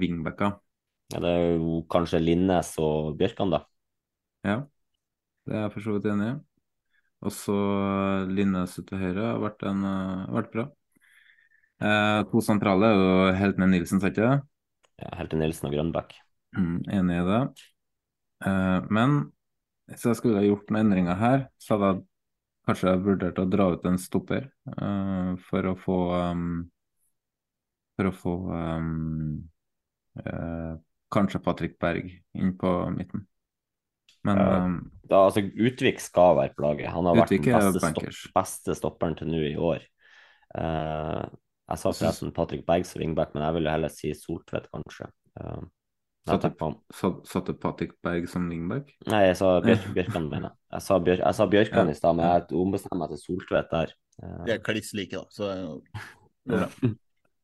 [0.00, 0.56] wingbacker.
[1.12, 3.60] Ja, det er jo kanskje Linnes og Bjørkan, da.
[4.46, 4.56] Ja,
[5.46, 6.36] det er jeg for så vidt enig i.
[7.26, 10.66] Og så eh, Linnes til høyre har vært, en, eh, vært bra.
[11.76, 14.36] Eh, to sentrale er jo Heltene Nilsen, sa ikke det?
[15.02, 16.14] Ja, Helte Nilsen og Grønbæk.
[16.56, 17.40] Mm, enig i det.
[18.48, 19.18] Eh, men
[19.90, 22.06] hvis jeg skulle ha gjort noen endringer her, så hadde jeg
[22.66, 26.48] kanskje vurdert å dra ut en stopper eh, for å få um,
[27.96, 29.44] for å få um,
[31.12, 33.24] kanskje Patrick Berg inn på midten.
[34.26, 34.46] Men Ja.
[34.58, 34.76] ehm,
[35.06, 36.88] Da, altså, Utvik skal være på laget.
[36.90, 39.84] Han har vært den beste, stopp, beste stopperen til nå i år.
[40.56, 41.28] Uh,
[41.70, 45.06] jeg sa forresten Patrick Berg som wingback, men jeg ville heller si Soltvedt, kanskje.
[45.38, 45.62] Uh,
[46.26, 46.50] satte,
[46.98, 48.90] sa- satte Patrick Berg som wingback?
[49.06, 50.56] Nei, jeg sa Bjørk, Bjørkan, mener jeg.
[50.74, 51.90] Jeg sa, Bjør, jeg sa Bjørkan Ja.
[51.94, 53.94] i stad, men jeg ombestemmer meg til Soltvedt der.
[54.22, 55.24] Uh, De er kliss like, da.
[55.30, 55.52] Så
[56.50, 56.66] Ja.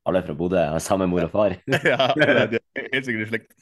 [0.08, 1.54] Alle er fra Bodø, har samme mor og far.
[1.92, 3.52] ja, det er helt sikkert i slekt.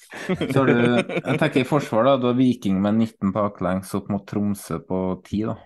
[0.52, 0.76] Så har du,
[1.12, 2.14] jeg tenker i forsvar, da.
[2.20, 5.58] Du har Viking med 19 baklengs opp mot Tromsø på 10, da.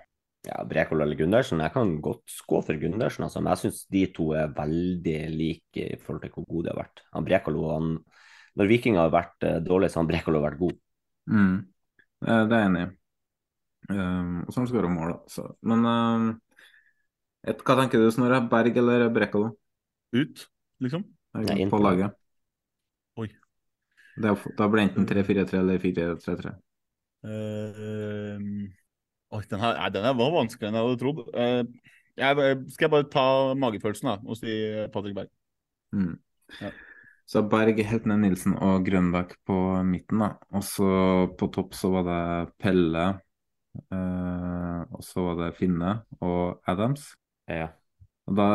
[0.45, 4.03] Ja, Brekol eller Gundersen, jeg kan godt gå for Gundersen, altså, men jeg syns de
[4.13, 7.05] to er veldig like i forhold til hvor gode de har vært.
[7.17, 7.95] Han Brekalo, han
[8.55, 10.77] Når Viking har vært eh, dårlig, så har Brekalo vært god.
[11.33, 11.55] Mm.
[12.27, 12.91] Eh, Det er jeg enig i.
[13.85, 15.33] Um, og så har han skåra mål, da.
[15.33, 15.47] Så.
[15.69, 16.29] Men um,
[17.45, 18.39] et, hva tenker du, Snorre?
[18.53, 19.51] Berg eller Brekalo?
[20.15, 20.45] Ut,
[20.83, 21.05] liksom?
[21.35, 22.15] Nei, inn på laget.
[23.21, 23.29] Oi.
[24.15, 26.55] Det er, da blir det enten 3-4-3 eller 4-3-3.
[27.25, 28.69] Uh,
[29.35, 31.23] oi, den, her, nei, den her var vanskeligere enn jeg hadde trodd.
[31.35, 33.29] Uh, jeg, skal jeg bare ta
[33.59, 35.31] magefølelsen da, og si eh, Patrick Berg?
[35.97, 36.13] Mm.
[36.61, 36.71] Ja.
[37.27, 39.57] Så Berg, Hetne Nilsen og Grønbæk på
[39.89, 40.21] midten.
[40.23, 40.35] da.
[40.55, 40.91] Og så
[41.41, 43.07] på topp så var det Pelle,
[43.91, 47.09] uh, og så var det Finne og Adams.
[47.51, 47.73] Ja.
[48.29, 48.49] Og da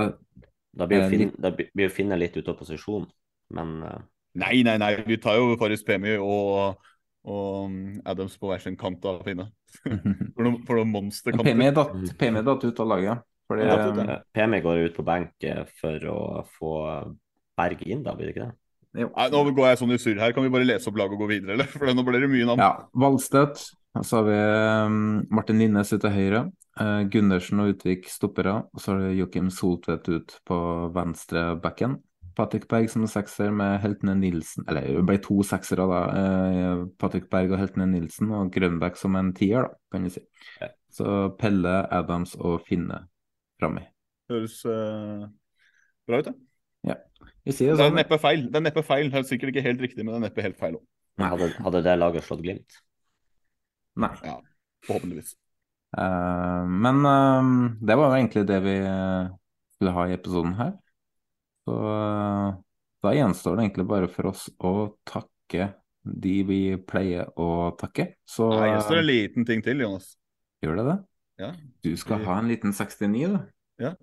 [0.79, 3.07] Da blir Eh, jo Finn, litt- da blir jo Finne litt ute av posisjon,
[3.57, 3.97] men uh...
[4.39, 4.93] Nei, nei, nei.
[5.07, 6.77] Vi tar jo Faris Pemi og,
[7.27, 9.49] og um, Adams på hver sin kant av Finne.
[10.35, 11.49] For noen, for noen monsterkanter.
[11.49, 13.25] Pemi datt, datt ut av laget.
[13.49, 14.19] Fordi, ut, ja.
[14.37, 16.19] eh, går ut på benk eh, for å
[16.53, 16.73] få
[17.57, 18.57] Berg inn, da, blir det ikke det?
[18.99, 20.33] Nei, nå går jeg sånn i surr her.
[20.35, 21.69] Kan vi bare lese opp laget og gå videre, eller?
[21.73, 22.61] For nå blir det mye navn.
[22.61, 23.65] Ja, Valstedt.
[24.05, 24.37] Så har vi
[24.85, 24.99] um,
[25.33, 26.43] Martin Linnes ut til høyre.
[26.81, 28.55] Eh, Gundersen og Utvik stoppere.
[28.73, 30.59] Og så har du Joakim Soltvedt ut på
[30.95, 31.99] venstre backen.
[32.37, 36.01] Patrick Berg som sekser med Heltene Nilsen Eller det ble to seksere, da.
[36.15, 40.23] eh, Patrick Berg og Heltene Nilsen, og Grønbæk som en tier, da, kan du si.
[40.61, 40.71] Ja.
[40.93, 43.03] Så Pelle, Adams og Finne
[43.59, 43.83] framme.
[44.31, 45.27] Høres uh,
[46.07, 46.37] bra ut, da.
[47.49, 48.47] Vi sier Det det er neppe feil.
[48.47, 49.09] Det er neppe feil.
[49.11, 50.85] Det er sikkert ikke helt riktig, men det er neppe helt feil òg.
[51.19, 52.79] Hadde, hadde det laget slått Glimt?
[53.99, 54.11] Nei.
[54.23, 54.37] Ja,
[54.87, 55.33] Forhåpentligvis.
[55.97, 57.51] Eh, men eh,
[57.81, 59.29] det var jo egentlig det vi eh,
[59.75, 60.73] skulle ha i episoden her.
[61.65, 61.77] Så
[63.03, 64.73] da gjenstår det egentlig bare for oss å
[65.07, 65.71] takke
[66.03, 68.13] de vi pleier å takke.
[68.27, 70.13] Så det står eh, en liten ting til, Jonas.
[70.63, 70.97] gjør det det?
[71.39, 71.49] Ja.
[71.85, 73.39] Du skal ha en liten 69, du.
[73.79, 73.93] Ja.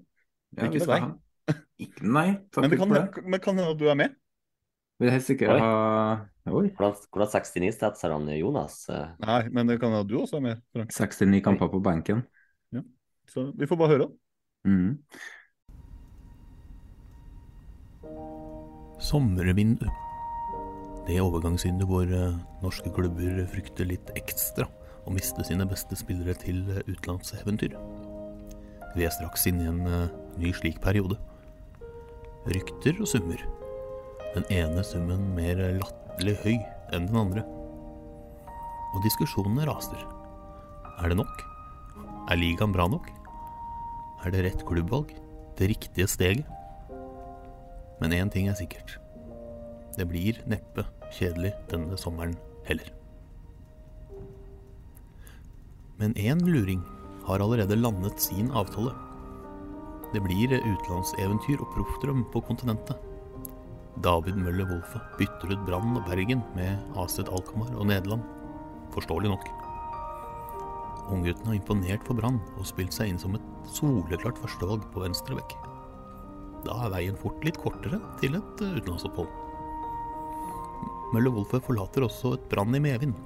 [0.56, 1.10] Ikke ja.
[1.76, 3.26] Ikke, nei, takk Men det kan, for det.
[3.26, 4.16] men kan hende du er med?
[5.02, 5.60] Vil helst ikke Oi.
[5.60, 5.73] ha
[6.47, 6.68] Oi.
[6.78, 8.85] Hvordan, hvordan 69-stats har han Jonas?
[9.18, 10.60] Nei, men det kan hende du også ha med.
[10.73, 10.94] Frank.
[10.94, 12.23] 69 kamper på benken.
[13.31, 14.09] Så vi får bare høre.
[14.66, 14.98] Mm.
[19.02, 19.86] Sommervindu.
[21.06, 24.66] Det overgangsvinduet hvor eh, norske klubber frykter litt ekstra
[25.06, 27.77] å miste sine beste spillere til eh, utenlandseventyr.
[28.97, 31.20] Vi er straks inne i en eh, ny slik periode.
[32.51, 33.43] Rykter og summer.
[34.36, 36.56] Den ene summen mer latterlig høy
[36.92, 37.44] enn den andre.
[38.92, 40.02] Og diskusjonene raser.
[41.00, 41.40] Er det nok?
[42.28, 43.08] Er ligaen bra nok?
[44.26, 45.14] Er det rett klubbvalg?
[45.56, 46.44] Det riktige steget?
[48.02, 48.98] Men én ting er sikkert.
[49.96, 50.84] Det blir neppe
[51.16, 52.36] kjedelig denne sommeren
[52.68, 52.92] heller.
[55.96, 56.84] Men én luring
[57.24, 58.92] har allerede landet sin avtale.
[60.12, 63.00] Det blir utenlandseventyr og proffdrøm på kontinentet.
[64.05, 68.24] David Møller Wolfe bytter ut Brann og Bergen med Aset Alkmaar og Nederland.
[68.93, 69.47] Forståelig nok.
[71.14, 75.39] Unggutten har imponert for Brann og spilt seg inn som et soleklart førstevalg på venstre
[75.39, 75.55] bekk.
[76.66, 79.31] Da er veien fort litt kortere til et eh, utenlandsopphold.
[81.14, 83.16] Møller Wolfe forlater også et brann i medvind.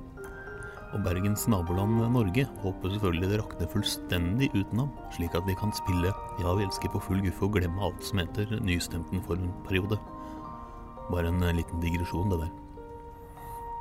[0.90, 5.74] Og Bergens naboland Norge håper selvfølgelig det rakner fullstendig uten ham, slik at vi kan
[5.74, 9.54] spille Ja, vi elsker på full guffe og glemme alt som heter nystemten for en
[9.66, 9.98] periode.
[11.10, 12.52] Bare en eh, liten digresjon, det der.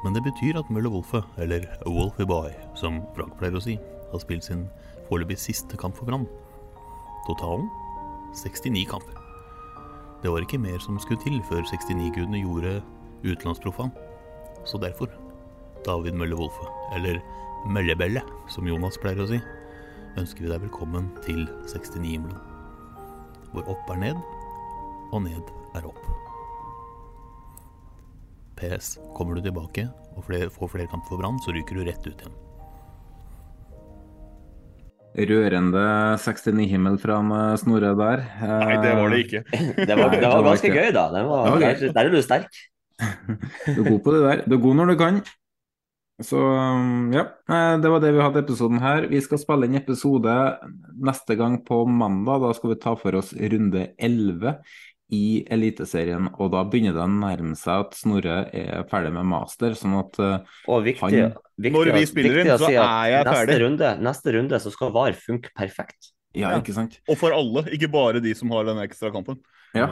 [0.03, 3.76] Men det betyr at Møller Wolfe, eller Wolfie Boy, som Frank pleier å si,
[4.10, 4.65] har spilt sin
[5.10, 6.27] foreløpig siste kamp for Brann.
[7.27, 7.68] Totalen
[8.34, 9.18] 69 kamper.
[10.23, 12.80] Det var ikke mer som skulle til før 69-gudene gjorde
[13.23, 13.91] utenlandsproffan.
[14.68, 15.11] Så derfor,
[15.85, 17.22] David Mølle Wolfe, eller
[17.68, 19.39] Møllebelle, som Jonas pleier å si,
[20.19, 22.39] ønsker vi deg velkommen til 69-himmelen.
[23.53, 24.26] Hvor opp er ned,
[25.11, 26.28] og ned er opp.
[28.60, 28.98] PS.
[29.18, 29.88] Kommer du tilbake
[30.18, 32.38] og flere, får flere kamper for Brann, så ryker du rett ut igjen.
[35.30, 35.84] Rørende
[36.22, 38.22] 69-himmel fra eh, Snorre der.
[38.45, 39.41] Nei, det var det ikke.
[39.90, 41.07] Det var, det var ganske gøy, da.
[41.15, 41.80] Det var, Det var gøy.
[41.81, 42.61] der, der er du sterk.
[43.76, 44.44] Du er god på det der.
[44.45, 45.22] Du er god når du kan.
[46.19, 49.07] Så um, ja, eh, det var det vi hadde i episoden her.
[49.11, 50.36] Vi skal spille inn episode
[50.99, 52.44] neste gang på mandag.
[52.44, 54.57] Da skal vi ta for oss runde 11
[55.15, 56.30] i Eliteserien.
[56.38, 60.19] Og da begynner det å nærme seg at Snorre er ferdig med master, sånn at
[60.22, 63.60] eh, Og viktig, han viktig, Når vi spiller inn, så si er jeg neste ferdig.
[63.65, 66.14] Runde, neste runde så skal VAR funke perfekt.
[66.38, 66.99] Ja, ikke sant?
[67.10, 69.40] Og for alle, ikke bare de som har den ekstra kampen.
[69.77, 69.88] Ja.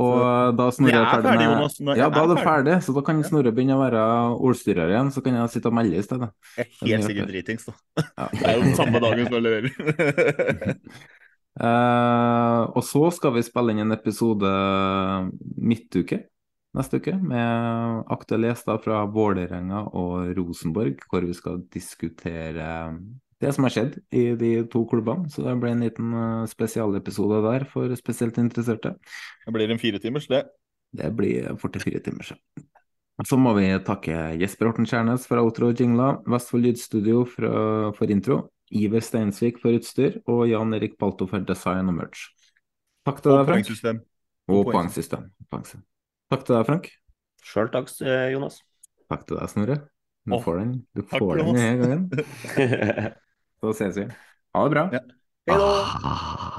[0.00, 1.74] Og da Snorre er er ferdig ferdig, med Jonas.
[1.98, 2.44] Ja, da er det ferdig.
[2.46, 4.04] ferdig, så da kan Snorre begynne å være
[4.48, 5.10] ordstyrer igjen.
[5.12, 6.30] Så kan jeg sitte og melde i stedet.
[6.56, 7.76] Jeg er helt sikkert dritings, da.
[8.04, 8.28] Ja.
[8.32, 10.78] Det er jo den samme dagen som jeg leverer.
[11.60, 14.52] Eh, og så skal vi spille inn en episode
[15.60, 16.22] midtuke
[16.72, 22.70] neste uke med aktuelle gjester fra Vålerenga og Rosenborg, hvor vi skal diskutere
[23.42, 25.28] det som har skjedd i de to klubbene.
[25.32, 28.96] Så det blir en liten eh, spesialepisode der for spesielt interesserte.
[29.44, 30.46] Det blir en firetimers, det.
[30.92, 32.32] Det blir 44 timers.
[33.22, 38.12] Så må vi takke Jesper Horten Kjærnes for outro og jingler, Vestfold Lydstudio for, for
[38.12, 38.38] intro,
[38.72, 42.28] Iver Steinsvik for utstyr og Jan Erik Balto for design og merch.
[43.06, 43.66] Takk til Og deg, Frank.
[43.66, 44.02] poengsystem.
[44.48, 45.30] Og poengsystem.
[45.50, 45.84] Poengsystem.
[46.32, 46.90] Takk til deg, Frank.
[47.42, 48.60] Sjøl takk, eh, Jonas.
[49.10, 49.78] Takk til deg, Snorre.
[50.24, 52.10] Du får den, du takk, den denne gangen.
[53.62, 54.06] Så ses vi.
[54.54, 54.88] Ha det bra.
[54.94, 55.02] Ja.
[55.50, 56.58] Hei da!